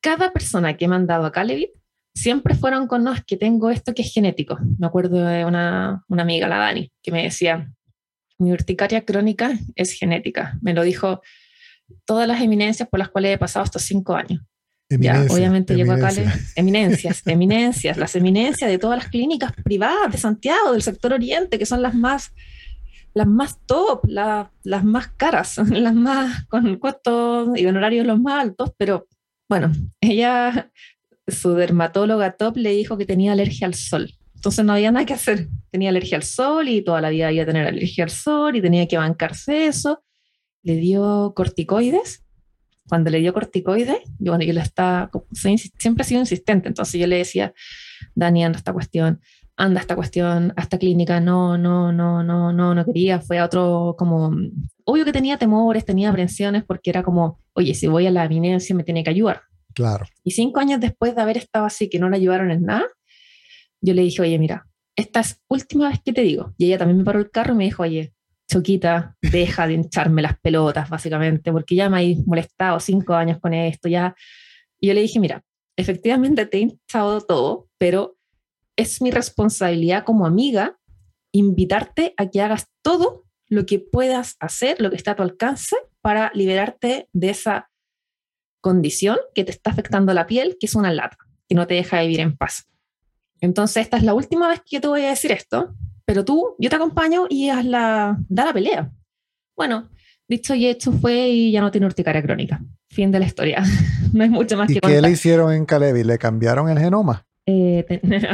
cada 0.00 0.32
persona 0.32 0.76
que 0.76 0.84
he 0.84 0.88
mandado 0.88 1.24
a 1.24 1.32
Calevit 1.32 1.70
siempre 2.14 2.54
fueron 2.54 2.86
con, 2.86 3.02
no, 3.04 3.12
es 3.12 3.24
que 3.24 3.36
tengo 3.36 3.70
esto 3.70 3.94
que 3.94 4.02
es 4.02 4.12
genético. 4.12 4.58
Me 4.78 4.86
acuerdo 4.86 5.24
de 5.24 5.44
una, 5.44 6.04
una 6.08 6.22
amiga, 6.22 6.48
la 6.48 6.58
Dani, 6.58 6.92
que 7.02 7.10
me 7.10 7.24
decía, 7.24 7.72
mi 8.38 8.52
urticaria 8.52 9.04
crónica 9.04 9.58
es 9.74 9.92
genética. 9.92 10.58
Me 10.62 10.74
lo 10.74 10.82
dijo 10.82 11.22
todas 12.04 12.28
las 12.28 12.40
eminencias 12.40 12.88
por 12.88 12.98
las 12.98 13.08
cuales 13.08 13.34
he 13.34 13.38
pasado 13.38 13.64
estos 13.64 13.82
cinco 13.82 14.14
años. 14.14 14.40
Ya, 14.90 15.26
obviamente 15.30 15.74
llegó 15.74 15.92
acá 15.92 16.10
eminencias, 16.56 17.22
eminencias, 17.26 17.96
las 17.96 18.14
eminencias 18.14 18.70
de 18.70 18.78
todas 18.78 18.98
las 18.98 19.08
clínicas 19.08 19.52
privadas 19.64 20.12
de 20.12 20.18
Santiago, 20.18 20.72
del 20.72 20.82
sector 20.82 21.12
oriente, 21.12 21.58
que 21.58 21.66
son 21.66 21.82
las 21.82 21.94
más, 21.94 22.32
las 23.14 23.26
más 23.26 23.58
top, 23.66 24.04
las 24.08 24.84
más 24.84 25.08
caras, 25.16 25.58
las 25.70 25.94
más 25.94 26.46
con 26.46 26.76
costos 26.78 27.58
y 27.58 27.66
honorarios 27.66 28.06
los 28.06 28.20
más 28.20 28.42
altos, 28.42 28.72
pero 28.76 29.06
bueno, 29.48 29.72
ella, 30.00 30.70
su 31.26 31.54
dermatóloga 31.54 32.32
top 32.32 32.56
le 32.56 32.70
dijo 32.70 32.98
que 32.98 33.06
tenía 33.06 33.32
alergia 33.32 33.66
al 33.66 33.74
sol. 33.74 34.12
Entonces 34.34 34.64
no 34.64 34.74
había 34.74 34.90
nada 34.90 35.06
que 35.06 35.14
hacer. 35.14 35.48
Tenía 35.70 35.88
alergia 35.88 36.16
al 36.16 36.22
sol 36.22 36.68
y 36.68 36.82
toda 36.82 37.00
la 37.00 37.08
vida 37.08 37.32
iba 37.32 37.44
a 37.44 37.46
tener 37.46 37.66
alergia 37.66 38.04
al 38.04 38.10
sol 38.10 38.56
y 38.56 38.60
tenía 38.60 38.86
que 38.86 38.98
bancarse 38.98 39.66
eso. 39.66 40.02
Le 40.62 40.76
dio 40.76 41.32
corticoides 41.34 42.24
cuando 42.88 43.10
le 43.10 43.18
dio 43.18 43.32
corticoides, 43.32 43.98
yo, 44.18 44.32
bueno, 44.32 44.44
yo 44.44 44.52
le 44.52 44.60
estaba, 44.60 45.10
siempre 45.32 46.02
he 46.02 46.04
sido 46.04 46.20
insistente, 46.20 46.68
entonces 46.68 47.00
yo 47.00 47.06
le 47.06 47.16
decía, 47.16 47.54
Dani, 48.14 48.44
anda 48.44 48.58
esta 48.58 48.72
cuestión, 48.72 49.20
anda 49.56 49.80
esta 49.80 49.94
cuestión, 49.94 50.52
a 50.56 50.62
esta 50.62 50.78
clínica, 50.78 51.20
no, 51.20 51.56
no, 51.56 51.92
no, 51.92 52.22
no, 52.22 52.52
no, 52.52 52.74
no 52.74 52.84
quería, 52.84 53.20
fue 53.20 53.38
a 53.38 53.44
otro, 53.44 53.94
como, 53.96 54.32
obvio 54.84 55.04
que 55.04 55.12
tenía 55.12 55.38
temores, 55.38 55.84
tenía 55.84 56.10
aprensiones, 56.10 56.64
porque 56.64 56.90
era 56.90 57.02
como, 57.02 57.40
oye, 57.52 57.74
si 57.74 57.86
voy 57.86 58.06
a 58.06 58.10
la 58.10 58.24
eminencia 58.24 58.74
me 58.74 58.84
tiene 58.84 59.04
que 59.04 59.10
ayudar. 59.10 59.42
Claro. 59.74 60.06
Y 60.22 60.32
cinco 60.32 60.60
años 60.60 60.80
después 60.80 61.14
de 61.14 61.22
haber 61.22 61.36
estado 61.36 61.66
así, 61.66 61.88
que 61.88 61.98
no 61.98 62.08
le 62.08 62.16
ayudaron 62.16 62.50
en 62.50 62.62
nada, 62.62 62.86
yo 63.80 63.94
le 63.94 64.02
dije, 64.02 64.22
oye, 64.22 64.38
mira, 64.38 64.66
esta 64.96 65.20
es 65.20 65.40
última 65.48 65.88
vez 65.88 66.00
que 66.04 66.12
te 66.12 66.22
digo. 66.22 66.54
Y 66.56 66.66
ella 66.66 66.78
también 66.78 66.98
me 66.98 67.04
paró 67.04 67.18
el 67.18 67.30
carro 67.30 67.54
y 67.54 67.56
me 67.56 67.64
dijo, 67.64 67.82
oye, 67.82 68.12
Choquita, 68.50 69.16
deja 69.22 69.66
de 69.66 69.74
hincharme 69.74 70.22
las 70.22 70.38
pelotas, 70.38 70.88
básicamente, 70.88 71.50
porque 71.50 71.74
ya 71.74 71.88
me 71.88 71.98
hay 71.98 72.22
molestado 72.26 72.78
cinco 72.78 73.14
años 73.14 73.38
con 73.40 73.54
esto, 73.54 73.88
ya. 73.88 74.14
Y 74.80 74.88
yo 74.88 74.94
le 74.94 75.00
dije, 75.00 75.18
mira, 75.18 75.42
efectivamente 75.76 76.46
te 76.46 76.58
he 76.58 76.60
hinchado 76.60 77.20
todo, 77.22 77.68
pero 77.78 78.13
es 78.76 79.00
mi 79.02 79.10
responsabilidad 79.10 80.04
como 80.04 80.26
amiga 80.26 80.78
invitarte 81.32 82.14
a 82.16 82.30
que 82.30 82.40
hagas 82.40 82.68
todo 82.82 83.24
lo 83.48 83.66
que 83.66 83.78
puedas 83.78 84.36
hacer, 84.40 84.80
lo 84.80 84.90
que 84.90 84.96
está 84.96 85.12
a 85.12 85.16
tu 85.16 85.22
alcance, 85.22 85.76
para 86.00 86.30
liberarte 86.34 87.08
de 87.12 87.30
esa 87.30 87.70
condición 88.60 89.18
que 89.34 89.44
te 89.44 89.50
está 89.50 89.70
afectando 89.70 90.14
la 90.14 90.26
piel, 90.26 90.56
que 90.58 90.66
es 90.66 90.74
una 90.74 90.92
lata, 90.92 91.18
que 91.48 91.54
no 91.54 91.66
te 91.66 91.74
deja 91.74 92.00
vivir 92.02 92.20
en 92.20 92.36
paz. 92.36 92.68
Entonces, 93.40 93.82
esta 93.82 93.96
es 93.96 94.04
la 94.04 94.14
última 94.14 94.48
vez 94.48 94.60
que 94.60 94.76
yo 94.76 94.80
te 94.80 94.88
voy 94.88 95.02
a 95.02 95.10
decir 95.10 95.32
esto, 95.32 95.74
pero 96.06 96.24
tú, 96.24 96.56
yo 96.58 96.70
te 96.70 96.76
acompaño 96.76 97.26
y 97.28 97.50
haz 97.50 97.64
la, 97.64 98.16
da 98.28 98.46
la 98.46 98.52
pelea. 98.52 98.90
Bueno, 99.56 99.90
dicho 100.28 100.54
y 100.54 100.66
hecho 100.66 100.92
fue 100.92 101.28
y 101.28 101.52
ya 101.52 101.60
no 101.60 101.70
tiene 101.70 101.86
urticaria 101.86 102.22
crónica. 102.22 102.62
Fin 102.90 103.10
de 103.10 103.18
la 103.18 103.26
historia. 103.26 103.62
no 104.12 104.22
hay 104.22 104.30
mucho 104.30 104.56
más 104.56 104.70
¿Y 104.70 104.74
que 104.74 104.80
qué 104.80 105.00
le 105.00 105.10
hicieron 105.10 105.52
en 105.52 105.66
Calevi? 105.66 106.04
¿Le 106.04 106.18
cambiaron 106.18 106.68
el 106.68 106.78
genoma? 106.78 107.26
Eh, 107.46 108.00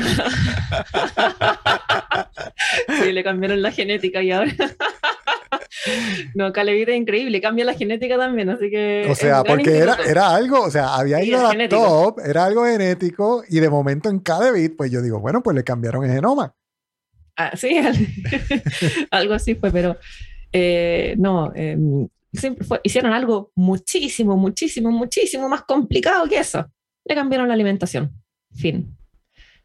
sí, 3.02 3.12
le 3.12 3.24
cambiaron 3.24 3.62
la 3.62 3.72
genética 3.72 4.22
y 4.22 4.32
ahora... 4.32 4.52
no, 6.34 6.52
Calevi 6.52 6.82
es 6.82 6.96
increíble, 6.96 7.40
cambia 7.40 7.64
la 7.64 7.74
genética 7.74 8.16
también, 8.16 8.50
así 8.50 8.70
que... 8.70 9.06
O 9.08 9.14
sea, 9.14 9.42
porque 9.42 9.78
era, 9.78 9.96
era, 10.06 10.34
algo, 10.34 10.62
o 10.62 10.70
sea, 10.70 10.94
había 10.94 11.22
ido 11.22 11.46
a 11.46 11.54
la 11.54 11.68
top, 11.68 12.20
era 12.20 12.44
algo 12.44 12.64
genético, 12.64 13.44
y 13.48 13.60
de 13.60 13.70
momento 13.70 14.08
en 14.08 14.20
Calevi, 14.20 14.70
pues 14.70 14.90
yo 14.90 15.02
digo, 15.02 15.20
bueno, 15.20 15.42
pues 15.42 15.56
le 15.56 15.64
cambiaron 15.64 16.04
el 16.04 16.12
genoma. 16.12 16.54
Ah, 17.36 17.56
sí, 17.56 17.80
algo 19.10 19.34
así 19.34 19.54
fue, 19.54 19.70
pero 19.70 19.96
eh, 20.52 21.14
no, 21.18 21.52
em, 21.54 22.06
hicieron 22.82 23.12
algo 23.12 23.52
muchísimo, 23.54 24.36
muchísimo, 24.36 24.90
muchísimo 24.90 25.48
más 25.48 25.62
complicado 25.62 26.28
que 26.28 26.38
eso. 26.38 26.66
Le 27.04 27.14
cambiaron 27.14 27.48
la 27.48 27.54
alimentación. 27.54 28.12
Fin. 28.52 28.96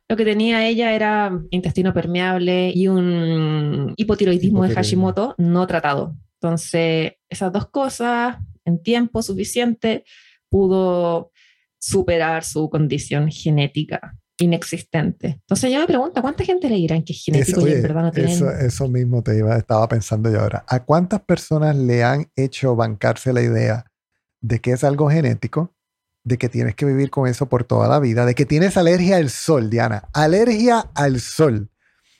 Lo 0.08 0.16
que 0.16 0.26
tenía 0.26 0.68
ella 0.68 0.94
era 0.94 1.32
intestino 1.50 1.94
permeable 1.94 2.72
y 2.74 2.88
un 2.88 3.94
hipotiroidismo 3.98 4.64
de 4.64 4.74
Hashimoto 4.74 5.36
no 5.38 5.66
tratado. 5.66 6.16
Entonces, 6.40 7.14
esas 7.28 7.52
dos 7.52 7.70
cosas, 7.70 8.38
en 8.66 8.84
tiempo 8.84 9.24
suficiente, 9.24 10.04
pudo 10.50 11.32
superar 11.80 12.44
su 12.44 12.70
condición 12.70 13.30
genética 13.32 14.16
inexistente. 14.38 15.28
Entonces 15.28 15.72
yo 15.72 15.80
me 15.80 15.88
pregunto, 15.88 16.22
¿cuánta 16.22 16.44
gente 16.44 16.70
le 16.70 16.76
dirán 16.76 17.04
que 17.04 17.14
es 17.14 17.24
genético 17.24 17.68
y 17.68 17.72
en 17.72 17.82
verdad 17.82 18.04
no 18.04 18.12
tienen... 18.12 18.34
Eso, 18.34 18.52
eso 18.52 18.88
mismo 18.88 19.24
te 19.24 19.38
iba, 19.38 19.56
estaba 19.56 19.88
pensando 19.88 20.32
yo 20.32 20.42
ahora. 20.42 20.66
¿A 20.68 20.84
cuántas 20.84 21.22
personas 21.22 21.76
le 21.76 22.04
han 22.04 22.28
hecho 22.36 22.76
bancarse 22.76 23.34
la 23.34 23.42
idea 23.42 23.86
de 24.42 24.60
que 24.60 24.72
es 24.72 24.84
algo 24.84 25.10
genético, 25.10 25.75
de 26.26 26.38
que 26.38 26.50
tienes 26.50 26.76
que 26.76 26.86
vivir 26.86 27.12
con 27.12 27.28
eso 27.28 27.48
por 27.48 27.64
toda 27.64 27.88
la 27.88 28.00
vida, 28.00 28.26
de 28.26 28.36
que 28.36 28.46
tienes 28.46 28.76
alergia 28.76 29.18
al 29.18 29.30
sol, 29.30 29.70
Diana? 29.70 30.10
Alergia 30.12 30.80
al 30.96 31.22
sol. 31.22 31.70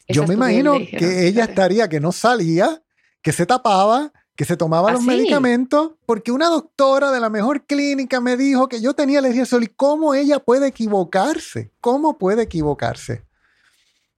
yo 0.08 0.26
me 0.28 0.36
imagino 0.36 0.76
que 0.78 1.28
ella 1.28 1.46
estaría, 1.46 1.90
que 1.90 2.00
no 2.00 2.12
salía, 2.12 2.84
que 3.24 3.34
se 3.34 3.48
tapaba, 3.48 4.14
que 4.36 4.46
se 4.46 4.58
tomaba 4.58 4.92
los 4.92 5.02
medicamentos 5.02 5.94
porque 6.06 6.32
una 6.32 6.50
doctora 6.50 7.12
de 7.12 7.20
la 7.20 7.30
mejor 7.30 7.66
clínica 7.66 8.22
me 8.22 8.38
dijo 8.38 8.70
que 8.70 8.80
yo 8.80 8.94
tenía 8.94 9.20
alergia 9.20 9.42
al 9.42 9.48
sol 9.48 9.64
y 9.64 9.68
cómo 9.68 10.14
ella 10.14 10.40
puede 10.40 10.68
equivocarse, 10.68 11.72
cómo 11.82 12.20
puede 12.20 12.44
equivocarse. 12.44 13.24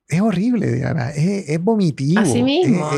Es 0.09 0.19
horrible, 0.19 0.71
Diana, 0.71 1.11
es, 1.11 1.49
es 1.49 1.63
vomitivo. 1.63 2.19
Así 2.19 2.43
mismo. 2.43 2.89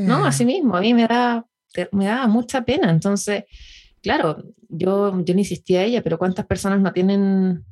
No, 0.00 0.24
así 0.24 0.46
mismo, 0.46 0.76
a 0.76 0.80
mí 0.80 0.94
me 0.94 1.06
da, 1.06 1.46
me 1.92 2.06
da 2.06 2.26
mucha 2.26 2.62
pena. 2.62 2.90
Entonces, 2.90 3.44
claro, 4.02 4.42
yo, 4.68 5.22
yo 5.24 5.34
no 5.34 5.40
insistí 5.40 5.76
a 5.76 5.84
ella, 5.84 6.02
pero 6.02 6.18
¿cuántas 6.18 6.46
personas 6.46 6.80
no 6.80 6.92
tienen 6.92 7.64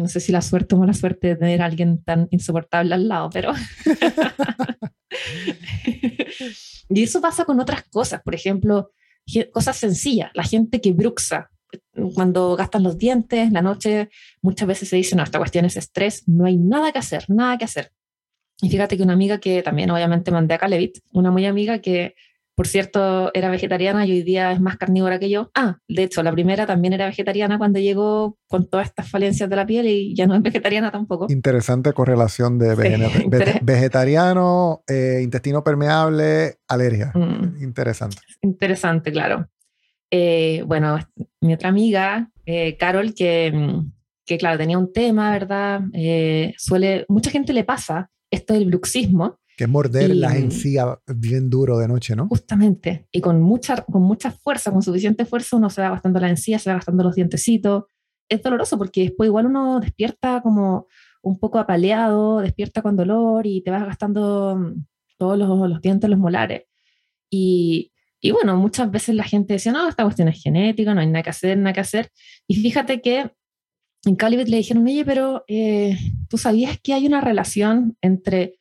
no 0.00 0.08
sé 0.08 0.20
si 0.20 0.32
la 0.32 0.42
suerte 0.42 0.74
o 0.74 0.78
mala 0.78 0.94
suerte 0.94 1.28
de 1.28 1.36
tener 1.36 1.62
a 1.62 1.66
alguien 1.66 2.02
tan 2.02 2.26
insoportable 2.30 2.94
al 2.94 3.08
lado, 3.08 3.30
pero... 3.30 3.52
y 6.88 7.02
eso 7.02 7.20
pasa 7.20 7.44
con 7.44 7.60
otras 7.60 7.84
cosas, 7.84 8.22
por 8.22 8.34
ejemplo, 8.34 8.92
cosas 9.52 9.76
sencillas, 9.76 10.30
la 10.34 10.44
gente 10.44 10.80
que 10.80 10.92
bruxa, 10.92 11.50
cuando 12.14 12.56
gastan 12.56 12.82
los 12.82 12.98
dientes, 12.98 13.52
la 13.52 13.62
noche, 13.62 14.08
muchas 14.42 14.66
veces 14.66 14.88
se 14.88 14.96
dice, 14.96 15.14
no, 15.14 15.22
esta 15.22 15.38
cuestión 15.38 15.64
es 15.64 15.76
estrés, 15.76 16.26
no 16.26 16.46
hay 16.46 16.56
nada 16.56 16.92
que 16.92 16.98
hacer, 16.98 17.26
nada 17.28 17.58
que 17.58 17.64
hacer. 17.64 17.92
Y 18.62 18.68
fíjate 18.68 18.96
que 18.96 19.02
una 19.02 19.12
amiga 19.12 19.38
que 19.38 19.62
también 19.62 19.90
obviamente 19.90 20.30
mandé 20.30 20.54
a 20.54 20.58
Calevit, 20.58 20.98
una 21.12 21.30
muy 21.30 21.46
amiga 21.46 21.80
que 21.80 22.14
por 22.60 22.66
cierto, 22.66 23.30
era 23.32 23.48
vegetariana 23.48 24.04
y 24.04 24.12
hoy 24.12 24.22
día 24.22 24.52
es 24.52 24.60
más 24.60 24.76
carnívora 24.76 25.18
que 25.18 25.30
yo. 25.30 25.50
Ah, 25.54 25.78
de 25.88 26.02
hecho, 26.02 26.22
la 26.22 26.30
primera 26.30 26.66
también 26.66 26.92
era 26.92 27.06
vegetariana 27.06 27.56
cuando 27.56 27.78
llegó 27.78 28.36
con 28.48 28.68
todas 28.68 28.88
estas 28.88 29.08
falencias 29.08 29.48
de 29.48 29.56
la 29.56 29.64
piel 29.64 29.86
y 29.86 30.14
ya 30.14 30.26
no 30.26 30.34
es 30.34 30.42
vegetariana 30.42 30.90
tampoco. 30.90 31.24
Interesante 31.30 31.94
correlación 31.94 32.58
de 32.58 32.74
vegetariano, 33.62 34.82
eh, 34.86 35.20
intestino 35.22 35.64
permeable, 35.64 36.58
alergia. 36.68 37.12
Mm. 37.14 37.62
Interesante. 37.62 38.18
Interesante, 38.42 39.10
claro. 39.10 39.48
Eh, 40.10 40.62
bueno, 40.66 40.98
mi 41.40 41.54
otra 41.54 41.70
amiga, 41.70 42.28
eh, 42.44 42.76
Carol, 42.76 43.14
que, 43.14 43.54
que, 44.26 44.36
claro, 44.36 44.58
tenía 44.58 44.76
un 44.76 44.92
tema, 44.92 45.30
¿verdad? 45.30 45.80
suele, 46.58 47.06
mucha 47.08 47.30
gente 47.30 47.54
le 47.54 47.64
pasa 47.64 48.10
esto 48.30 48.52
del 48.52 48.66
bruxismo, 48.66 49.39
que 49.60 49.66
morder 49.66 50.16
las 50.16 50.36
encías 50.36 50.86
bien 51.06 51.50
duro 51.50 51.76
de 51.76 51.86
noche, 51.86 52.16
¿no? 52.16 52.26
Justamente. 52.28 53.06
Y 53.12 53.20
con 53.20 53.42
mucha, 53.42 53.82
con 53.82 54.00
mucha 54.00 54.30
fuerza, 54.30 54.72
con 54.72 54.80
suficiente 54.80 55.26
fuerza, 55.26 55.58
uno 55.58 55.68
se 55.68 55.82
va 55.82 55.90
gastando 55.90 56.18
la 56.18 56.30
encía, 56.30 56.58
se 56.58 56.70
va 56.70 56.76
gastando 56.76 57.04
los 57.04 57.14
dientecitos. 57.14 57.84
Es 58.26 58.42
doloroso 58.42 58.78
porque 58.78 59.02
después 59.02 59.26
igual 59.26 59.44
uno 59.44 59.78
despierta 59.78 60.40
como 60.40 60.86
un 61.20 61.38
poco 61.38 61.58
apaleado, 61.58 62.40
despierta 62.40 62.80
con 62.80 62.96
dolor 62.96 63.46
y 63.46 63.60
te 63.60 63.70
vas 63.70 63.84
gastando 63.84 64.56
mm, 64.56 64.86
todos 65.18 65.36
los, 65.36 65.68
los 65.68 65.82
dientes, 65.82 66.08
los 66.08 66.18
molares. 66.18 66.62
Y, 67.28 67.92
y, 68.18 68.30
bueno, 68.30 68.56
muchas 68.56 68.90
veces 68.90 69.14
la 69.14 69.24
gente 69.24 69.52
decía, 69.52 69.72
no, 69.72 69.90
esta 69.90 70.04
cuestión 70.04 70.28
es 70.28 70.42
genética, 70.42 70.94
no 70.94 71.02
hay 71.02 71.06
nada 71.06 71.22
que 71.22 71.30
hacer, 71.30 71.58
nada 71.58 71.74
que 71.74 71.80
hacer. 71.80 72.10
Y 72.48 72.54
fíjate 72.54 73.02
que 73.02 73.30
en 74.06 74.16
Calibet 74.16 74.48
le 74.48 74.56
dijeron, 74.56 74.86
oye, 74.86 75.04
pero 75.04 75.44
eh, 75.48 75.98
¿tú 76.30 76.38
sabías 76.38 76.80
que 76.80 76.94
hay 76.94 77.06
una 77.06 77.20
relación 77.20 77.98
entre 78.00 78.59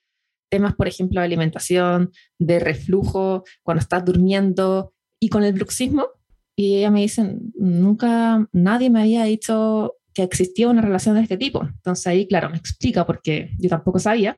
temas, 0.50 0.76
por 0.76 0.88
ejemplo, 0.88 1.22
de 1.22 1.26
alimentación, 1.26 2.12
de 2.38 2.60
reflujo, 2.60 3.44
cuando 3.64 3.82
estás 3.82 4.04
durmiendo 4.04 4.94
y 5.20 5.30
con 5.30 5.44
el 5.44 5.54
bruxismo. 5.54 6.08
Y 6.56 6.78
ella 6.78 6.92
me 6.92 7.02
dice, 7.02 7.38
nunca 7.56 8.48
nadie 8.52 8.90
me 8.90 9.02
había 9.02 9.24
dicho 9.24 9.96
que 10.14 10.24
existía 10.24 10.68
una 10.68 10.82
relación 10.82 11.16
de 11.16 11.22
este 11.22 11.38
tipo. 11.38 11.64
Entonces 11.64 12.08
ahí, 12.08 12.28
claro, 12.28 12.50
me 12.50 12.58
explica 12.58 13.06
porque 13.06 13.52
yo 13.58 13.70
tampoco 13.70 14.00
sabía. 14.00 14.38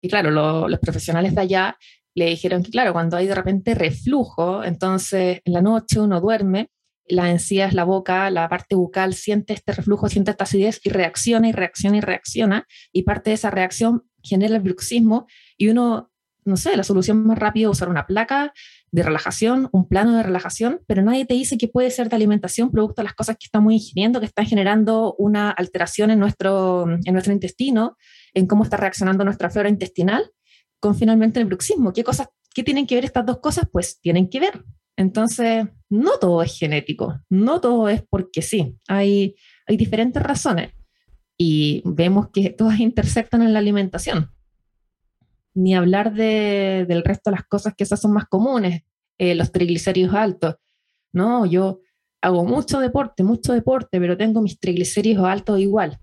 Y 0.00 0.08
claro, 0.08 0.30
los 0.30 0.80
profesionales 0.80 1.34
de 1.34 1.40
allá 1.42 1.76
le 2.14 2.26
dijeron 2.26 2.62
que, 2.62 2.70
claro, 2.70 2.92
cuando 2.92 3.16
hay 3.16 3.26
de 3.26 3.34
repente 3.34 3.74
reflujo, 3.74 4.64
entonces 4.64 5.40
en 5.44 5.52
la 5.52 5.62
noche 5.62 6.00
uno 6.00 6.20
duerme, 6.20 6.70
la 7.06 7.30
encías, 7.30 7.74
la 7.74 7.84
boca, 7.84 8.30
la 8.30 8.48
parte 8.48 8.74
bucal 8.74 9.14
siente 9.14 9.52
este 9.52 9.72
reflujo, 9.72 10.08
siente 10.08 10.30
esta 10.30 10.44
acidez 10.44 10.80
y 10.84 10.90
reacciona 10.90 11.48
y 11.48 11.52
reacciona 11.52 11.98
y 11.98 12.00
reacciona, 12.00 12.66
y 12.92 13.02
parte 13.02 13.30
de 13.30 13.34
esa 13.34 13.50
reacción 13.50 14.04
genera 14.22 14.56
el 14.56 14.62
bruxismo 14.62 15.26
y 15.56 15.68
uno, 15.68 16.10
no 16.44 16.56
sé, 16.56 16.76
la 16.76 16.84
solución 16.84 17.24
más 17.26 17.38
rápida 17.38 17.66
es 17.66 17.70
usar 17.70 17.88
una 17.88 18.06
placa 18.06 18.52
de 18.90 19.02
relajación, 19.02 19.68
un 19.72 19.88
plano 19.88 20.16
de 20.16 20.22
relajación, 20.22 20.80
pero 20.86 21.02
nadie 21.02 21.24
te 21.24 21.34
dice 21.34 21.56
que 21.56 21.68
puede 21.68 21.90
ser 21.90 22.08
de 22.08 22.16
alimentación 22.16 22.70
producto 22.70 23.00
de 23.00 23.04
las 23.04 23.14
cosas 23.14 23.36
que 23.36 23.46
estamos 23.46 23.72
ingiriendo, 23.72 24.20
que 24.20 24.26
están 24.26 24.46
generando 24.46 25.14
una 25.18 25.50
alteración 25.50 26.10
en 26.10 26.18
nuestro, 26.18 26.86
en 26.90 27.12
nuestro 27.12 27.32
intestino, 27.32 27.96
en 28.34 28.46
cómo 28.46 28.64
está 28.64 28.76
reaccionando 28.76 29.24
nuestra 29.24 29.50
flora 29.50 29.68
intestinal 29.68 30.30
con 30.78 30.94
finalmente 30.94 31.40
el 31.40 31.46
bruxismo. 31.46 31.92
¿Qué 31.92 32.04
cosas, 32.04 32.28
qué 32.54 32.62
tienen 32.62 32.86
que 32.86 32.96
ver 32.96 33.04
estas 33.04 33.24
dos 33.24 33.38
cosas? 33.38 33.66
Pues 33.72 34.00
tienen 34.00 34.28
que 34.28 34.40
ver. 34.40 34.62
Entonces, 34.96 35.66
no 35.88 36.18
todo 36.18 36.42
es 36.42 36.58
genético, 36.58 37.18
no 37.30 37.60
todo 37.62 37.88
es 37.88 38.02
porque 38.10 38.42
sí, 38.42 38.76
hay, 38.88 39.36
hay 39.66 39.76
diferentes 39.78 40.22
razones 40.22 40.72
y 41.44 41.82
vemos 41.84 42.28
que 42.28 42.50
todas 42.50 42.78
intersectan 42.78 43.42
en 43.42 43.52
la 43.52 43.58
alimentación 43.58 44.30
ni 45.54 45.74
hablar 45.74 46.14
de, 46.14 46.86
del 46.88 47.02
resto 47.02 47.30
de 47.30 47.36
las 47.36 47.46
cosas 47.46 47.74
que 47.74 47.82
esas 47.84 48.00
son 48.00 48.12
más 48.12 48.26
comunes, 48.26 48.82
eh, 49.18 49.34
los 49.34 49.52
triglicéridos 49.52 50.14
altos. 50.14 50.54
No, 51.12 51.46
yo 51.46 51.80
hago 52.22 52.44
mucho 52.44 52.78
deporte, 52.78 53.22
mucho 53.22 53.52
deporte, 53.52 54.00
pero 54.00 54.16
tengo 54.16 54.40
mis 54.40 54.58
triglicéridos 54.58 55.26
altos 55.26 55.60
igual. 55.60 55.98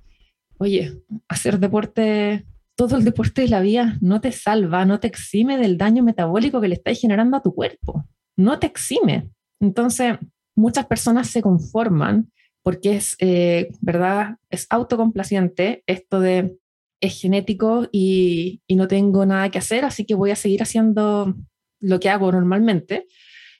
Oye, 0.57 1.01
hacer 1.29 1.57
deporte, 1.57 2.45
todo 2.75 2.97
el 2.97 3.05
deporte 3.05 3.41
de 3.43 3.47
la 3.47 3.61
vida 3.61 3.97
no 4.01 4.21
te 4.21 4.31
salva, 4.31 4.85
no 4.85 4.99
te 4.99 5.07
exime 5.07 5.57
del 5.57 5.77
daño 5.77 6.03
metabólico 6.03 6.61
que 6.61 6.67
le 6.67 6.75
estás 6.75 6.99
generando 6.99 7.37
a 7.37 7.41
tu 7.41 7.55
cuerpo. 7.55 8.05
No 8.35 8.59
te 8.59 8.67
exime. 8.67 9.29
Entonces, 9.59 10.17
muchas 10.55 10.85
personas 10.85 11.29
se 11.29 11.41
conforman 11.41 12.29
porque 12.63 12.95
es, 12.95 13.15
eh, 13.19 13.69
¿verdad? 13.81 14.37
Es 14.49 14.67
autocomplaciente 14.69 15.83
esto 15.87 16.19
de 16.19 16.57
es 17.01 17.21
genético 17.21 17.87
y, 17.91 18.61
no 18.69 18.87
tengo 18.87 19.25
nada 19.25 19.49
que 19.49 19.57
hacer, 19.57 19.85
así 19.85 20.05
que 20.05 20.15
voy 20.15 20.31
a 20.31 20.35
seguir 20.35 20.61
haciendo 20.61 21.35
lo 21.79 21.99
que 21.99 22.09
hago 22.09 22.31
normalmente, 22.31 23.07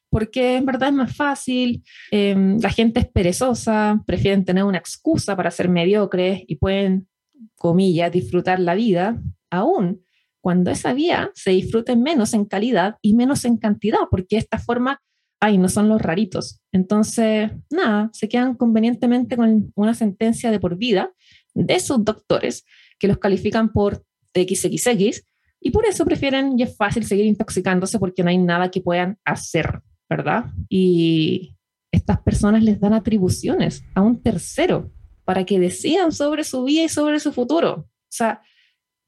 porque 0.09 0.57
en 0.57 0.65
verdad 0.65 0.89
es 0.89 0.95
más 0.95 1.15
fácil, 1.15 1.83
em, 2.11 2.59
la 2.59 2.69
gente 2.69 2.99
es 2.99 3.07
perezosa, 3.07 4.03
prefieren 4.05 4.43
tener 4.43 4.63
una 4.63 4.77
excusa 4.77 5.35
para 5.35 5.51
ser 5.51 5.69
mediocres 5.69 6.41
y 6.47 6.55
pueden, 6.55 7.07
comillas, 7.55 8.11
disfrutar 8.11 8.59
la 8.59 8.75
vida, 8.75 9.21
aún 9.49 10.01
cuando 10.41 10.71
esa 10.71 10.93
vía 10.93 11.31
se 11.35 11.51
disfrute 11.51 11.95
menos 11.95 12.33
en 12.33 12.45
calidad 12.45 12.95
y 13.01 13.13
menos 13.13 13.45
en 13.45 13.57
cantidad, 13.57 13.99
porque 14.09 14.37
esta 14.37 14.57
forma, 14.57 15.01
ay, 15.39 15.57
no 15.57 15.69
son 15.69 15.87
los 15.89 16.01
raritos. 16.01 16.61
Entonces, 16.71 17.51
nada, 17.69 18.09
se 18.13 18.27
quedan 18.27 18.55
convenientemente 18.55 19.37
con 19.37 19.71
una 19.75 19.93
sentencia 19.93 20.51
de 20.51 20.59
por 20.59 20.77
vida 20.77 21.11
de 21.53 21.79
sus 21.79 22.03
doctores 22.03 22.65
que 22.99 23.07
los 23.07 23.17
califican 23.17 23.71
por 23.71 24.03
XXX 24.33 25.23
y 25.61 25.71
por 25.71 25.85
eso 25.85 26.05
prefieren 26.05 26.57
y 26.57 26.63
es 26.63 26.75
fácil 26.75 27.05
seguir 27.05 27.25
intoxicándose 27.25 27.99
porque 27.99 28.23
no 28.23 28.29
hay 28.29 28.37
nada 28.37 28.71
que 28.71 28.81
puedan 28.81 29.17
hacer, 29.25 29.81
¿verdad? 30.09 30.45
Y 30.69 31.55
estas 31.91 32.21
personas 32.21 32.63
les 32.63 32.79
dan 32.79 32.93
atribuciones 32.93 33.83
a 33.95 34.01
un 34.01 34.21
tercero 34.21 34.91
para 35.25 35.45
que 35.45 35.59
decidan 35.59 36.11
sobre 36.11 36.43
su 36.43 36.63
vida 36.63 36.83
y 36.83 36.89
sobre 36.89 37.19
su 37.19 37.31
futuro. 37.31 37.71
O 37.71 38.11
sea, 38.11 38.41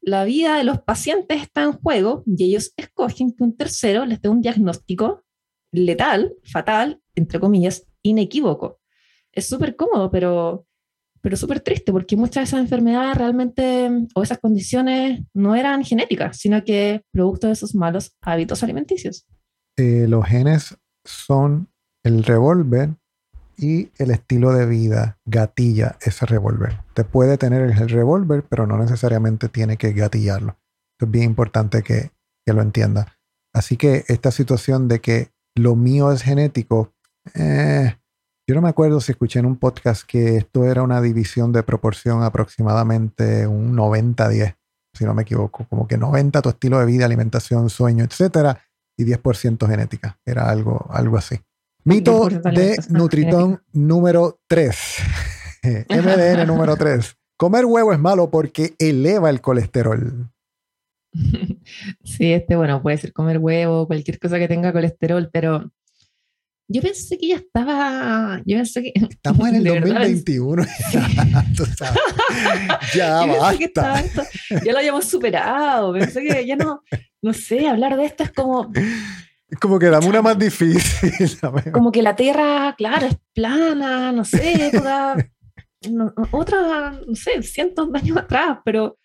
la 0.02 0.24
vida 0.26 0.58
de 0.58 0.64
los 0.64 0.82
pacientes 0.82 1.42
está 1.42 1.64
en 1.64 1.74
juego 1.74 2.24
y 2.26 2.44
ellos 2.44 2.74
escogen 2.76 3.34
que 3.34 3.44
un 3.44 3.56
tercero 3.56 4.06
les 4.06 4.22
dé 4.22 4.30
un 4.30 4.42
diagnóstico 4.42 5.24
letal, 5.72 6.34
fatal, 6.44 7.02
entre 7.16 7.40
comillas, 7.40 7.88
inequívoco. 8.04 8.80
Es 9.32 9.48
súper 9.48 9.76
cómodo, 9.76 10.12
pero 10.12 10.66
pero 11.22 11.38
súper 11.38 11.60
triste 11.60 11.92
porque 11.92 12.18
muchas 12.18 12.42
de 12.42 12.44
esas 12.46 12.60
enfermedades 12.60 13.16
realmente 13.16 13.90
o 14.16 14.24
esas 14.24 14.40
condiciones 14.40 15.22
no 15.34 15.56
eran 15.56 15.84
genéticas, 15.84 16.38
sino 16.38 16.64
que 16.64 17.04
producto 17.12 17.48
de 17.48 17.54
esos 17.54 17.76
malos 17.76 18.18
hábitos 18.22 18.64
alimenticios. 18.64 19.28
Eh, 19.78 20.08
los 20.08 20.26
genes 20.26 20.78
son 21.06 21.70
el 22.04 22.24
revólver 22.24 22.96
y 23.58 23.90
el 23.98 24.10
estilo 24.10 24.52
de 24.52 24.66
vida 24.66 25.20
gatilla 25.26 25.98
ese 26.02 26.26
revólver. 26.26 26.80
Te 26.96 27.04
puede 27.04 27.38
tener 27.38 27.62
el 27.62 27.90
revólver, 27.90 28.44
pero 28.50 28.66
no 28.66 28.78
necesariamente 28.78 29.50
tiene 29.50 29.78
que 29.78 29.94
gatillarlo. 29.94 30.58
es 31.00 31.12
bien 31.12 31.26
importante 31.26 31.84
que, 31.84 32.12
que 32.46 32.54
lo 32.54 32.62
entienda. 32.62 33.20
Así 33.54 33.78
que 33.78 34.04
esta 34.08 34.32
situación 34.32 34.88
de 34.88 35.00
que 35.00 35.32
lo 35.56 35.76
mío 35.76 36.12
es 36.12 36.22
genético, 36.22 36.94
eh, 37.36 37.96
yo 38.48 38.56
no 38.56 38.62
me 38.62 38.70
acuerdo 38.70 39.00
si 39.00 39.12
escuché 39.12 39.40
en 39.40 39.46
un 39.46 39.58
podcast 39.58 40.04
que 40.06 40.38
esto 40.38 40.66
era 40.66 40.84
una 40.84 41.00
división 41.00 41.52
de 41.52 41.64
proporción 41.64 42.24
aproximadamente 42.24 43.48
un 43.48 43.76
90-10, 43.76 44.58
si 44.94 45.06
no 45.06 45.14
me 45.14 45.22
equivoco, 45.22 45.66
como 45.70 45.88
que 45.88 45.98
90 45.98 46.42
tu 46.42 46.50
estilo 46.50 46.80
de 46.80 46.86
vida, 46.86 47.06
alimentación, 47.06 47.70
sueño, 47.70 48.04
etcétera, 48.04 48.60
y 48.98 49.06
10% 49.06 49.68
genética. 49.68 50.20
Era 50.26 50.50
algo, 50.50 50.88
algo 50.92 51.18
así. 51.18 51.40
Mito 51.84 52.28
de 52.30 52.78
Nutritón 52.90 53.64
número 53.72 54.40
3. 54.48 54.98
MDN 55.90 56.46
número 56.46 56.76
3. 56.76 57.16
Comer 57.38 57.66
huevo 57.66 57.94
es 57.94 58.00
malo 58.00 58.30
porque 58.30 58.76
eleva 58.78 59.30
el 59.30 59.42
colesterol. 59.42 60.30
Sí, 62.04 62.34
este, 62.34 62.56
bueno, 62.56 62.82
puede 62.82 62.98
ser 62.98 63.14
comer 63.14 63.38
huevo, 63.38 63.88
cualquier 63.88 64.20
cosa 64.20 64.40
que 64.40 64.48
tenga 64.48 64.74
colesterol, 64.74 65.30
pero 65.32 65.72
yo 66.68 66.82
pensé 66.82 67.18
que 67.18 67.28
ya 67.28 67.36
estaba. 67.36 68.42
Yo 68.46 68.58
pensé 68.58 68.82
que. 68.84 68.94
Estamos 68.96 69.50
en 69.50 69.56
el 69.68 69.82
2021. 69.82 70.64
ya 72.96 73.26
basta. 73.26 74.04
ya 74.64 74.72
lo 74.72 74.78
habíamos 74.78 75.06
superado. 75.06 75.94
Pensé 75.94 76.24
que 76.24 76.46
ya 76.46 76.56
no. 76.56 76.82
No 77.22 77.34
sé, 77.34 77.68
hablar 77.68 77.98
de 77.98 78.06
esto 78.06 78.24
es 78.24 78.32
como. 78.32 78.72
Como 79.60 79.80
que 79.80 79.88
dame 79.88 80.08
una 80.08 80.22
más 80.22 80.40
difícil. 80.40 81.38
como 81.74 81.92
que 81.92 82.02
la 82.02 82.16
Tierra, 82.16 82.74
claro, 82.78 83.08
es 83.08 83.18
plana, 83.34 84.14
no 84.14 84.24
sé, 84.24 84.72
toda, 84.72 85.18
otra, 86.32 86.92
no 87.06 87.16
sé, 87.16 87.44
cientos 87.44 87.92
de 87.92 88.00
años 88.00 88.16
atrás, 88.18 88.60
pero, 88.64 88.98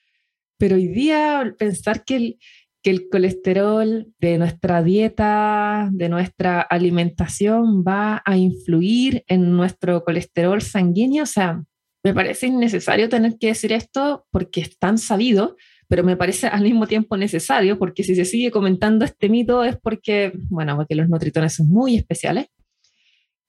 pero 0.59 0.77
hoy 0.77 0.88
día 0.88 1.55
pensar 1.59 2.05
que 2.05 2.16
el, 2.16 2.38
que 2.83 2.90
el 2.90 3.09
colesterol 3.09 4.07
de 4.19 4.38
nuestra 4.38 4.83
dieta, 4.83 5.88
de 5.92 6.09
nuestra 6.09 6.61
alimentación 6.61 7.83
va 7.83 8.23
a 8.25 8.37
influir 8.37 9.25
en 9.27 9.57
nuestro 9.57 10.05
colesterol 10.05 10.62
sanguíneo. 10.62 11.25
O 11.25 11.27
sea, 11.27 11.62
me 12.05 12.14
parece 12.14 12.47
innecesario 12.47 13.09
tener 13.09 13.38
que 13.38 13.49
decir 13.49 13.73
esto 13.73 14.27
porque 14.31 14.61
es 14.61 14.79
tan 14.79 14.99
sabido, 14.99 15.57
pero 15.88 16.05
me 16.05 16.16
parece 16.16 16.47
al 16.47 16.62
mismo 16.62 16.87
tiempo 16.87 17.16
necesario 17.16 17.79
porque 17.79 18.05
si 18.05 18.14
se 18.14 18.25
sigue 18.25 18.53
comentando 18.53 19.05
este 19.05 19.29
mito 19.29 19.64
es 19.64 19.77
porque, 19.77 20.33
bueno, 20.49 20.77
porque 20.77 20.95
los 20.95 21.09
nutritones 21.09 21.55
son 21.55 21.69
muy 21.69 21.97
especiales. 21.97 22.47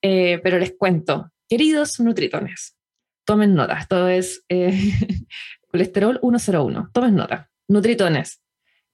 Eh, 0.02 0.40
pero 0.44 0.58
les 0.58 0.76
cuento, 0.76 1.32
queridos 1.48 2.00
nutritones, 2.00 2.76
tomen 3.26 3.54
nota, 3.54 3.80
esto 3.80 4.08
es 4.08 4.44
eh, 4.50 4.72
colesterol 5.78 6.20
101, 6.22 6.90
tomen 6.92 7.16
nota. 7.16 7.50
Nutritones, 7.70 8.42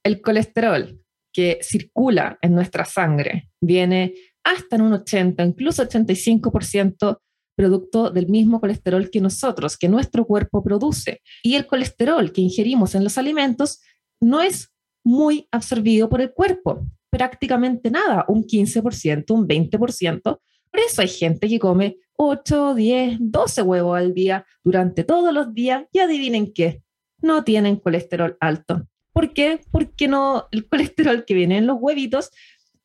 el 0.04 0.20
colesterol 0.20 1.00
que 1.32 1.58
circula 1.62 2.38
en 2.42 2.54
nuestra 2.54 2.84
sangre 2.84 3.50
viene 3.58 4.12
hasta 4.44 4.76
en 4.76 4.82
un 4.82 4.92
80, 4.92 5.42
incluso 5.44 5.82
85% 5.82 7.18
producto 7.56 8.10
del 8.10 8.28
mismo 8.28 8.60
colesterol 8.60 9.08
que 9.10 9.20
nosotros, 9.20 9.78
que 9.78 9.88
nuestro 9.88 10.26
cuerpo 10.26 10.62
produce. 10.62 11.22
Y 11.42 11.54
el 11.54 11.66
colesterol 11.66 12.32
que 12.32 12.42
ingerimos 12.42 12.94
en 12.94 13.04
los 13.04 13.16
alimentos 13.16 13.80
no 14.20 14.42
es 14.42 14.70
muy 15.04 15.48
absorbido 15.52 16.10
por 16.10 16.20
el 16.20 16.32
cuerpo, 16.32 16.86
prácticamente 17.10 17.90
nada, 17.90 18.26
un 18.28 18.44
15%, 18.44 19.30
un 19.30 19.48
20%. 19.48 20.20
Por 20.22 20.80
eso 20.80 21.00
hay 21.00 21.08
gente 21.08 21.48
que 21.48 21.58
come 21.58 21.96
8, 22.16 22.74
10, 22.74 23.18
12 23.20 23.62
huevos 23.62 23.98
al 23.98 24.14
día 24.14 24.46
durante 24.62 25.04
todos 25.04 25.32
los 25.32 25.52
días 25.54 25.84
y 25.92 25.98
adivinen 25.98 26.52
qué, 26.52 26.82
no 27.20 27.44
tienen 27.44 27.76
colesterol 27.76 28.36
alto. 28.40 28.86
¿Por 29.12 29.32
qué? 29.32 29.60
Porque 29.70 30.08
no, 30.08 30.48
el 30.50 30.68
colesterol 30.68 31.24
que 31.24 31.34
viene 31.34 31.58
en 31.58 31.66
los 31.66 31.78
huevitos 31.80 32.30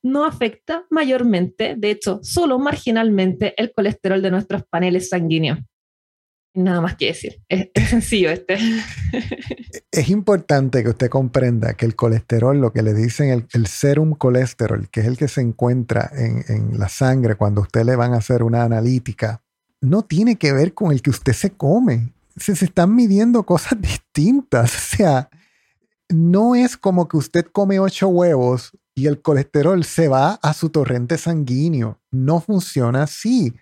no 0.02 0.26
afecta 0.26 0.86
mayormente, 0.89 1.76
de 1.78 1.92
hecho, 1.92 2.20
solo 2.24 2.60
marginalmente 2.60 3.54
el 3.58 3.74
colesterol 3.74 4.22
de 4.22 4.32
nuestros 4.32 4.63
paneles 4.63 5.10
sanguíneos. 5.10 5.60
Nada 6.53 6.81
más 6.81 6.95
que 6.95 7.07
decir. 7.07 7.41
Es, 7.47 7.69
sencillo 7.89 8.31
este. 8.31 8.57
Es 9.91 10.09
importante 10.09 10.83
que 10.83 10.89
usted 10.89 11.09
comprenda 11.09 11.73
que 11.73 11.85
el 11.85 11.95
colesterol, 11.95 12.60
lo 12.60 12.71
que 12.71 12.83
le 12.83 12.93
dicen 12.93 13.47
el, 13.52 13.67
serum 13.67 14.13
colesterol, 14.13 14.87
que 14.89 15.02
es 15.02 15.08
el 15.08 15.17
que 15.17 15.27
se 15.27 15.41
encuentra 15.41 16.10
en, 16.13 16.43
en, 16.47 16.79
la 16.79 16.89
sangre 16.89 17.35
cuando 17.35 17.62
usted 17.62 17.83
le 17.83 17.95
van 17.95 18.13
a 18.13 18.17
hacer 18.17 18.43
una 18.43 18.63
analítica, 18.63 19.41
no 19.81 20.04
tiene 20.04 20.37
que 20.37 20.54
ver 20.54 20.73
con 20.73 20.91
el 20.91 21.02
que 21.02 21.10
usted 21.10 21.33
se 21.33 21.52
come. 21.52 22.13
Se, 22.37 22.56
se 22.56 22.65
están 22.65 22.95
midiendo 22.95 23.43
cosas 23.43 23.73
distintas. 23.81 24.75
O 24.75 24.97
sea, 24.97 25.29
no 26.10 26.56
es 26.56 26.77
como 26.77 27.08
que 27.08 27.17
usted 27.17 27.45
come 27.52 27.79
ocho 27.79 28.08
huevos 28.10 28.71
y 28.95 29.08
el 29.08 29.21
colesterol 29.21 29.83
se 29.83 30.08
va 30.08 30.33
a 30.41 30.54
su 30.54 30.69
torrente 30.69 31.17
sanguíneo. 31.17 32.00
No 32.12 32.41
funciona 32.41 33.04
así. 33.04 33.54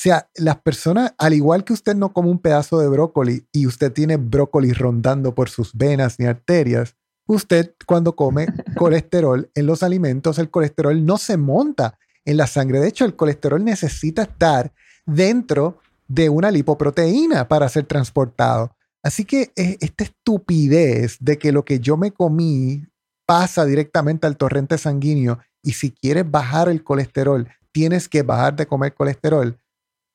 O 0.00 0.02
sea, 0.02 0.30
las 0.34 0.56
personas, 0.62 1.12
al 1.18 1.34
igual 1.34 1.62
que 1.62 1.74
usted 1.74 1.94
no 1.94 2.14
come 2.14 2.30
un 2.30 2.38
pedazo 2.38 2.78
de 2.78 2.88
brócoli 2.88 3.46
y 3.52 3.66
usted 3.66 3.92
tiene 3.92 4.16
brócoli 4.16 4.72
rondando 4.72 5.34
por 5.34 5.50
sus 5.50 5.74
venas 5.74 6.18
ni 6.18 6.24
arterias, 6.24 6.96
usted 7.26 7.74
cuando 7.84 8.16
come 8.16 8.46
colesterol 8.78 9.50
en 9.54 9.66
los 9.66 9.82
alimentos, 9.82 10.38
el 10.38 10.48
colesterol 10.48 11.04
no 11.04 11.18
se 11.18 11.36
monta 11.36 11.98
en 12.24 12.38
la 12.38 12.46
sangre. 12.46 12.80
De 12.80 12.88
hecho, 12.88 13.04
el 13.04 13.14
colesterol 13.14 13.62
necesita 13.62 14.22
estar 14.22 14.72
dentro 15.04 15.80
de 16.08 16.30
una 16.30 16.50
lipoproteína 16.50 17.46
para 17.46 17.68
ser 17.68 17.84
transportado. 17.84 18.74
Así 19.02 19.26
que 19.26 19.52
eh, 19.54 19.76
esta 19.80 20.04
estupidez 20.04 21.18
de 21.20 21.36
que 21.36 21.52
lo 21.52 21.66
que 21.66 21.78
yo 21.78 21.98
me 21.98 22.10
comí 22.10 22.86
pasa 23.26 23.66
directamente 23.66 24.26
al 24.26 24.38
torrente 24.38 24.78
sanguíneo 24.78 25.40
y 25.62 25.72
si 25.72 25.90
quieres 25.90 26.24
bajar 26.30 26.70
el 26.70 26.82
colesterol, 26.82 27.46
tienes 27.70 28.08
que 28.08 28.22
bajar 28.22 28.56
de 28.56 28.66
comer 28.66 28.94
colesterol, 28.94 29.58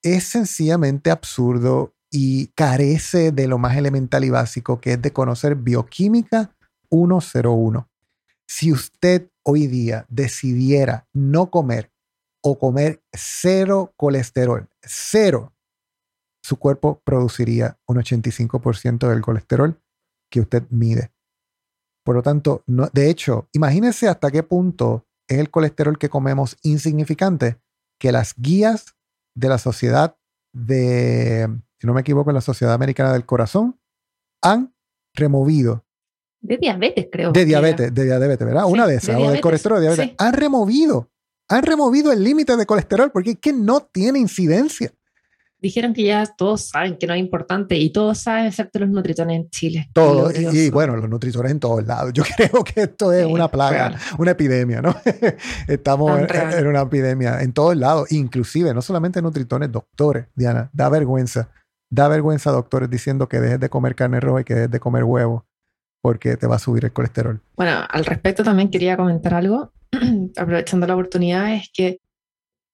es 0.06 0.26
sencillamente 0.26 1.10
absurdo 1.10 1.96
y 2.12 2.48
carece 2.50 3.32
de 3.32 3.48
lo 3.48 3.58
más 3.58 3.76
elemental 3.76 4.24
y 4.24 4.30
básico 4.30 4.80
que 4.80 4.94
es 4.94 5.02
de 5.02 5.12
conocer 5.12 5.56
bioquímica 5.56 6.56
101. 6.92 7.90
Si 8.48 8.72
usted 8.72 9.32
hoy 9.44 9.66
día 9.66 10.06
decidiera 10.08 11.08
no 11.12 11.50
comer 11.50 11.92
o 12.44 12.60
comer 12.60 13.04
cero 13.12 13.94
colesterol, 13.98 14.70
cero, 14.84 15.56
su 16.44 16.58
cuerpo 16.58 17.02
produciría 17.04 17.80
un 17.88 17.98
85% 17.98 19.10
del 19.10 19.22
colesterol 19.22 19.82
que 20.30 20.42
usted 20.42 20.68
mide. 20.70 21.12
Por 22.04 22.16
lo 22.16 22.22
tanto, 22.22 22.64
no, 22.68 22.88
de 22.94 23.10
hecho, 23.10 23.50
imagínese 23.54 24.08
hasta 24.08 24.30
qué 24.30 24.44
punto 24.44 25.08
es 25.28 25.40
el 25.40 25.50
colesterol 25.50 25.98
que 25.98 26.10
comemos 26.10 26.58
insignificante 26.62 27.60
que 28.00 28.12
las 28.12 28.36
guías 28.38 28.96
de 29.36 29.50
la 29.50 29.58
sociedad 29.58 30.18
de, 30.54 31.48
si 31.80 31.88
no 31.88 31.94
me 31.94 32.02
equivoco, 32.02 32.32
la 32.32 32.42
Sociedad 32.42 32.74
Americana 32.74 33.14
del 33.14 33.26
Corazón 33.26 33.80
han 34.42 34.74
removido 35.14 35.86
de 36.46 36.58
diabetes, 36.58 37.08
creo. 37.12 37.32
De 37.32 37.44
diabetes, 37.44 37.94
de 37.94 38.04
diabetes, 38.04 38.46
¿verdad? 38.46 38.66
Una 38.68 38.86
de 38.86 38.96
esas, 38.96 39.20
o 39.20 39.32
del 39.32 39.42
colesterol 39.42 39.80
de 39.80 39.88
diabetes. 39.88 40.16
Han 40.20 40.34
removido, 40.34 41.10
han 41.50 41.64
removido 41.64 42.12
el 42.12 42.24
límite 42.24 42.56
de 42.56 42.66
colesterol 42.68 43.12
porque 43.12 43.32
es 43.32 43.40
que 43.40 43.52
no 43.52 43.82
tiene 43.82 44.20
incidencia. 44.20 44.94
Dijeron 45.62 45.94
que 45.94 46.04
ya 46.04 46.26
todos 46.26 46.68
saben 46.68 46.98
que 46.98 47.08
no 47.08 47.14
es 47.14 47.20
importante 47.20 47.78
y 47.78 47.90
todos 47.90 48.20
saben, 48.20 48.46
excepto 48.46 48.80
los 48.80 48.90
nutritones 48.90 49.38
en 49.38 49.50
Chile. 49.50 49.90
Todos, 49.94 50.38
y, 50.38 50.70
bueno, 50.70 50.96
los 50.96 51.10
nutritones 51.10 51.52
en 51.52 51.60
todos 51.60 51.86
lados. 51.86 52.14
Yo 52.14 52.24
creo 52.38 52.64
que 52.64 52.82
esto 52.82 53.12
es 53.12 53.26
una 53.26 53.50
plaga, 53.50 53.98
una 54.18 54.32
epidemia, 54.32 54.82
¿no? 54.82 54.96
Estamos 55.68 56.22
en, 56.22 56.68
una 56.68 56.82
epidemia 56.82 57.42
en 57.42 57.54
todos 57.54 57.76
lados, 57.76 58.12
inclusive, 58.12 58.74
no 58.74 58.82
solamente 58.82 59.22
nutritones, 59.22 59.72
doctores, 59.72 60.28
Diana, 60.36 60.70
da 60.74 60.90
vergüenza. 60.90 61.50
Da 61.90 62.08
vergüenza, 62.08 62.52
doctores, 62.52 62.90
diciendo 62.90 63.30
que 63.30 63.40
dejes 63.40 63.60
de 63.60 63.70
comer 63.70 63.96
carne 63.96 64.20
roja 64.20 64.42
y 64.42 64.44
que 64.44 64.56
dejes 64.56 64.72
de 64.72 64.80
comer 64.80 65.04
huevo 65.04 65.46
porque 66.06 66.38
te 66.38 66.46
va 66.46 66.58
a 66.58 66.60
subir 66.60 66.86
el 66.86 66.94
colesterol. 66.94 67.42
Bueno, 67.56 67.84
al 67.90 68.06
respecto 68.06 68.44
también 68.44 68.70
quería 68.70 68.96
comentar 68.96 69.34
algo, 69.34 69.74
aprovechando 70.38 70.86
la 70.86 70.94
oportunidad, 70.94 71.56
es 71.56 71.72
que 71.74 72.00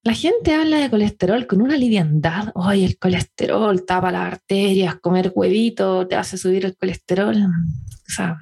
la 0.04 0.14
gente 0.14 0.52
habla 0.52 0.78
de 0.78 0.90
colesterol 0.90 1.46
con 1.46 1.62
una 1.62 1.76
liviandad. 1.76 2.52
Ay, 2.56 2.84
el 2.84 2.98
colesterol 2.98 3.84
tapa 3.84 4.10
las 4.10 4.32
arterias, 4.32 4.96
comer 4.96 5.32
huevito 5.34 6.08
te 6.08 6.16
hace 6.16 6.36
subir 6.36 6.64
el 6.64 6.76
colesterol. 6.76 7.36
O 7.36 8.10
sea, 8.10 8.36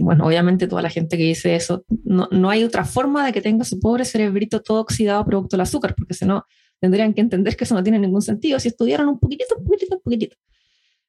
bueno, 0.00 0.26
obviamente 0.26 0.66
toda 0.66 0.80
la 0.80 0.88
gente 0.88 1.18
que 1.18 1.24
dice 1.24 1.56
eso, 1.56 1.84
no, 2.04 2.28
no 2.30 2.48
hay 2.48 2.64
otra 2.64 2.84
forma 2.84 3.26
de 3.26 3.32
que 3.32 3.42
tenga 3.42 3.64
su 3.64 3.80
pobre 3.80 4.04
cerebrito 4.04 4.62
todo 4.62 4.80
oxidado 4.80 5.26
producto 5.26 5.56
del 5.56 5.62
azúcar, 5.62 5.94
porque 5.94 6.14
si 6.14 6.24
no, 6.24 6.44
tendrían 6.80 7.12
que 7.12 7.20
entender 7.20 7.56
que 7.56 7.64
eso 7.64 7.74
no 7.74 7.82
tiene 7.82 7.98
ningún 7.98 8.22
sentido 8.22 8.58
si 8.58 8.68
estudiaran 8.68 9.08
un 9.08 9.18
poquitito, 9.18 9.56
un 9.58 9.64
poquitito, 9.64 9.96
un 9.96 10.02
poquitito. 10.02 10.36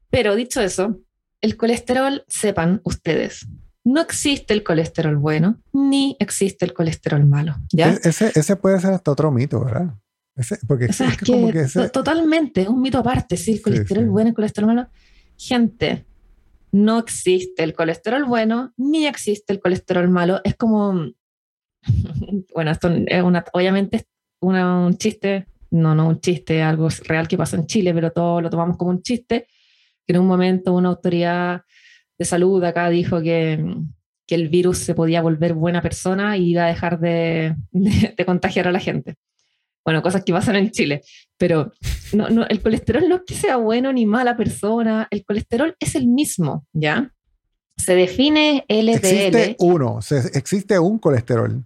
Pero 0.09 0.35
dicho 0.35 0.61
eso, 0.61 0.99
el 1.39 1.55
colesterol, 1.55 2.25
sepan 2.27 2.81
ustedes, 2.83 3.47
no 3.85 4.01
existe 4.01 4.53
el 4.53 4.63
colesterol 4.63 5.15
bueno 5.15 5.61
ni 5.71 6.17
existe 6.19 6.65
el 6.65 6.73
colesterol 6.73 7.25
malo. 7.25 7.55
¿ya? 7.71 7.93
E-, 7.93 7.99
ese, 8.03 8.31
ese 8.35 8.55
puede 8.55 8.79
ser 8.79 8.93
hasta 8.93 9.11
otro 9.11 9.31
mito, 9.31 9.63
¿verdad? 9.63 9.93
Ese, 10.35 10.57
porque 10.67 10.85
es, 10.85 11.01
como 11.25 11.51
que 11.51 11.65
totalmente, 11.93 12.67
un 12.67 12.81
mito 12.81 12.97
aparte, 12.97 13.37
sí, 13.37 13.53
el 13.53 13.61
colesterol 13.61 14.09
bueno 14.09 14.27
y 14.27 14.31
el 14.31 14.35
colesterol 14.35 14.67
malo. 14.67 14.89
Gente, 15.37 16.05
no 16.71 16.99
existe 16.99 17.63
el 17.63 17.73
colesterol 17.73 18.25
bueno 18.25 18.73
ni 18.75 19.05
existe 19.05 19.53
el 19.53 19.61
colesterol 19.61 20.09
malo. 20.09 20.41
Es 20.43 20.55
como, 20.55 21.05
bueno, 22.53 22.71
esto 22.71 22.89
es 22.89 23.23
una, 23.23 23.45
obviamente 23.53 23.97
es 23.97 24.05
un 24.41 24.97
chiste, 24.97 25.47
no, 25.71 25.95
no 25.95 26.07
un 26.07 26.19
chiste, 26.19 26.61
algo 26.61 26.89
real 27.05 27.27
que 27.27 27.37
pasa 27.37 27.55
en 27.55 27.67
Chile, 27.67 27.93
pero 27.93 28.11
todo 28.11 28.41
lo 28.41 28.49
tomamos 28.49 28.77
como 28.77 28.91
un 28.91 29.01
chiste 29.01 29.47
que 30.05 30.13
en 30.13 30.19
un 30.19 30.27
momento 30.27 30.73
una 30.73 30.89
autoridad 30.89 31.61
de 32.17 32.25
salud 32.25 32.63
acá 32.63 32.89
dijo 32.89 33.21
que, 33.21 33.63
que 34.27 34.35
el 34.35 34.49
virus 34.49 34.79
se 34.79 34.95
podía 34.95 35.21
volver 35.21 35.53
buena 35.53 35.81
persona 35.81 36.37
y 36.37 36.51
iba 36.51 36.65
a 36.65 36.67
dejar 36.67 36.99
de, 36.99 37.55
de, 37.71 38.25
contagiar 38.25 38.67
a 38.67 38.71
la 38.71 38.79
gente. 38.79 39.15
Bueno, 39.83 40.01
cosas 40.01 40.23
que 40.23 40.33
pasan 40.33 40.55
en 40.55 40.71
Chile, 40.71 41.03
pero 41.37 41.71
no, 42.13 42.29
no, 42.29 42.47
el 42.47 42.61
colesterol 42.61 43.07
no 43.07 43.17
es 43.17 43.21
que 43.27 43.35
sea 43.35 43.57
bueno 43.57 43.93
ni 43.93 44.05
mala 44.05 44.35
persona, 44.35 45.07
el 45.11 45.23
colesterol 45.23 45.75
es 45.79 45.95
el 45.95 46.07
mismo, 46.07 46.65
¿ya? 46.73 47.11
Se 47.77 47.93
define 47.93 48.65
LDL. 48.67 48.89
Existe 48.89 49.55
uno, 49.59 49.99
existe 50.33 50.79
un 50.79 50.97
colesterol. 50.97 51.63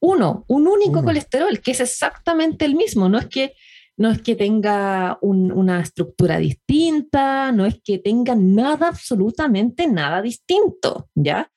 Uno, 0.00 0.44
un 0.48 0.68
único 0.68 1.02
colesterol, 1.02 1.58
que 1.60 1.70
es 1.70 1.80
exactamente 1.80 2.66
el 2.66 2.74
mismo, 2.74 3.08
no 3.08 3.18
es 3.18 3.26
que 3.26 3.54
no 3.96 4.10
es 4.10 4.22
que 4.22 4.34
tenga 4.34 5.18
una 5.20 5.80
estructura 5.80 6.38
distinta, 6.38 7.52
no 7.52 7.64
es 7.64 7.80
que 7.82 7.98
tenga 7.98 8.34
nada, 8.34 8.88
absolutamente 8.88 9.86
nada 9.86 10.20
distinto, 10.20 11.08
¿ya? 11.14 11.50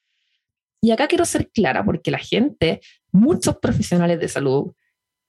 Y 0.81 0.91
acá 0.91 1.07
quiero 1.07 1.25
ser 1.25 1.49
clara 1.49 1.83
porque 1.83 2.11
la 2.11 2.19
gente, 2.19 2.81
muchos 3.11 3.57
profesionales 3.57 4.19
de 4.19 4.27
salud, 4.27 4.73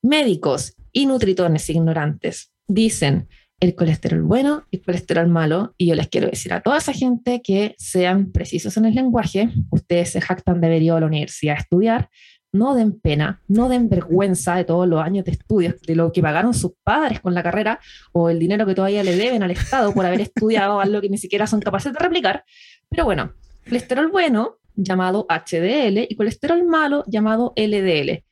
médicos 0.03 0.75
y 0.91 1.07
nutritones 1.07 1.69
ignorantes, 1.69 2.51
dicen 2.67 3.27
el 3.59 3.75
colesterol 3.75 4.21
bueno 4.21 4.65
y 4.71 4.77
el 4.77 4.83
colesterol 4.83 5.27
malo. 5.27 5.73
Y 5.77 5.87
yo 5.87 5.95
les 5.95 6.07
quiero 6.07 6.29
decir 6.29 6.53
a 6.53 6.61
toda 6.61 6.77
esa 6.77 6.93
gente 6.93 7.41
que 7.43 7.75
sean 7.77 8.31
precisos 8.31 8.77
en 8.77 8.85
el 8.85 8.95
lenguaje. 8.95 9.49
Ustedes 9.71 10.11
se 10.11 10.21
jactan 10.21 10.61
de 10.61 10.67
haber 10.67 10.83
ido 10.83 10.95
a 10.95 11.01
la 11.01 11.07
universidad 11.07 11.55
a 11.55 11.59
estudiar, 11.59 12.09
no 12.51 12.75
den 12.75 12.99
pena, 12.99 13.41
no 13.47 13.69
den 13.69 13.89
vergüenza 13.89 14.55
de 14.55 14.63
todos 14.63 14.87
los 14.87 15.01
años 15.01 15.25
de 15.25 15.31
estudios, 15.31 15.81
de 15.81 15.95
lo 15.95 16.11
que 16.11 16.21
pagaron 16.21 16.53
sus 16.53 16.71
padres 16.83 17.19
con 17.19 17.33
la 17.33 17.43
carrera 17.43 17.79
o 18.11 18.29
el 18.29 18.39
dinero 18.39 18.65
que 18.65 18.75
todavía 18.75 19.03
le 19.03 19.15
deben 19.15 19.43
al 19.43 19.51
Estado 19.51 19.93
por 19.93 20.05
haber 20.05 20.21
estudiado 20.21 20.79
algo 20.79 21.01
que 21.01 21.09
ni 21.09 21.17
siquiera 21.17 21.47
son 21.47 21.61
capaces 21.61 21.93
de 21.93 21.99
replicar. 21.99 22.43
Pero 22.89 23.05
bueno, 23.05 23.33
colesterol 23.65 24.09
bueno, 24.11 24.57
llamado 24.75 25.27
HDL, 25.29 26.07
y 26.09 26.15
colesterol 26.15 26.63
malo, 26.65 27.03
llamado 27.07 27.53
LDL. 27.55 28.23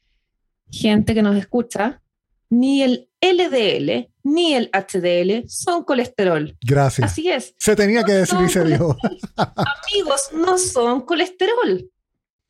Gente 0.71 1.13
que 1.13 1.21
nos 1.21 1.35
escucha, 1.37 2.01
ni 2.49 2.81
el 2.81 3.09
LDL 3.21 4.09
ni 4.23 4.53
el 4.55 4.69
HDL 4.71 5.47
son 5.47 5.83
colesterol. 5.83 6.57
Gracias. 6.61 7.11
Así 7.11 7.29
es. 7.29 7.55
Se 7.57 7.75
tenía 7.75 8.03
que 8.03 8.13
decir 8.13 8.37
y 8.45 8.49
se 8.49 8.63
dijo. 8.65 8.97
Amigos, 9.35 10.29
no 10.33 10.57
son 10.57 11.01
colesterol 11.01 11.89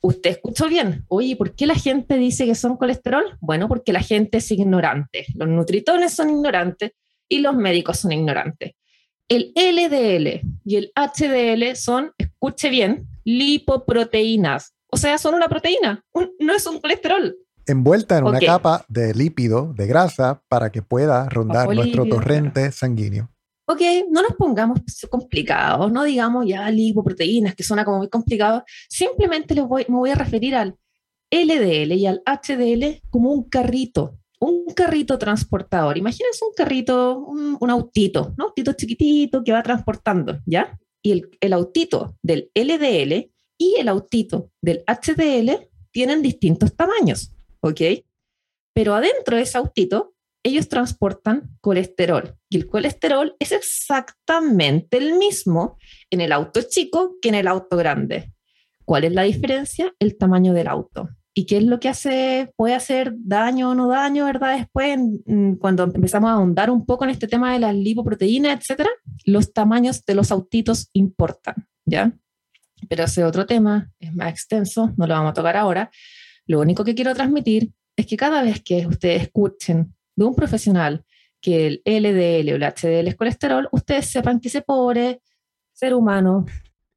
usted 0.02 0.32
escuchó 0.32 0.68
bien. 0.68 1.06
Oye, 1.08 1.36
¿por 1.36 1.54
qué 1.54 1.66
la 1.66 1.76
gente 1.76 2.18
dice 2.18 2.45
que 2.45 2.56
son 2.56 2.78
colesterol? 2.78 3.38
Bueno, 3.39 3.68
porque 3.68 3.93
la 3.93 4.02
gente 4.02 4.38
es 4.38 4.52
ignorante. 4.52 5.26
Los 5.36 5.48
nutritones 5.48 6.14
son 6.14 6.30
ignorantes 6.30 6.91
y 7.28 7.39
los 7.39 7.56
médicos 7.56 8.00
son 8.00 8.12
ignorantes. 8.12 8.74
El 9.30 9.52
LDL 9.56 10.41
y 10.64 10.76
el 10.78 10.91
HDL 10.95 11.76
son, 11.76 12.12
escuche 12.18 12.70
bien, 12.70 13.08
lipoproteínas. 13.26 14.74
O 14.89 14.98
sea, 14.98 15.18
son 15.18 15.36
una 15.36 15.50
proteína, 15.50 16.04
no 16.39 16.56
es 16.56 16.66
un 16.66 16.80
colesterol. 16.80 17.36
Envuelta 17.66 18.18
en 18.18 18.24
una 18.24 18.39
capa 18.39 18.86
de 18.88 19.14
lípido, 19.14 19.74
de 19.74 19.86
grasa, 19.88 20.41
para 20.48 20.72
que 20.72 20.82
pueda 20.82 21.28
rondar 21.28 21.68
nuestro 21.68 22.06
torrente 22.06 22.72
sanguíneo 22.72 23.30
ok, 23.68 23.82
no 24.09 24.22
nos 24.22 24.34
pongamos 24.38 24.80
complicados, 25.09 25.91
no 25.91 26.05
digamos 26.05 26.45
ya 26.47 26.70
lipoproteínas, 26.72 27.53
que 27.53 27.63
suena 27.63 27.84
como 27.84 27.97
muy 27.97 28.09
complicado, 28.09 28.63
simplemente 28.89 29.53
me 29.55 29.63
voy 29.63 30.09
a 30.09 30.15
referir 30.15 30.55
al 30.55 30.78
LDL 31.30 31.91
y 31.91 32.05
al 32.05 32.24
HDL 32.26 33.01
como 33.09 33.34
un 33.34 33.43
carrito, 33.49 34.18
un 34.39 34.65
carrito 34.74 35.18
transportador. 35.18 35.97
Imagínense 35.97 36.45
un 36.45 36.53
carrito, 36.55 37.20
un, 37.20 37.70
autito, 37.70 38.34
un 38.38 38.41
autito 38.41 38.72
chiquitito 38.72 39.43
que 39.43 39.51
va 39.51 39.61
transportando, 39.63 40.39
¿ya? 40.45 40.80
Y 41.01 41.11
el, 41.11 41.30
el 41.41 41.51
autito 41.51 42.15
del 42.24 42.49
LDL 42.55 43.30
y 43.57 43.76
el 43.78 43.89
autito 43.89 44.49
del 44.61 44.84
HDL 44.88 45.68
tienen 45.91 46.22
distintos 46.22 46.74
tamaños, 46.74 47.34
¿ok? 47.59 47.82
Pero 48.74 48.95
adentro 48.95 49.36
de 49.36 49.41
ese 49.41 49.57
autito 49.57 50.13
ellos 50.41 50.70
transportan 50.70 51.57
colesterol 51.59 52.37
y 52.50 52.58
el 52.58 52.68
colesterol 52.68 53.36
es 53.39 53.52
exactamente 53.52 54.98
el 54.98 55.18
mismo 55.18 55.78
en 56.10 56.22
el 56.22 56.32
auto 56.32 56.62
chico 56.62 57.16
que 57.22 57.30
en 57.30 57.36
el 57.36 57.48
auto 57.48 57.76
grande. 57.78 58.34
¿Cuál 58.86 59.04
es 59.04 59.14
la 59.14 59.24
diferencia? 59.24 59.93
El 60.00 60.18
tamaño 60.18 60.54
del 60.54 60.68
auto. 60.68 61.10
y 61.38 61.45
qué 61.45 61.58
es 61.58 61.64
lo 61.64 61.80
que 61.80 61.88
hace, 61.88 62.52
puede 62.56 62.74
hacer 62.74 63.14
daño 63.16 63.70
o 63.70 63.76
no 63.76 63.88
daño, 63.88 64.26
¿verdad? 64.26 64.58
Después, 64.58 64.98
cuando 65.60 65.84
empezamos 65.84 66.32
a 66.32 66.34
ahondar 66.34 66.72
un 66.72 66.84
poco 66.84 67.04
en 67.04 67.12
este 67.12 67.28
tema 67.28 67.54
de 67.54 67.60
las 67.60 67.76
lipoproteínas, 67.76 68.60
etcétera, 68.60 68.89
los 69.24 69.54
tamaños 69.54 70.04
de 70.04 70.16
los 70.16 70.32
autitos 70.32 70.89
importan, 70.93 71.68
¿ya? 71.86 72.12
Pero 72.89 73.04
ese 73.04 73.24
otro 73.24 73.45
tema 73.45 73.91
es 74.00 74.16
más 74.16 74.32
extenso, 74.32 74.95
no 74.98 75.06
lo 75.06 75.14
vamos 75.14 75.30
a 75.30 75.34
tocar 75.36 75.58
ahora. 75.58 75.91
Lo 76.48 76.60
único 76.60 76.84
que 76.84 76.95
quiero 76.95 77.14
transmitir 77.14 77.72
es 77.95 78.08
que 78.08 78.18
cada 78.18 78.41
vez 78.41 78.64
que 78.64 78.88
ustedes 78.88 79.22
escuchen 79.22 79.93
de 80.16 80.26
un 80.26 80.34
profesional 80.34 81.06
que 81.42 81.68
el 81.68 81.82
LDL 81.86 82.52
o 82.52 82.56
el 82.56 82.64
HDL 82.64 83.08
es 83.08 83.16
colesterol, 83.16 83.70
ustedes 83.72 84.08
sepan 84.08 84.40
que 84.40 84.48
ese 84.48 84.62
pobre 84.62 85.22
ser 85.74 85.94
humano 85.94 86.46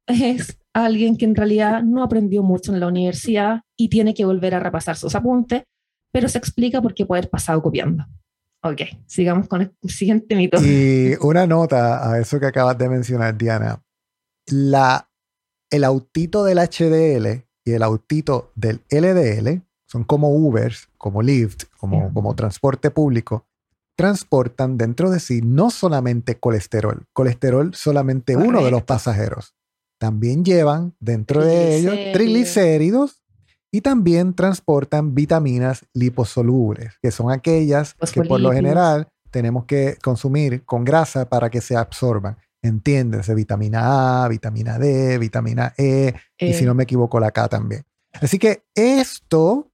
es 0.07 0.57
alguien 0.73 1.17
que 1.17 1.25
en 1.25 1.35
realidad 1.35 1.83
no 1.83 2.03
aprendió 2.03 2.43
mucho 2.43 2.73
en 2.73 2.79
la 2.79 2.87
universidad 2.87 3.61
y 3.77 3.89
tiene 3.89 4.13
que 4.13 4.25
volver 4.25 4.55
a 4.55 4.59
repasar 4.59 4.97
sus 4.97 5.15
apuntes, 5.15 5.63
pero 6.11 6.27
se 6.27 6.37
explica 6.37 6.81
por 6.81 6.93
qué 6.93 7.05
puede 7.05 7.19
haber 7.19 7.29
pasado 7.29 7.61
copiando. 7.61 8.05
Ok, 8.63 8.81
sigamos 9.07 9.47
con 9.47 9.61
el 9.61 9.89
siguiente 9.89 10.35
mito. 10.35 10.61
Y 10.61 11.15
una 11.21 11.47
nota 11.47 12.11
a 12.11 12.19
eso 12.19 12.39
que 12.39 12.45
acabas 12.45 12.77
de 12.77 12.89
mencionar, 12.89 13.35
Diana. 13.35 13.81
La, 14.47 15.09
el 15.71 15.83
autito 15.83 16.43
del 16.43 16.59
HDL 16.59 17.43
y 17.65 17.71
el 17.71 17.83
autito 17.83 18.51
del 18.55 18.81
LDL 18.89 19.63
son 19.87 20.03
como 20.03 20.29
Ubers, 20.29 20.89
como 20.97 21.21
Lyft, 21.21 21.65
como, 21.77 22.13
como 22.13 22.35
transporte 22.35 22.91
público, 22.91 23.47
transportan 23.95 24.77
dentro 24.77 25.09
de 25.09 25.19
sí 25.19 25.41
no 25.43 25.69
solamente 25.69 26.39
colesterol, 26.39 27.05
colesterol 27.13 27.73
solamente 27.73 28.35
uno 28.35 28.63
de 28.63 28.71
los 28.71 28.83
pasajeros. 28.83 29.55
También 29.99 30.43
llevan 30.43 30.95
dentro 30.99 31.43
de 31.43 31.75
ellos 31.75 31.95
triglicéridos 32.13 33.21
y 33.71 33.81
también 33.81 34.33
transportan 34.33 35.15
vitaminas 35.15 35.85
liposolubles, 35.93 36.95
que 37.01 37.11
son 37.11 37.31
aquellas 37.31 37.95
que 38.11 38.23
por 38.23 38.39
lo 38.41 38.51
general 38.51 39.07
tenemos 39.29 39.65
que 39.65 39.97
consumir 40.03 40.65
con 40.65 40.83
grasa 40.83 41.29
para 41.29 41.49
que 41.49 41.61
se 41.61 41.75
absorban. 41.75 42.37
Entiéndese, 42.63 43.33
vitamina 43.33 44.23
A, 44.23 44.27
vitamina 44.27 44.77
D, 44.77 45.17
vitamina 45.17 45.73
E, 45.77 46.13
y 46.37 46.53
si 46.53 46.65
no 46.65 46.75
me 46.75 46.83
equivoco, 46.83 47.19
la 47.19 47.31
K 47.31 47.47
también. 47.47 47.83
Así 48.13 48.37
que 48.37 48.63
esto 48.75 49.70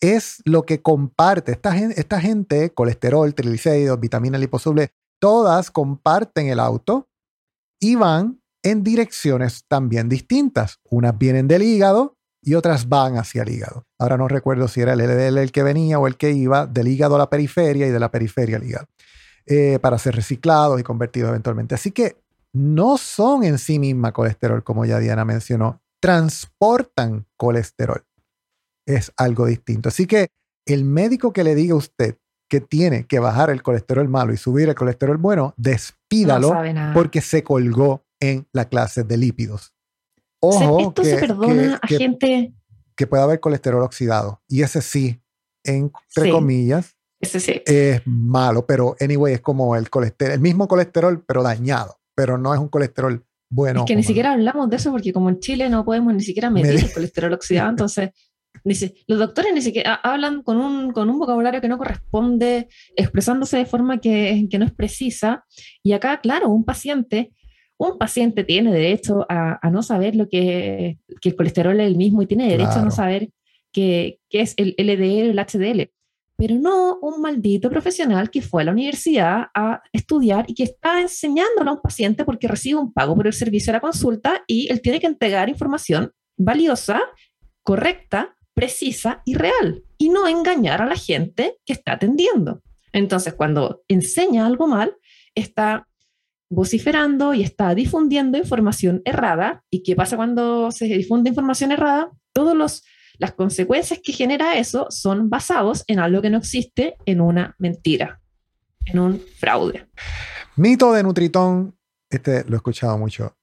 es 0.00 0.42
lo 0.44 0.64
que 0.64 0.80
comparte 0.80 1.52
esta 1.52 1.72
gente, 1.72 2.00
esta 2.00 2.20
gente 2.20 2.70
colesterol, 2.70 3.34
triglicéridos, 3.34 3.98
vitaminas 3.98 4.40
liposolubles, 4.40 4.90
todas 5.20 5.70
comparten 5.70 6.48
el 6.48 6.60
auto 6.60 7.08
y 7.80 7.96
van 7.96 8.40
en 8.62 8.82
direcciones 8.82 9.64
también 9.68 10.08
distintas. 10.08 10.78
Unas 10.84 11.16
vienen 11.16 11.48
del 11.48 11.62
hígado 11.62 12.16
y 12.42 12.54
otras 12.54 12.88
van 12.88 13.16
hacia 13.16 13.42
el 13.42 13.50
hígado. 13.50 13.86
Ahora 13.98 14.16
no 14.16 14.28
recuerdo 14.28 14.68
si 14.68 14.80
era 14.80 14.92
el 14.92 15.00
LDL 15.00 15.38
el 15.38 15.52
que 15.52 15.62
venía 15.62 15.98
o 15.98 16.06
el 16.06 16.16
que 16.16 16.30
iba 16.30 16.66
del 16.66 16.88
hígado 16.88 17.16
a 17.16 17.18
la 17.18 17.30
periferia 17.30 17.86
y 17.86 17.90
de 17.90 18.00
la 18.00 18.10
periferia 18.10 18.56
al 18.56 18.64
hígado. 18.64 18.86
Eh, 19.50 19.78
para 19.80 19.98
ser 19.98 20.14
reciclados 20.14 20.78
y 20.78 20.82
convertidos 20.82 21.30
eventualmente. 21.30 21.74
Así 21.74 21.90
que 21.90 22.18
no 22.52 22.98
son 22.98 23.44
en 23.44 23.56
sí 23.56 23.78
misma 23.78 24.12
colesterol, 24.12 24.62
como 24.62 24.84
ya 24.84 24.98
Diana 24.98 25.24
mencionó, 25.24 25.80
transportan 26.00 27.26
colesterol. 27.36 28.04
Es 28.88 29.12
algo 29.18 29.46
distinto. 29.46 29.90
Así 29.90 30.06
que 30.06 30.28
el 30.66 30.84
médico 30.84 31.32
que 31.32 31.44
le 31.44 31.54
diga 31.54 31.74
a 31.74 31.76
usted 31.76 32.16
que 32.48 32.62
tiene 32.62 33.04
que 33.06 33.18
bajar 33.18 33.50
el 33.50 33.62
colesterol 33.62 34.08
malo 34.08 34.32
y 34.32 34.38
subir 34.38 34.68
el 34.68 34.74
colesterol 34.74 35.18
bueno, 35.18 35.52
despídalo 35.58 36.54
porque 36.94 37.20
se 37.20 37.44
colgó 37.44 38.06
en 38.18 38.48
la 38.52 38.64
clase 38.64 39.04
de 39.04 39.18
lípidos. 39.18 39.74
Ojo, 40.40 40.80
esto 40.80 41.04
se 41.04 41.16
perdona 41.16 41.78
a 41.82 41.86
gente 41.86 42.54
que 42.96 43.06
puede 43.06 43.22
haber 43.22 43.40
colesterol 43.40 43.82
oxidado 43.82 44.42
y 44.48 44.62
ese 44.62 44.80
sí, 44.80 45.20
entre 45.62 46.30
comillas, 46.30 46.96
es 47.20 48.00
malo, 48.06 48.64
pero 48.64 48.96
anyway, 49.00 49.34
es 49.34 49.40
como 49.40 49.76
el 49.76 49.90
colesterol, 49.90 50.32
el 50.32 50.40
mismo 50.40 50.66
colesterol, 50.66 51.22
pero 51.26 51.42
dañado, 51.42 52.00
pero 52.14 52.38
no 52.38 52.54
es 52.54 52.60
un 52.60 52.68
colesterol 52.68 53.24
bueno. 53.50 53.80
Es 53.80 53.86
que 53.86 53.96
ni 53.96 54.04
siquiera 54.04 54.32
hablamos 54.32 54.70
de 54.70 54.76
eso 54.76 54.90
porque 54.90 55.12
como 55.12 55.28
en 55.28 55.40
Chile 55.40 55.68
no 55.68 55.84
podemos 55.84 56.14
ni 56.14 56.22
siquiera 56.22 56.48
medir 56.48 56.84
el 56.84 56.92
colesterol 56.92 57.32
oxidado, 57.34 57.70
entonces 57.70 58.10
los 59.06 59.18
doctores 59.18 59.52
ni 59.54 59.62
siquiera 59.62 59.94
hablan 59.94 60.42
con 60.42 60.58
un, 60.58 60.92
con 60.92 61.10
un 61.10 61.18
vocabulario 61.18 61.60
que 61.60 61.68
no 61.68 61.78
corresponde, 61.78 62.68
expresándose 62.96 63.56
de 63.56 63.66
forma 63.66 63.98
que, 63.98 64.46
que 64.50 64.58
no 64.58 64.64
es 64.64 64.72
precisa. 64.72 65.44
Y 65.82 65.92
acá, 65.92 66.20
claro, 66.20 66.48
un 66.48 66.64
paciente 66.64 67.32
un 67.80 67.96
paciente 67.96 68.42
tiene 68.42 68.72
derecho 68.72 69.24
a, 69.28 69.70
no 69.70 69.82
saber 69.82 70.16
lo 70.16 70.28
que, 70.28 70.98
que, 71.20 71.28
el 71.28 71.36
colesterol 71.36 71.80
es 71.80 71.86
el 71.86 71.96
mismo 71.96 72.22
y 72.22 72.26
tiene 72.26 72.48
derecho 72.48 72.80
a 72.80 72.84
no 72.84 72.90
saber 72.90 73.30
qué, 73.72 74.18
es 74.30 74.54
el 74.56 74.74
LDL 74.76 75.28
o 75.28 75.30
el 75.30 75.38
HDL 75.38 75.92
pero 76.36 76.54
no 76.54 76.98
un 77.02 77.20
maldito 77.20 77.68
profesional 77.68 78.30
que 78.30 78.42
fue 78.42 78.62
a 78.62 78.66
la 78.66 78.70
universidad 78.70 79.46
a 79.54 79.82
estudiar 79.92 80.44
y 80.46 80.54
que 80.54 80.62
está 80.62 81.00
enseñándole 81.00 81.68
a 81.68 81.72
un 81.72 81.80
paciente 81.80 82.24
porque 82.24 82.46
recibe 82.46 82.78
un 82.78 82.92
pago 82.92 83.16
por 83.16 83.26
el 83.26 83.32
servicio 83.32 83.72
de 83.72 83.78
la 83.78 83.80
consulta 83.80 84.44
y 84.46 84.70
él 84.70 84.80
tiene 84.80 85.00
que 85.00 85.08
entregar 85.08 85.48
información 85.48 86.12
valiosa, 86.36 87.00
correcta, 87.64 88.36
precisa 88.58 89.22
y 89.24 89.34
real 89.34 89.84
y 89.98 90.08
no 90.08 90.26
engañar 90.26 90.82
a 90.82 90.86
la 90.86 90.96
gente 90.96 91.58
que 91.64 91.72
está 91.72 91.92
atendiendo. 91.92 92.60
Entonces, 92.92 93.34
cuando 93.34 93.84
enseña 93.86 94.46
algo 94.46 94.66
mal, 94.66 94.96
está 95.36 95.86
vociferando 96.50 97.34
y 97.34 97.44
está 97.44 97.72
difundiendo 97.76 98.36
información 98.36 99.00
errada. 99.04 99.62
¿Y 99.70 99.84
qué 99.84 99.94
pasa 99.94 100.16
cuando 100.16 100.72
se 100.72 100.86
difunde 100.86 101.30
información 101.30 101.70
errada? 101.70 102.10
Todos 102.32 102.56
los 102.56 102.82
las 103.18 103.32
consecuencias 103.32 104.00
que 104.02 104.12
genera 104.12 104.58
eso 104.58 104.86
son 104.90 105.30
basados 105.30 105.84
en 105.86 106.00
algo 106.00 106.20
que 106.20 106.30
no 106.30 106.38
existe, 106.38 106.96
en 107.04 107.20
una 107.20 107.54
mentira, 107.58 108.20
en 108.86 108.98
un 108.98 109.22
fraude. 109.38 109.88
Mito 110.56 110.92
de 110.92 111.04
Nutritón, 111.04 111.76
este 112.10 112.44
lo 112.44 112.54
he 112.54 112.56
escuchado 112.56 112.98
mucho. 112.98 113.36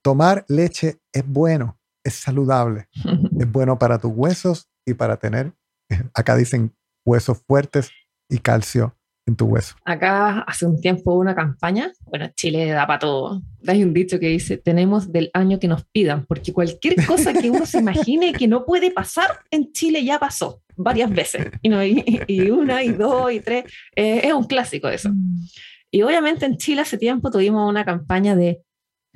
Tomar 0.00 0.46
leche 0.48 0.98
es 1.12 1.26
bueno, 1.26 1.75
es 2.06 2.14
saludable, 2.14 2.88
es 3.38 3.50
bueno 3.50 3.78
para 3.78 3.98
tus 3.98 4.12
huesos 4.14 4.68
y 4.86 4.94
para 4.94 5.16
tener, 5.16 5.52
acá 6.14 6.36
dicen 6.36 6.74
huesos 7.04 7.42
fuertes 7.46 7.90
y 8.28 8.38
calcio 8.38 8.96
en 9.28 9.34
tu 9.34 9.46
hueso. 9.46 9.74
Acá 9.84 10.40
hace 10.42 10.66
un 10.66 10.80
tiempo 10.80 11.12
hubo 11.12 11.20
una 11.20 11.34
campaña, 11.34 11.92
bueno, 12.04 12.30
Chile 12.36 12.66
da 12.66 12.86
para 12.86 13.00
todo. 13.00 13.42
Hay 13.66 13.82
un 13.82 13.92
dicho 13.92 14.20
que 14.20 14.28
dice, 14.28 14.56
tenemos 14.56 15.10
del 15.10 15.30
año 15.34 15.58
que 15.58 15.66
nos 15.66 15.84
pidan, 15.86 16.24
porque 16.26 16.52
cualquier 16.52 17.04
cosa 17.04 17.32
que 17.32 17.50
uno 17.50 17.66
se 17.66 17.78
imagine 17.78 18.32
que 18.32 18.46
no 18.46 18.64
puede 18.64 18.92
pasar 18.92 19.40
en 19.50 19.72
Chile 19.72 20.04
ya 20.04 20.20
pasó 20.20 20.62
varias 20.76 21.10
veces. 21.10 21.48
Y, 21.60 21.68
no, 21.68 21.84
y, 21.84 22.50
una, 22.50 22.84
y 22.84 22.92
dos, 22.92 23.32
y 23.32 23.40
tres. 23.40 23.64
Eh, 23.96 24.20
es 24.24 24.32
un 24.32 24.44
clásico 24.44 24.88
eso. 24.88 25.10
Mm. 25.10 25.46
Y 25.90 26.02
obviamente 26.02 26.46
en 26.46 26.56
Chile 26.56 26.82
hace 26.82 26.98
tiempo 26.98 27.30
tuvimos 27.30 27.68
una 27.68 27.84
campaña 27.84 28.36
de 28.36 28.62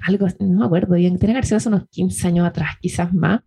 algo, 0.06 0.26
no 0.40 0.60
me 0.60 0.66
acuerdo 0.66 0.94
bien, 0.94 1.18
tiene 1.18 1.34
que 1.34 1.38
haber 1.38 1.54
hace 1.54 1.68
unos 1.68 1.88
15 1.88 2.26
años 2.28 2.46
atrás, 2.46 2.76
quizás 2.80 3.12
más, 3.12 3.40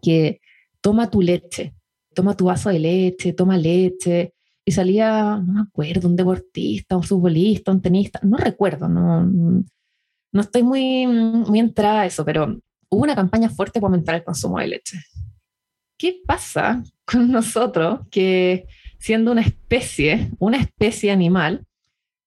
que 0.00 0.40
toma 0.80 1.10
tu 1.10 1.22
leche, 1.22 1.74
toma 2.14 2.36
tu 2.36 2.46
vaso 2.46 2.70
de 2.70 2.78
leche, 2.78 3.32
toma 3.32 3.56
leche, 3.56 4.34
y 4.64 4.72
salía, 4.72 5.40
no 5.44 5.52
me 5.52 5.60
acuerdo, 5.60 6.08
un 6.08 6.16
deportista, 6.16 6.96
un 6.96 7.02
futbolista, 7.02 7.72
un 7.72 7.82
tenista, 7.82 8.20
no 8.22 8.36
recuerdo, 8.36 8.88
no, 8.88 9.24
no 9.24 10.40
estoy 10.40 10.62
muy, 10.62 11.06
muy 11.06 11.58
entrada 11.58 12.02
a 12.02 12.06
eso, 12.06 12.24
pero 12.24 12.58
hubo 12.88 13.02
una 13.02 13.14
campaña 13.14 13.48
fuerte 13.48 13.80
para 13.80 13.92
aumentar 13.92 14.14
el 14.14 14.24
consumo 14.24 14.58
de 14.58 14.68
leche. 14.68 14.98
¿Qué 15.98 16.20
pasa 16.26 16.82
con 17.04 17.30
nosotros 17.30 18.00
que 18.10 18.66
siendo 18.98 19.32
una 19.32 19.40
especie, 19.40 20.30
una 20.38 20.58
especie 20.58 21.10
animal, 21.10 21.66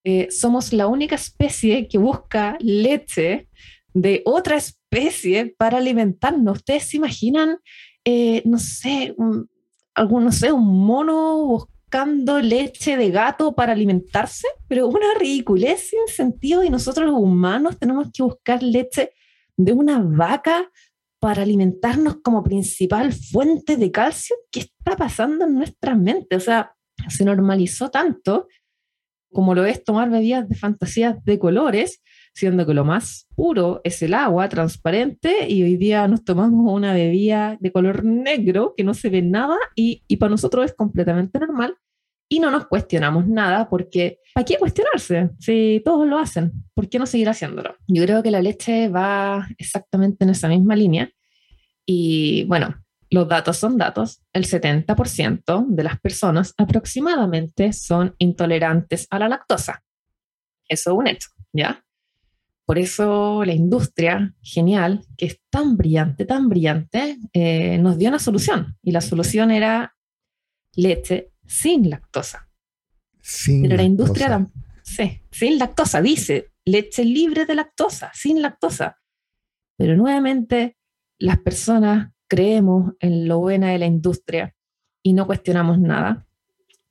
eh, 0.07 0.27
somos 0.29 0.71
la 0.71 0.85
única 0.85 1.15
especie 1.15 1.87
que 1.87 1.97
busca 1.97 2.57
leche 2.59 3.49
de 3.91 4.21
otra 4.23 4.57
especie 4.57 5.55
para 5.57 5.79
alimentarnos? 5.79 6.57
¿Ustedes 6.57 6.83
se 6.83 6.97
imaginan, 6.97 7.57
eh, 8.05 8.43
no 8.45 8.59
sé, 8.59 9.15
un, 9.17 9.49
no 9.97 10.31
sé, 10.31 10.51
un 10.51 10.85
mono 10.85 11.45
buscando 11.47 12.39
leche 12.39 12.97
de 12.97 13.09
gato 13.09 13.55
para 13.55 13.73
alimentarse, 13.73 14.47
pero 14.67 14.87
una 14.87 15.07
ridiculez 15.17 15.89
sin 15.89 16.07
sentido 16.07 16.63
y 16.63 16.69
nosotros 16.69 17.07
los 17.07 17.19
humanos 17.19 17.79
tenemos 17.79 18.11
que 18.13 18.21
buscar 18.21 18.61
leche 18.61 19.11
de 19.57 19.73
una 19.73 19.99
vaca 19.99 20.69
para 21.19 21.41
alimentarnos 21.41 22.17
como 22.17 22.43
principal 22.43 23.11
fuente 23.11 23.75
de 23.75 23.89
calcio. 23.89 24.35
¿Qué 24.51 24.59
está 24.59 24.95
pasando 24.95 25.45
en 25.45 25.55
nuestra 25.55 25.95
mente? 25.95 26.35
O 26.35 26.39
sea, 26.39 26.75
se 27.09 27.25
normalizó 27.25 27.89
tanto 27.89 28.47
como 29.35 29.53
lo 29.53 29.65
es 29.65 29.83
tomar 29.83 30.09
bebidas 30.09 30.47
de 30.47 30.55
fantasías 30.55 31.23
de 31.25 31.37
colores, 31.37 32.01
siendo 32.33 32.65
que 32.65 32.73
lo 32.73 32.85
más 32.85 33.27
puro 33.35 33.81
es 33.83 34.01
el 34.01 34.13
agua 34.13 34.47
transparente 34.47 35.49
y 35.49 35.61
hoy 35.61 35.75
día 35.75 36.07
nos 36.07 36.23
tomamos 36.23 36.71
una 36.71 36.93
bebida 36.93 37.57
de 37.59 37.71
color 37.71 38.05
negro 38.05 38.73
que 38.77 38.85
no 38.85 38.93
se 38.93 39.09
ve 39.09 39.21
nada 39.21 39.57
y, 39.75 40.03
y 40.07 40.15
para 40.17 40.29
nosotros 40.29 40.63
es 40.63 40.73
completamente 40.73 41.37
normal 41.37 41.75
y 42.29 42.39
no 42.39 42.49
nos 42.49 42.67
cuestionamos 42.67 43.27
nada 43.27 43.69
porque 43.69 44.19
¿para 44.33 44.45
qué 44.45 44.57
cuestionarse? 44.57 45.31
Si 45.37 45.81
todos 45.83 46.07
lo 46.07 46.17
hacen, 46.17 46.53
¿por 46.73 46.87
qué 46.87 46.97
no 46.97 47.05
seguir 47.05 47.27
haciéndolo? 47.27 47.75
Yo 47.87 48.03
creo 48.03 48.23
que 48.23 48.31
la 48.31 48.41
leche 48.41 48.87
va 48.87 49.49
exactamente 49.57 50.23
en 50.23 50.29
esa 50.29 50.47
misma 50.47 50.77
línea 50.77 51.11
y 51.85 52.45
bueno, 52.45 52.73
los 53.09 53.27
datos 53.27 53.57
son 53.57 53.77
datos, 53.77 54.21
el 54.33 54.45
70% 54.45 55.67
de 55.67 55.83
las 55.83 55.99
personas 55.99 56.53
aproximadamente 56.57 57.73
son 57.73 58.15
intolerantes 58.17 59.07
a 59.09 59.19
la 59.19 59.29
lactosa. 59.29 59.83
Eso 60.67 60.91
es 60.91 60.97
un 60.97 61.07
hecho, 61.07 61.29
¿ya? 61.53 61.83
Por 62.65 62.79
eso 62.79 63.45
la 63.45 63.53
industria, 63.53 64.33
genial, 64.41 65.05
que 65.17 65.27
es 65.27 65.39
tan 65.51 65.77
brillante, 65.77 66.25
tan 66.25 66.49
brillante, 66.49 67.17
eh, 67.31 67.77
nos 67.77 67.97
dio 67.97 68.09
una 68.09 68.17
solución. 68.17 68.75
Y 68.81 68.91
la 68.91 69.01
solución 69.01 69.51
era 69.51 69.95
leche 70.73 71.31
sin 71.45 71.89
lactosa. 71.91 72.49
Sin 73.21 73.61
Pero 73.61 73.75
la 73.75 73.83
lactosa. 73.83 73.85
industria, 73.85 74.47
sí, 74.81 75.21
sin 75.31 75.59
lactosa, 75.59 76.01
dice, 76.01 76.51
leche 76.65 77.05
libre 77.05 77.45
de 77.45 77.53
lactosa, 77.53 78.11
sin 78.15 78.41
lactosa. 78.41 78.99
Pero 79.77 79.95
nuevamente 79.95 80.77
las 81.19 81.37
personas 81.37 82.14
creemos 82.27 82.93
en 82.99 83.27
lo 83.27 83.39
buena 83.39 83.71
de 83.71 83.79
la 83.79 83.85
industria 83.85 84.55
y 85.03 85.13
no 85.13 85.27
cuestionamos 85.27 85.79
nada. 85.79 86.25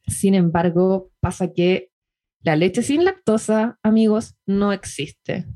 Sin 0.06 0.34
embargo, 0.34 1.10
pasa 1.20 1.52
que 1.52 1.90
la 2.42 2.56
leche 2.56 2.82
sin 2.82 3.04
lactosa, 3.04 3.78
amigos, 3.82 4.36
no 4.46 4.72
existe. 4.72 5.46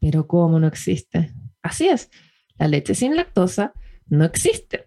Pero 0.00 0.26
¿cómo 0.26 0.58
no 0.58 0.66
existe? 0.66 1.32
Así 1.62 1.88
es, 1.88 2.10
la 2.58 2.68
leche 2.68 2.94
sin 2.94 3.16
lactosa 3.16 3.72
no 4.06 4.24
existe. 4.24 4.86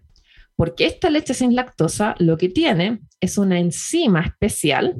Porque 0.56 0.86
esta 0.86 1.10
leche 1.10 1.34
sin 1.34 1.54
lactosa 1.54 2.14
lo 2.18 2.36
que 2.36 2.48
tiene 2.48 3.02
es 3.20 3.38
una 3.38 3.58
enzima 3.58 4.22
especial, 4.22 4.96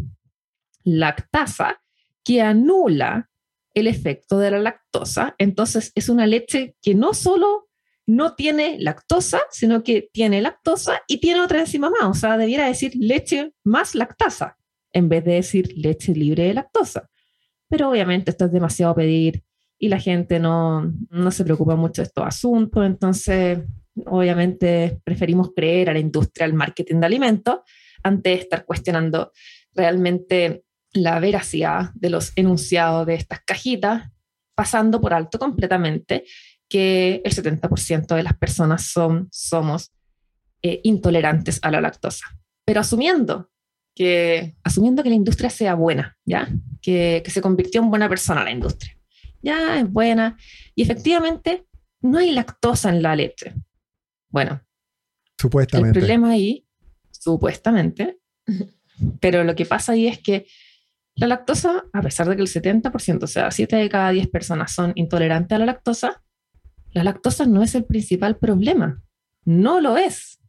lactasa, 0.84 1.82
que 2.22 2.42
anula 2.42 3.30
el 3.74 3.86
efecto 3.86 4.38
de 4.38 4.50
la 4.50 4.58
lactosa. 4.58 5.34
Entonces 5.38 5.92
es 5.94 6.08
una 6.08 6.26
leche 6.26 6.76
que 6.82 6.94
no 6.94 7.14
solo 7.14 7.65
no 8.06 8.34
tiene 8.34 8.76
lactosa, 8.78 9.40
sino 9.50 9.82
que 9.82 10.08
tiene 10.12 10.40
lactosa 10.40 11.02
y 11.08 11.18
tiene 11.18 11.40
otra 11.40 11.60
enzima 11.60 11.90
más. 11.90 12.04
O 12.04 12.14
sea, 12.14 12.38
debiera 12.38 12.66
decir 12.66 12.92
leche 12.94 13.52
más 13.64 13.94
lactasa 13.94 14.56
en 14.92 15.08
vez 15.08 15.24
de 15.24 15.32
decir 15.32 15.72
leche 15.76 16.14
libre 16.14 16.44
de 16.44 16.54
lactosa. 16.54 17.10
Pero 17.68 17.90
obviamente 17.90 18.30
esto 18.30 18.46
es 18.46 18.52
demasiado 18.52 18.94
pedir 18.94 19.42
y 19.78 19.88
la 19.88 19.98
gente 19.98 20.38
no, 20.38 20.92
no 21.10 21.30
se 21.30 21.44
preocupa 21.44 21.76
mucho 21.76 22.00
de 22.00 22.06
estos 22.06 22.24
asuntos. 22.24 22.86
Entonces, 22.86 23.58
obviamente 24.06 25.00
preferimos 25.04 25.50
creer 25.54 25.90
a 25.90 25.92
la 25.92 25.98
industria, 25.98 26.46
al 26.46 26.54
marketing 26.54 27.00
de 27.00 27.06
alimentos, 27.06 27.58
antes 28.02 28.32
de 28.32 28.40
estar 28.40 28.64
cuestionando 28.64 29.32
realmente 29.74 30.64
la 30.92 31.20
veracidad 31.20 31.90
de 31.94 32.10
los 32.10 32.32
enunciados 32.36 33.06
de 33.06 33.14
estas 33.14 33.40
cajitas, 33.44 34.10
pasando 34.54 35.00
por 35.00 35.12
alto 35.12 35.38
completamente 35.38 36.24
que 36.68 37.22
el 37.24 37.34
70% 37.34 38.14
de 38.14 38.22
las 38.22 38.36
personas 38.36 38.86
son, 38.86 39.28
somos 39.30 39.92
eh, 40.62 40.80
intolerantes 40.84 41.58
a 41.62 41.70
la 41.70 41.80
lactosa. 41.80 42.26
Pero 42.64 42.80
asumiendo 42.80 43.50
que, 43.94 44.56
asumiendo 44.64 45.02
que 45.02 45.08
la 45.10 45.14
industria 45.14 45.50
sea 45.50 45.74
buena, 45.74 46.16
¿ya? 46.24 46.48
Que, 46.82 47.22
que 47.24 47.30
se 47.30 47.40
convirtió 47.40 47.80
en 47.82 47.90
buena 47.90 48.08
persona 48.08 48.44
la 48.44 48.50
industria. 48.50 48.96
Ya 49.42 49.78
es 49.78 49.90
buena. 49.90 50.36
Y 50.74 50.82
efectivamente, 50.82 51.66
no 52.00 52.18
hay 52.18 52.32
lactosa 52.32 52.90
en 52.90 53.02
la 53.02 53.14
leche. 53.14 53.54
Bueno, 54.28 54.60
el 54.62 55.40
Supuestamente. 55.40 55.98
problema 55.98 56.30
ahí, 56.30 56.66
supuestamente, 57.10 58.18
pero 59.20 59.44
lo 59.44 59.54
que 59.54 59.66
pasa 59.66 59.92
ahí 59.92 60.06
es 60.06 60.18
que 60.18 60.46
la 61.14 61.26
lactosa, 61.26 61.84
a 61.92 62.02
pesar 62.02 62.28
de 62.28 62.36
que 62.36 62.42
el 62.42 62.48
70%, 62.48 63.22
o 63.22 63.26
sea, 63.26 63.50
7 63.50 63.76
de 63.76 63.88
cada 63.88 64.10
10 64.10 64.28
personas 64.28 64.72
son 64.72 64.92
intolerantes 64.96 65.56
a 65.56 65.58
la 65.58 65.66
lactosa, 65.66 66.22
la 66.96 67.04
lactosa 67.04 67.44
no 67.44 67.62
es 67.62 67.74
el 67.74 67.84
principal 67.84 68.38
problema. 68.38 69.02
No 69.44 69.82
lo 69.82 69.98
es. 69.98 70.40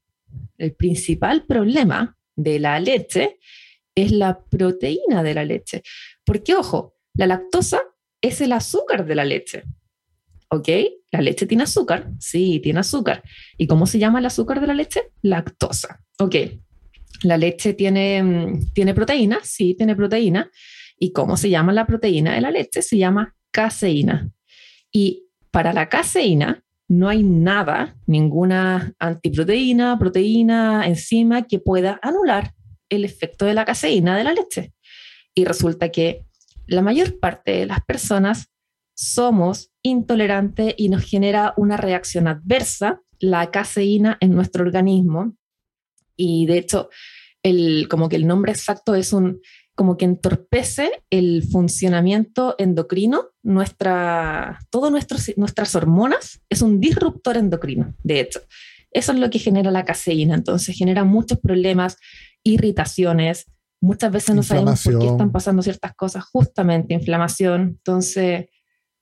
El 0.57 0.73
principal 0.75 1.45
problema 1.45 2.17
de 2.37 2.57
la 2.57 2.79
leche 2.79 3.37
es 3.93 4.13
la 4.13 4.39
proteína 4.45 5.23
de 5.23 5.33
la 5.33 5.43
leche. 5.43 5.83
Porque, 6.23 6.55
ojo, 6.55 6.95
la 7.15 7.27
lactosa 7.27 7.81
es 8.21 8.39
el 8.39 8.53
azúcar 8.53 9.05
de 9.05 9.15
la 9.15 9.25
leche. 9.25 9.63
¿Ok? 10.47 10.69
La 11.11 11.19
leche 11.19 11.47
tiene 11.47 11.63
azúcar. 11.63 12.11
Sí, 12.17 12.61
tiene 12.63 12.79
azúcar. 12.79 13.23
¿Y 13.57 13.67
cómo 13.67 13.85
se 13.85 13.99
llama 13.99 14.19
el 14.19 14.25
azúcar 14.27 14.61
de 14.61 14.67
la 14.67 14.73
leche? 14.73 15.01
Lactosa. 15.23 16.01
¿Ok? 16.17 16.35
La 17.23 17.35
leche 17.35 17.73
tiene, 17.73 18.23
mm, 18.23 18.71
tiene 18.71 18.93
proteína. 18.93 19.39
Sí, 19.43 19.73
tiene 19.73 19.97
proteína. 19.97 20.49
¿Y 20.97 21.11
cómo 21.11 21.35
se 21.35 21.49
llama 21.49 21.73
la 21.73 21.85
proteína 21.85 22.35
de 22.35 22.39
la 22.39 22.51
leche? 22.51 22.81
Se 22.81 22.97
llama 22.97 23.35
caseína. 23.51 24.31
Y 24.93 25.26
para 25.51 25.73
la 25.73 25.89
caseína 25.89 26.63
no 26.89 27.09
hay 27.09 27.23
nada, 27.23 27.97
ninguna 28.05 28.93
antiproteína, 28.99 29.99
proteína, 29.99 30.87
enzima 30.87 31.43
que 31.43 31.59
pueda 31.59 31.99
anular 32.01 32.53
el 32.89 33.03
efecto 33.03 33.45
de 33.45 33.53
la 33.53 33.65
caseína 33.65 34.17
de 34.17 34.23
la 34.23 34.33
leche. 34.33 34.73
Y 35.35 35.43
resulta 35.43 35.89
que 35.89 36.25
la 36.65 36.81
mayor 36.81 37.19
parte 37.19 37.51
de 37.51 37.65
las 37.65 37.83
personas 37.83 38.47
somos 38.95 39.71
intolerantes 39.83 40.73
y 40.77 40.89
nos 40.89 41.03
genera 41.03 41.53
una 41.57 41.77
reacción 41.77 42.27
adversa 42.27 43.01
la 43.19 43.51
caseína 43.51 44.17
en 44.21 44.33
nuestro 44.33 44.63
organismo. 44.63 45.35
Y 46.15 46.45
de 46.45 46.57
hecho, 46.57 46.89
como 47.89 48.09
que 48.09 48.15
el 48.15 48.27
nombre 48.27 48.51
exacto 48.51 48.95
es 48.95 49.13
un, 49.13 49.41
como 49.77 49.95
que 49.95 50.05
entorpece 50.05 50.89
el 51.11 51.43
funcionamiento 51.43 52.55
endocrino, 52.57 53.27
nuestra, 53.43 54.59
todo 54.71 54.89
nuestras 54.89 55.75
hormonas 55.75 56.41
es 56.49 56.63
un 56.63 56.81
disruptor 56.81 57.37
endocrino, 57.37 57.93
de 58.03 58.21
hecho. 58.21 58.41
Eso 58.91 59.11
es 59.11 59.19
lo 59.19 59.29
que 59.29 59.37
genera 59.37 59.69
la 59.69 59.85
caseína, 59.85 60.33
entonces 60.33 60.75
genera 60.75 61.03
muchos 61.03 61.39
problemas, 61.39 61.97
irritaciones, 62.43 63.45
muchas 63.79 64.11
veces 64.11 64.35
no 64.35 64.41
sabemos 64.41 64.83
por 64.83 64.97
qué 64.97 65.05
están 65.05 65.31
pasando 65.31 65.61
ciertas 65.61 65.93
cosas, 65.93 66.25
justamente 66.25 66.95
inflamación, 66.95 67.61
entonces 67.77 68.47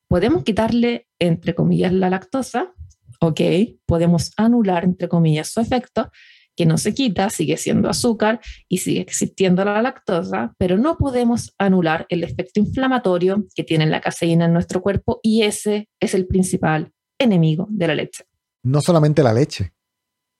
podemos 0.09 0.43
quitarle, 0.43 1.07
entre 1.19 1.55
comillas, 1.55 1.93
la 1.93 2.09
lactosa, 2.09 2.73
ok, 3.21 3.39
podemos 3.85 4.33
anular, 4.35 4.83
entre 4.83 5.07
comillas, 5.07 5.47
su 5.47 5.61
efecto, 5.61 6.11
que 6.55 6.65
no 6.65 6.77
se 6.77 6.93
quita, 6.93 7.29
sigue 7.29 7.57
siendo 7.57 7.89
azúcar 7.89 8.39
y 8.67 8.79
sigue 8.79 9.01
existiendo 9.01 9.65
la 9.65 9.81
lactosa, 9.81 10.53
pero 10.57 10.77
no 10.77 10.97
podemos 10.97 11.53
anular 11.57 12.05
el 12.09 12.23
efecto 12.23 12.59
inflamatorio 12.59 13.45
que 13.55 13.63
tiene 13.63 13.85
la 13.85 14.01
caseína 14.01 14.45
en 14.45 14.53
nuestro 14.53 14.81
cuerpo 14.81 15.19
y 15.21 15.43
ese 15.43 15.89
es 15.99 16.13
el 16.13 16.27
principal 16.27 16.91
enemigo 17.19 17.67
de 17.69 17.87
la 17.87 17.95
leche. 17.95 18.25
No 18.63 18.81
solamente 18.81 19.23
la 19.23 19.33
leche, 19.33 19.73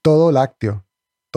todo 0.02 0.32
lácteo, 0.32 0.85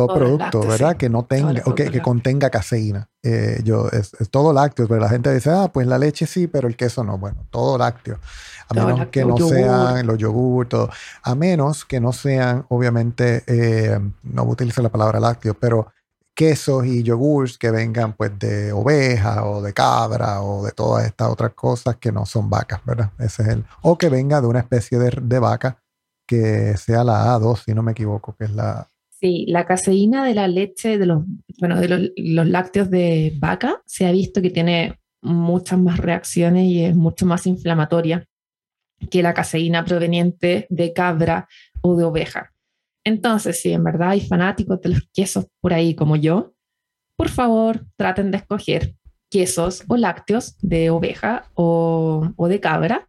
todo, 0.07 0.15
producto, 0.15 0.45
lácteo, 0.45 0.61
¿verdad? 0.71 0.91
Sí. 0.93 0.99
Que 0.99 1.09
no 1.09 1.25
tenga, 1.25 1.63
o 1.65 1.75
que, 1.75 1.91
que 1.91 2.01
contenga 2.01 2.51
caseína. 2.51 3.09
Eh, 3.23 3.61
yo, 3.65 3.89
es, 3.89 4.15
es, 4.21 4.31
todo 4.31 4.53
lácteo, 4.53 4.87
pero 4.87 5.01
la 5.01 5.09
gente 5.09 5.35
dice, 5.35 5.51
ah, 5.51 5.71
pues 5.73 5.87
la 5.87 5.99
leche 5.99 6.27
sí, 6.27 6.47
pero 6.47 6.69
el 6.69 6.77
queso 6.77 7.03
no. 7.03 7.19
Bueno, 7.19 7.47
todo 7.51 7.77
lácteo. 7.77 8.19
A 8.69 8.75
todo 8.75 8.85
menos 8.85 9.01
lácteo, 9.01 9.27
que 9.27 9.43
no 9.43 9.49
sean 9.49 10.07
los 10.07 10.19
yogur, 10.19 10.69
todo. 10.69 10.91
A 11.23 11.35
menos 11.35 11.85
que 11.85 12.01
no 12.01 12.13
sean, 12.13 12.65
obviamente, 12.69 13.43
eh, 13.47 13.99
no 14.23 14.45
utilizar 14.45 14.85
la 14.85 14.91
palabra 14.91 15.19
lácteo, 15.19 15.55
pero 15.55 15.89
quesos 16.35 16.87
y 16.87 17.03
yogures 17.03 17.59
que 17.59 17.73
vengan 17.73 18.13
pues 18.13 18.39
de 18.39 18.71
oveja 18.71 19.45
o 19.45 19.61
de 19.61 19.73
cabra 19.73 20.41
o 20.43 20.65
de 20.65 20.71
todas 20.71 21.05
estas 21.05 21.29
otras 21.29 21.53
cosas 21.55 21.97
que 21.97 22.13
no 22.13 22.25
son 22.25 22.49
vacas, 22.49 22.81
¿verdad? 22.85 23.11
Ese 23.19 23.43
es 23.43 23.49
el. 23.49 23.65
O 23.83 23.99
que 23.99 24.09
venga 24.09 24.41
de 24.41 24.47
una 24.47 24.61
especie 24.61 24.99
de, 24.99 25.19
de 25.21 25.39
vaca 25.41 25.79
que 26.25 26.77
sea 26.77 27.03
la 27.03 27.37
A2, 27.37 27.65
si 27.65 27.75
no 27.75 27.83
me 27.83 27.93
equivoco, 27.93 28.37
que 28.37 28.45
es 28.45 28.53
la, 28.53 28.87
Sí, 29.21 29.47
la 29.49 29.67
caseína 29.67 30.25
de 30.25 30.35
la 30.35 30.47
leche, 30.47 30.97
de 30.97 31.07
los, 31.07 31.25
bueno, 31.59 31.81
de 31.81 32.13
los, 32.17 32.49
lácteos 32.49 32.89
de 32.89 33.33
vaca, 33.37 33.83
se 33.85 34.07
ha 34.07 34.13
visto 34.13 34.41
que 34.41 34.51
tiene 34.51 35.01
muchas 35.21 35.81
más 35.81 35.99
reacciones 35.99 36.67
y 36.67 36.85
es 36.85 36.95
mucho 36.95 37.27
más 37.27 37.45
inflamatoria 37.47 38.25
que 39.11 39.23
la 39.25 39.35
caseína 39.35 39.85
proveniente 39.85 40.69
de 40.71 40.93
cabra 40.93 41.49
o 41.81 41.97
de 41.97 42.05
oveja. 42.05 42.53
Entonces, 43.03 43.61
si 43.61 43.73
en 43.73 43.83
verdad 43.83 44.11
hay 44.11 44.21
fanáticos 44.21 44.81
de 44.83 44.91
los 44.91 45.03
quesos 45.13 45.47
por 45.61 45.75
ahí 45.75 45.97
como 45.97 46.15
yo, 46.15 46.55
por 47.17 47.29
favor 47.29 47.87
traten 47.97 48.31
de 48.31 48.37
escoger 48.37 48.95
quesos 49.31 49.83
o 49.89 49.97
lácteos 49.97 50.57
de 50.61 50.91
oveja 50.91 51.51
o, 51.55 52.31
o 52.37 52.49
de 52.49 52.61
cabra 52.61 53.08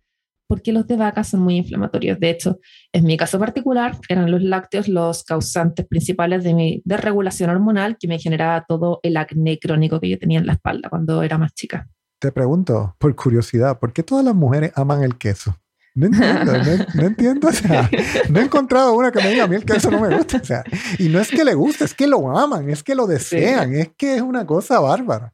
porque 0.49 0.73
los 0.73 0.87
de 0.87 0.97
vaca 0.97 1.23
son 1.23 1.41
muy 1.41 1.57
inflamatorios. 1.57 2.19
De 2.19 2.31
hecho, 2.31 2.59
en 2.91 3.05
mi 3.05 3.17
caso 3.17 3.37
particular, 3.37 3.95
eran 4.09 4.31
los 4.31 4.41
lácteos 4.41 4.87
los 4.87 5.23
causantes 5.23 5.85
principales 5.85 6.43
de 6.43 6.55
mi 6.55 6.81
desregulación 6.85 7.51
hormonal 7.51 7.97
que 7.99 8.07
me 8.07 8.17
generaba 8.17 8.65
todo 8.67 8.99
el 9.03 9.15
acné 9.17 9.59
crónico 9.59 9.99
que 9.99 10.09
yo 10.09 10.17
tenía 10.17 10.39
en 10.39 10.47
la 10.47 10.53
espalda 10.53 10.89
cuando 10.89 11.21
era 11.21 11.37
más 11.37 11.53
chica. 11.53 11.87
Te 12.17 12.31
pregunto, 12.31 12.95
por 12.97 13.15
curiosidad, 13.15 13.77
¿por 13.77 13.93
qué 13.93 14.01
todas 14.01 14.25
las 14.25 14.33
mujeres 14.33 14.71
aman 14.75 15.03
el 15.03 15.19
queso? 15.19 15.55
No 15.93 16.07
entiendo, 16.07 16.53
no, 16.53 16.85
no, 16.95 17.03
entiendo, 17.03 17.47
o 17.49 17.51
sea, 17.51 17.87
no 18.29 18.39
he 18.39 18.43
encontrado 18.43 18.93
una 18.93 19.11
que 19.11 19.21
me 19.21 19.29
diga 19.29 19.43
a 19.43 19.47
mí 19.47 19.55
el 19.55 19.65
queso 19.65 19.91
no 19.91 19.99
me 19.99 20.15
gusta, 20.15 20.37
o 20.37 20.45
sea, 20.45 20.63
y 20.97 21.09
no 21.09 21.19
es 21.19 21.29
que 21.29 21.43
le 21.43 21.53
guste, 21.53 21.83
es 21.83 21.93
que 21.93 22.07
lo 22.07 22.37
aman, 22.37 22.69
es 22.69 22.83
que 22.83 22.95
lo 22.95 23.05
desean, 23.05 23.71
sí. 23.71 23.79
es 23.81 23.91
que 23.95 24.15
es 24.15 24.21
una 24.21 24.45
cosa 24.45 24.79
bárbara. 24.79 25.33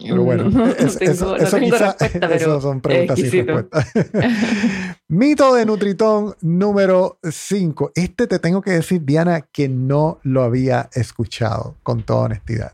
Pero 0.00 0.22
bueno, 0.22 0.44
no 0.50 0.66
es, 0.66 0.98
tengo, 0.98 1.12
eso, 1.12 1.26
no 1.26 1.36
eso, 1.36 1.56
tengo 1.56 1.72
quizá, 1.72 1.86
respuesta, 1.98 2.08
pero 2.28 2.34
eso 2.34 2.60
son 2.60 2.80
preguntas 2.80 3.18
sin 3.18 3.46
respuesta. 3.46 3.86
Mito 5.08 5.54
de 5.54 5.66
Nutritón 5.66 6.34
número 6.40 7.18
5. 7.22 7.92
Este 7.94 8.26
te 8.26 8.38
tengo 8.38 8.62
que 8.62 8.72
decir, 8.72 9.04
Diana, 9.04 9.42
que 9.42 9.68
no 9.68 10.18
lo 10.22 10.42
había 10.42 10.88
escuchado, 10.94 11.76
con 11.82 12.02
toda 12.02 12.26
honestidad. 12.26 12.72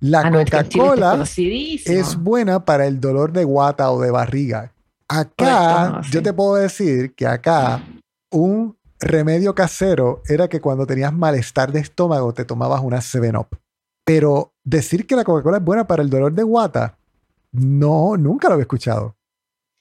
La 0.00 0.20
Ah, 0.20 0.30
no, 0.30 0.40
es 0.40 0.50
que 0.50 0.56
en 0.56 0.68
Chile 0.68 0.84
está 0.94 1.10
Coca-Cola 1.12 1.24
es 1.24 2.16
buena 2.16 2.64
para 2.64 2.86
el 2.86 3.00
dolor 3.00 3.32
de 3.32 3.44
guata 3.44 3.90
o 3.90 4.00
de 4.00 4.10
barriga. 4.10 4.72
Acá, 5.08 6.00
yo 6.10 6.22
te 6.22 6.32
puedo 6.32 6.56
decir 6.56 7.14
que 7.14 7.26
acá 7.26 7.82
un 8.30 8.76
remedio 8.98 9.54
casero 9.54 10.22
era 10.28 10.48
que 10.48 10.60
cuando 10.60 10.86
tenías 10.86 11.12
malestar 11.12 11.72
de 11.72 11.80
estómago 11.80 12.34
te 12.34 12.44
tomabas 12.44 12.82
una 12.82 12.98
7-Up. 12.98 13.58
Pero 14.06 14.54
decir 14.62 15.04
que 15.04 15.16
la 15.16 15.24
Coca-Cola 15.24 15.56
es 15.56 15.64
buena 15.64 15.84
para 15.88 16.00
el 16.00 16.08
dolor 16.08 16.32
de 16.32 16.44
guata, 16.44 16.96
no, 17.50 18.16
nunca 18.16 18.46
lo 18.46 18.54
había 18.54 18.62
escuchado. 18.62 19.16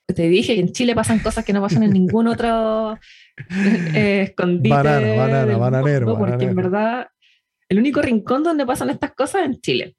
Te 0.07 0.27
dije 0.27 0.55
que 0.55 0.61
en 0.61 0.71
Chile 0.71 0.95
pasan 0.95 1.19
cosas 1.19 1.45
que 1.45 1.53
no 1.53 1.61
pasan 1.61 1.83
en 1.83 1.91
ningún 1.91 2.27
otro 2.27 2.97
eh, 3.93 4.21
escondite. 4.29 4.75
Banana, 4.75 5.15
banana, 5.15 5.45
del 5.45 5.57
bananero, 5.57 6.05
mundo, 6.07 6.19
porque 6.19 6.31
bananero. 6.31 6.49
en 6.49 6.55
verdad 6.55 7.07
el 7.69 7.77
único 7.77 8.01
rincón 8.01 8.43
donde 8.43 8.65
pasan 8.65 8.89
estas 8.89 9.13
cosas 9.13 9.41
es 9.41 9.47
en 9.47 9.61
Chile. 9.61 9.95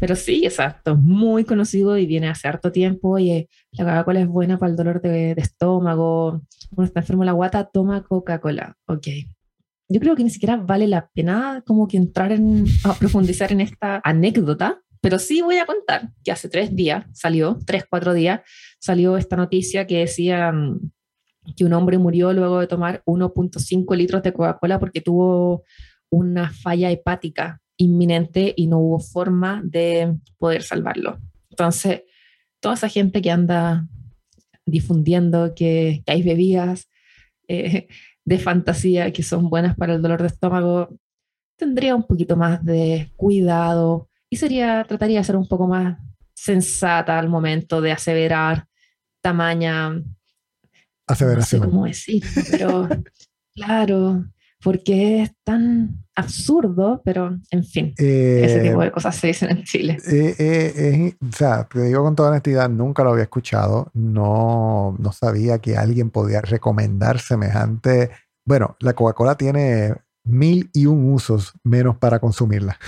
Pero 0.00 0.16
sí, 0.16 0.46
exacto, 0.46 0.92
es 0.92 0.98
muy 0.98 1.44
conocido 1.44 1.98
y 1.98 2.06
viene 2.06 2.28
hace 2.28 2.48
harto 2.48 2.72
tiempo. 2.72 3.18
Y 3.18 3.32
eh, 3.32 3.48
la 3.72 3.84
Coca-Cola 3.84 4.20
es 4.20 4.28
buena 4.28 4.58
para 4.58 4.70
el 4.70 4.76
dolor 4.76 5.02
de, 5.02 5.34
de 5.34 5.42
estómago. 5.42 6.40
Uno 6.74 6.86
está 6.86 7.00
enfermo 7.00 7.24
la 7.24 7.32
guata, 7.32 7.68
toma 7.70 8.02
Coca-Cola. 8.02 8.76
Ok. 8.86 9.08
Yo 9.88 10.00
creo 10.00 10.14
que 10.16 10.24
ni 10.24 10.30
siquiera 10.30 10.56
vale 10.56 10.86
la 10.86 11.08
pena 11.08 11.62
como 11.66 11.88
que 11.88 11.96
entrar 11.96 12.32
en, 12.32 12.66
a 12.84 12.94
profundizar 12.94 13.52
en 13.52 13.62
esta 13.62 14.00
anécdota, 14.04 14.82
pero 15.00 15.18
sí 15.18 15.40
voy 15.40 15.56
a 15.58 15.66
contar 15.66 16.10
que 16.22 16.30
hace 16.30 16.48
tres 16.48 16.74
días 16.76 17.06
salió, 17.12 17.58
tres, 17.64 17.84
cuatro 17.88 18.12
días, 18.12 18.40
salió 18.80 19.16
esta 19.16 19.36
noticia 19.36 19.86
que 19.86 20.00
decía 20.00 20.52
mm, 20.52 20.90
que 21.56 21.64
un 21.64 21.72
hombre 21.72 21.96
murió 21.96 22.32
luego 22.32 22.60
de 22.60 22.66
tomar 22.66 23.02
1.5 23.06 23.96
litros 23.96 24.22
de 24.22 24.32
Coca-Cola 24.32 24.78
porque 24.78 25.00
tuvo 25.00 25.64
una 26.10 26.50
falla 26.50 26.90
hepática 26.90 27.60
inminente 27.78 28.52
y 28.56 28.66
no 28.66 28.78
hubo 28.78 28.98
forma 28.98 29.62
de 29.64 30.16
poder 30.36 30.62
salvarlo. 30.62 31.18
Entonces, 31.50 32.02
toda 32.60 32.74
esa 32.74 32.88
gente 32.88 33.22
que 33.22 33.30
anda 33.30 33.86
difundiendo 34.66 35.54
que, 35.54 36.02
que 36.04 36.12
hay 36.12 36.22
bebidas 36.22 36.88
eh, 37.48 37.88
de 38.28 38.38
fantasía 38.38 39.10
que 39.10 39.22
son 39.22 39.48
buenas 39.48 39.74
para 39.74 39.94
el 39.94 40.02
dolor 40.02 40.20
de 40.20 40.28
estómago, 40.28 40.90
tendría 41.56 41.96
un 41.96 42.04
poquito 42.06 42.36
más 42.36 42.62
de 42.62 43.10
cuidado 43.16 44.10
y 44.28 44.36
sería, 44.36 44.84
trataría 44.86 45.18
de 45.18 45.24
ser 45.24 45.36
un 45.36 45.48
poco 45.48 45.66
más 45.66 45.98
sensata 46.34 47.18
al 47.18 47.28
momento 47.30 47.80
de 47.80 47.92
aseverar 47.92 48.66
tamaña, 49.22 49.90
no 49.90 50.02
sé 50.02 50.12
Aseveración. 51.06 51.62
cómo 51.62 51.86
decirlo, 51.86 52.30
pero 52.50 52.88
claro, 53.54 54.26
porque 54.62 55.22
es 55.22 55.32
tan 55.42 56.04
absurdo, 56.18 57.00
pero 57.04 57.36
en 57.50 57.64
fin, 57.64 57.94
ese 57.96 58.58
Eh, 58.58 58.68
tipo 58.70 58.82
de 58.82 58.90
cosas 58.90 59.16
se 59.16 59.28
dicen 59.28 59.50
en 59.50 59.64
Chile. 59.64 59.98
eh, 60.06 60.34
eh, 60.38 61.14
o 61.26 61.32
sea, 61.32 61.64
te 61.64 61.82
digo 61.82 62.02
con 62.02 62.14
toda 62.16 62.30
honestidad, 62.30 62.68
nunca 62.68 63.04
lo 63.04 63.10
había 63.10 63.24
escuchado. 63.24 63.90
No, 63.94 64.96
no 64.98 65.12
sabía 65.12 65.58
que 65.58 65.76
alguien 65.76 66.10
podía 66.10 66.40
recomendar 66.40 67.18
semejante. 67.20 68.10
Bueno, 68.44 68.76
la 68.80 68.94
Coca-Cola 68.94 69.36
tiene 69.36 69.94
mil 70.24 70.70
y 70.72 70.86
un 70.86 71.12
usos 71.12 71.52
menos 71.64 71.96
para 71.96 72.18
consumirla. 72.18 72.78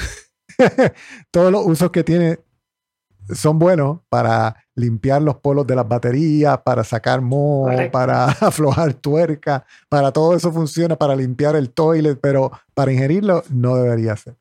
Todos 1.30 1.52
los 1.52 1.64
usos 1.66 1.90
que 1.90 2.04
tiene 2.04 2.40
son 3.34 3.58
buenos 3.58 4.00
para 4.08 4.56
limpiar 4.74 5.22
los 5.22 5.36
polos 5.36 5.66
de 5.66 5.76
las 5.76 5.86
baterías, 5.86 6.58
para 6.58 6.84
sacar 6.84 7.20
moho, 7.20 7.64
Correcto. 7.64 7.92
para 7.92 8.24
aflojar 8.40 8.94
tuerca, 8.94 9.64
para 9.88 10.12
todo 10.12 10.34
eso 10.36 10.52
funciona, 10.52 10.96
para 10.96 11.14
limpiar 11.16 11.56
el 11.56 11.70
toilet, 11.70 12.18
pero 12.20 12.50
para 12.74 12.92
ingerirlo 12.92 13.44
no 13.50 13.76
debería 13.76 14.16
ser. 14.16 14.36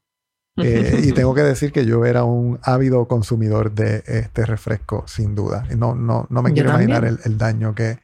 Eh, 0.57 1.01
y 1.03 1.11
tengo 1.13 1.34
que 1.34 1.43
decir 1.43 1.71
que 1.71 1.86
yo 1.86 2.05
era 2.05 2.23
un 2.23 2.59
ávido 2.63 3.07
consumidor 3.07 3.71
de 3.71 4.03
este 4.05 4.45
refresco, 4.45 5.03
sin 5.07 5.36
duda. 5.36 5.65
No, 5.75 5.95
no, 5.95 6.27
no 6.30 6.41
me 6.41 6.49
Yo 6.49 6.55
quiero 6.55 6.69
imaginar 6.71 7.05
el, 7.05 7.19
el 7.23 7.38
daño 7.38 7.73
que, 7.75 7.99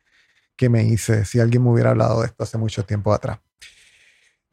que 0.55 0.69
me 0.69 0.84
hice 0.84 1.26
si 1.26 1.39
alguien 1.39 1.63
me 1.63 1.69
hubiera 1.71 1.91
hablado 1.91 2.21
de 2.21 2.28
esto 2.28 2.43
hace 2.43 2.57
mucho 2.57 2.84
tiempo 2.86 3.13
atrás. 3.13 3.39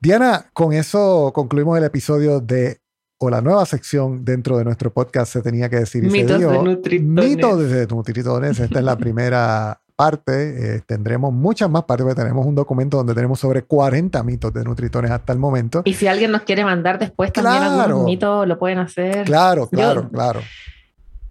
Diana, 0.01 0.51
con 0.53 0.73
eso 0.73 1.31
concluimos 1.33 1.79
el 1.79 1.85
episodio 1.85 2.41
de, 2.41 2.82
o 3.23 3.31
la 3.31 3.41
nueva 3.41 3.65
sección 3.67 4.25
dentro 4.25 4.59
de 4.59 4.65
nuestro 4.65 4.93
podcast, 4.93 5.33
se 5.33 5.43
tenía 5.43 5.69
que 5.69 5.77
decir 5.77 6.03
y 6.05 6.11
se 6.11 6.13
Mitos 6.23 6.41
de. 6.41 6.47
Nutritones. 6.47 7.25
Mitos 7.31 7.71
de 7.71 7.87
Nutritones. 7.87 8.61
Esta 8.61 8.79
es 8.79 8.85
la 8.85 8.97
primera 8.99 9.79
parte. 9.95 10.77
Eh, 10.77 10.81
tendremos 10.87 11.33
muchas 11.33 11.71
más 11.71 11.85
partes, 11.85 12.05
porque 12.05 12.21
tenemos 12.21 12.45
un 12.47 12.55
documento 12.55 12.97
donde 12.97 13.15
tenemos 13.15 13.39
sobre 13.39 13.63
40 13.63 14.23
mitos 14.25 14.53
de 14.53 14.65
Nutritones 14.65 15.11
hasta 15.11 15.33
el 15.33 15.39
momento. 15.39 15.83
Y 15.85 15.95
si 15.95 16.07
alguien 16.09 16.33
nos 16.33 16.43
quiere 16.43 16.65
mandar 16.65 16.99
después 16.99 17.33
también 17.33 17.59
Claro. 17.59 17.83
algunos 17.85 18.05
mitos, 18.07 18.49
lo 18.49 18.59
pueden 18.59 18.79
hacer. 18.79 19.25
Claro, 19.25 19.69
claro, 19.69 20.03
Yo- 20.03 20.09
claro. 20.11 20.41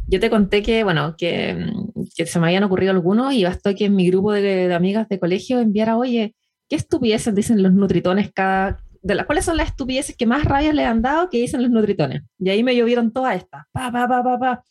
Yo 0.07 0.19
te 0.19 0.29
conté 0.29 0.61
que, 0.61 0.83
bueno, 0.83 1.15
que, 1.17 1.71
que 2.15 2.25
se 2.25 2.39
me 2.39 2.47
habían 2.47 2.63
ocurrido 2.63 2.91
algunos 2.91 3.33
y 3.33 3.43
bastó 3.45 3.73
que 3.75 3.85
en 3.85 3.95
mi 3.95 4.09
grupo 4.09 4.31
de, 4.33 4.41
de 4.41 4.73
amigas 4.73 5.07
de 5.09 5.19
colegio 5.19 5.59
enviara, 5.59 5.95
oye, 5.97 6.35
¿qué 6.69 6.75
estupideces 6.75 7.33
dicen 7.35 7.61
los 7.63 7.71
nutritones 7.73 8.31
cada... 8.33 8.77
De 9.01 9.15
las, 9.15 9.25
¿Cuáles 9.25 9.45
son 9.45 9.57
las 9.57 9.67
estupideces 9.69 10.15
que 10.15 10.25
más 10.25 10.45
rabia 10.45 10.73
le 10.73 10.85
han 10.85 11.01
dado 11.01 11.29
que 11.29 11.37
dicen 11.39 11.61
los 11.61 11.71
nutritones? 11.71 12.21
Y 12.39 12.49
ahí 12.49 12.63
me 12.63 12.75
llovieron 12.75 13.11
todas 13.11 13.35
estas. 13.35 13.63
Pa, 13.71 13.91
pa, 13.91 14.07
pa, 14.07 14.23
pa, 14.23 14.39
pa. 14.39 14.63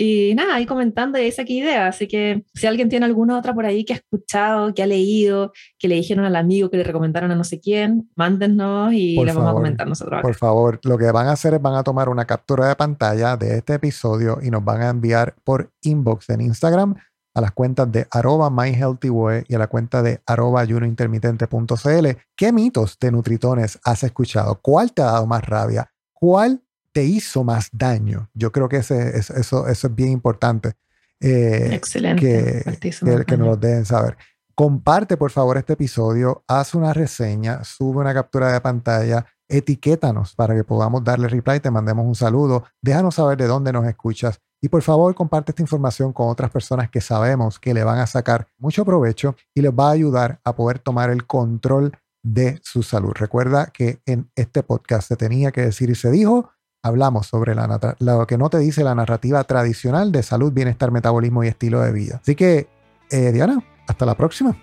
Y 0.00 0.32
nada, 0.36 0.54
ahí 0.54 0.64
comentando 0.64 1.18
y 1.18 1.22
ahí 1.22 1.32
saqué 1.32 1.54
idea. 1.54 1.88
Así 1.88 2.06
que 2.06 2.44
si 2.54 2.68
alguien 2.68 2.88
tiene 2.88 3.04
alguna 3.04 3.36
otra 3.36 3.52
por 3.52 3.66
ahí 3.66 3.84
que 3.84 3.94
ha 3.94 3.96
escuchado, 3.96 4.72
que 4.72 4.82
ha 4.84 4.86
leído, 4.86 5.52
que 5.76 5.88
le 5.88 5.96
dijeron 5.96 6.24
al 6.24 6.36
amigo, 6.36 6.70
que 6.70 6.76
le 6.76 6.84
recomendaron 6.84 7.32
a 7.32 7.34
no 7.34 7.42
sé 7.42 7.58
quién, 7.58 8.08
mándennos 8.14 8.92
y 8.92 9.16
Por 9.16 9.26
las 9.26 9.34
vamos 9.34 9.48
a 9.48 9.50
favor, 9.50 9.62
comentar 9.62 9.88
nosotros. 9.88 10.12
acá. 10.18 10.22
Por 10.22 10.36
favor, 10.36 10.80
lo 10.84 10.98
que 10.98 11.10
van 11.10 11.26
a 11.26 11.32
hacer 11.32 11.54
es 11.54 11.60
van 11.60 11.74
a 11.74 11.82
tomar 11.82 12.08
una 12.08 12.26
captura 12.26 12.68
de 12.68 12.76
pantalla 12.76 13.36
de 13.36 13.56
este 13.58 13.74
episodio 13.74 14.38
y 14.40 14.50
nos 14.50 14.64
van 14.64 14.82
a 14.82 14.90
enviar 14.90 15.34
por 15.42 15.72
inbox 15.82 16.30
en 16.30 16.42
Instagram 16.42 16.94
a 17.34 17.40
las 17.40 17.52
cuentas 17.52 17.90
de 17.92 18.06
arroba 18.10 18.50
myhealthyway 18.50 19.44
y 19.48 19.54
a 19.54 19.58
la 19.58 19.66
cuenta 19.68 20.02
de 20.02 20.20
arroba 20.26 20.60
ayunointermitente.cl. 20.62 22.06
¿Qué 22.36 22.52
mitos 22.52 22.98
de 23.00 23.12
Nutritones 23.12 23.78
has 23.84 24.02
escuchado? 24.04 24.58
¿Cuál 24.62 24.92
te 24.92 25.02
ha 25.02 25.06
dado 25.06 25.26
más 25.26 25.44
rabia? 25.44 25.90
¿Cuál 26.12 26.62
te 26.92 27.04
hizo 27.04 27.44
más 27.44 27.68
daño? 27.72 28.28
Yo 28.34 28.50
creo 28.52 28.68
que 28.68 28.78
ese, 28.78 29.16
es- 29.16 29.30
eso, 29.30 29.68
eso 29.68 29.86
es 29.88 29.94
bien 29.94 30.10
importante. 30.10 30.72
Eh, 31.20 31.70
Excelente. 31.72 32.20
que, 32.22 32.78
que, 32.78 33.24
que 33.24 33.36
nos 33.36 33.46
los 33.48 33.60
dejen 33.60 33.84
saber. 33.84 34.16
Comparte, 34.54 35.16
por 35.16 35.30
favor, 35.30 35.56
este 35.56 35.74
episodio, 35.74 36.42
haz 36.48 36.74
una 36.74 36.92
reseña, 36.92 37.62
sube 37.62 37.98
una 38.00 38.12
captura 38.14 38.52
de 38.52 38.60
pantalla, 38.60 39.24
etiquétanos 39.48 40.34
para 40.34 40.54
que 40.56 40.64
podamos 40.64 41.04
darle 41.04 41.28
reply, 41.28 41.60
te 41.60 41.70
mandemos 41.70 42.04
un 42.06 42.14
saludo, 42.16 42.64
déjanos 42.82 43.14
saber 43.14 43.38
de 43.38 43.46
dónde 43.46 43.72
nos 43.72 43.86
escuchas 43.86 44.40
y 44.60 44.68
por 44.68 44.82
favor 44.82 45.14
comparte 45.14 45.52
esta 45.52 45.62
información 45.62 46.12
con 46.12 46.28
otras 46.28 46.50
personas 46.50 46.90
que 46.90 47.00
sabemos 47.00 47.58
que 47.58 47.74
le 47.74 47.84
van 47.84 47.98
a 47.98 48.06
sacar 48.06 48.48
mucho 48.58 48.84
provecho 48.84 49.36
y 49.54 49.62
les 49.62 49.72
va 49.72 49.88
a 49.88 49.92
ayudar 49.92 50.40
a 50.44 50.54
poder 50.54 50.78
tomar 50.78 51.10
el 51.10 51.26
control 51.26 51.92
de 52.22 52.58
su 52.62 52.82
salud. 52.82 53.12
Recuerda 53.14 53.66
que 53.66 54.00
en 54.06 54.30
este 54.34 54.62
podcast 54.62 55.08
se 55.08 55.16
tenía 55.16 55.52
que 55.52 55.62
decir 55.62 55.90
y 55.90 55.94
se 55.94 56.10
dijo, 56.10 56.50
hablamos 56.82 57.26
sobre 57.26 57.54
la 57.54 57.96
lo 58.00 58.26
que 58.26 58.38
no 58.38 58.50
te 58.50 58.58
dice 58.58 58.84
la 58.84 58.94
narrativa 58.94 59.44
tradicional 59.44 60.12
de 60.12 60.22
salud, 60.22 60.52
bienestar, 60.52 60.90
metabolismo 60.90 61.44
y 61.44 61.48
estilo 61.48 61.80
de 61.80 61.92
vida. 61.92 62.20
Así 62.22 62.34
que, 62.34 62.68
eh, 63.10 63.32
Diana, 63.32 63.62
hasta 63.88 64.06
la 64.06 64.14
próxima. 64.14 64.54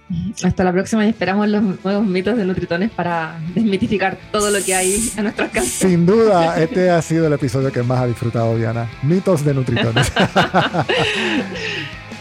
Hasta 0.43 0.63
la 0.63 0.71
próxima 0.71 1.05
y 1.05 1.09
esperamos 1.09 1.49
los 1.49 1.61
nuevos 1.83 2.05
mitos 2.05 2.37
de 2.37 2.45
Nutritones 2.45 2.91
para 2.91 3.39
desmitificar 3.53 4.17
todo 4.31 4.51
lo 4.51 4.63
que 4.63 4.75
hay 4.75 5.11
a 5.17 5.23
nuestro 5.23 5.45
alcance. 5.45 5.87
Sin 5.87 6.05
duda, 6.05 6.57
este 6.61 6.91
ha 6.91 7.01
sido 7.01 7.27
el 7.27 7.33
episodio 7.33 7.71
que 7.71 7.81
más 7.83 7.99
ha 7.99 8.07
disfrutado, 8.07 8.55
Diana. 8.55 8.87
Mitos 9.01 9.43
de 9.43 9.53
Nutritones. 9.55 10.13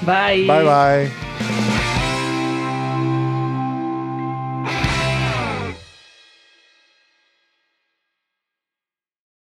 Bye. 0.05 0.47
bye 0.47 0.65
bye. 0.65 1.84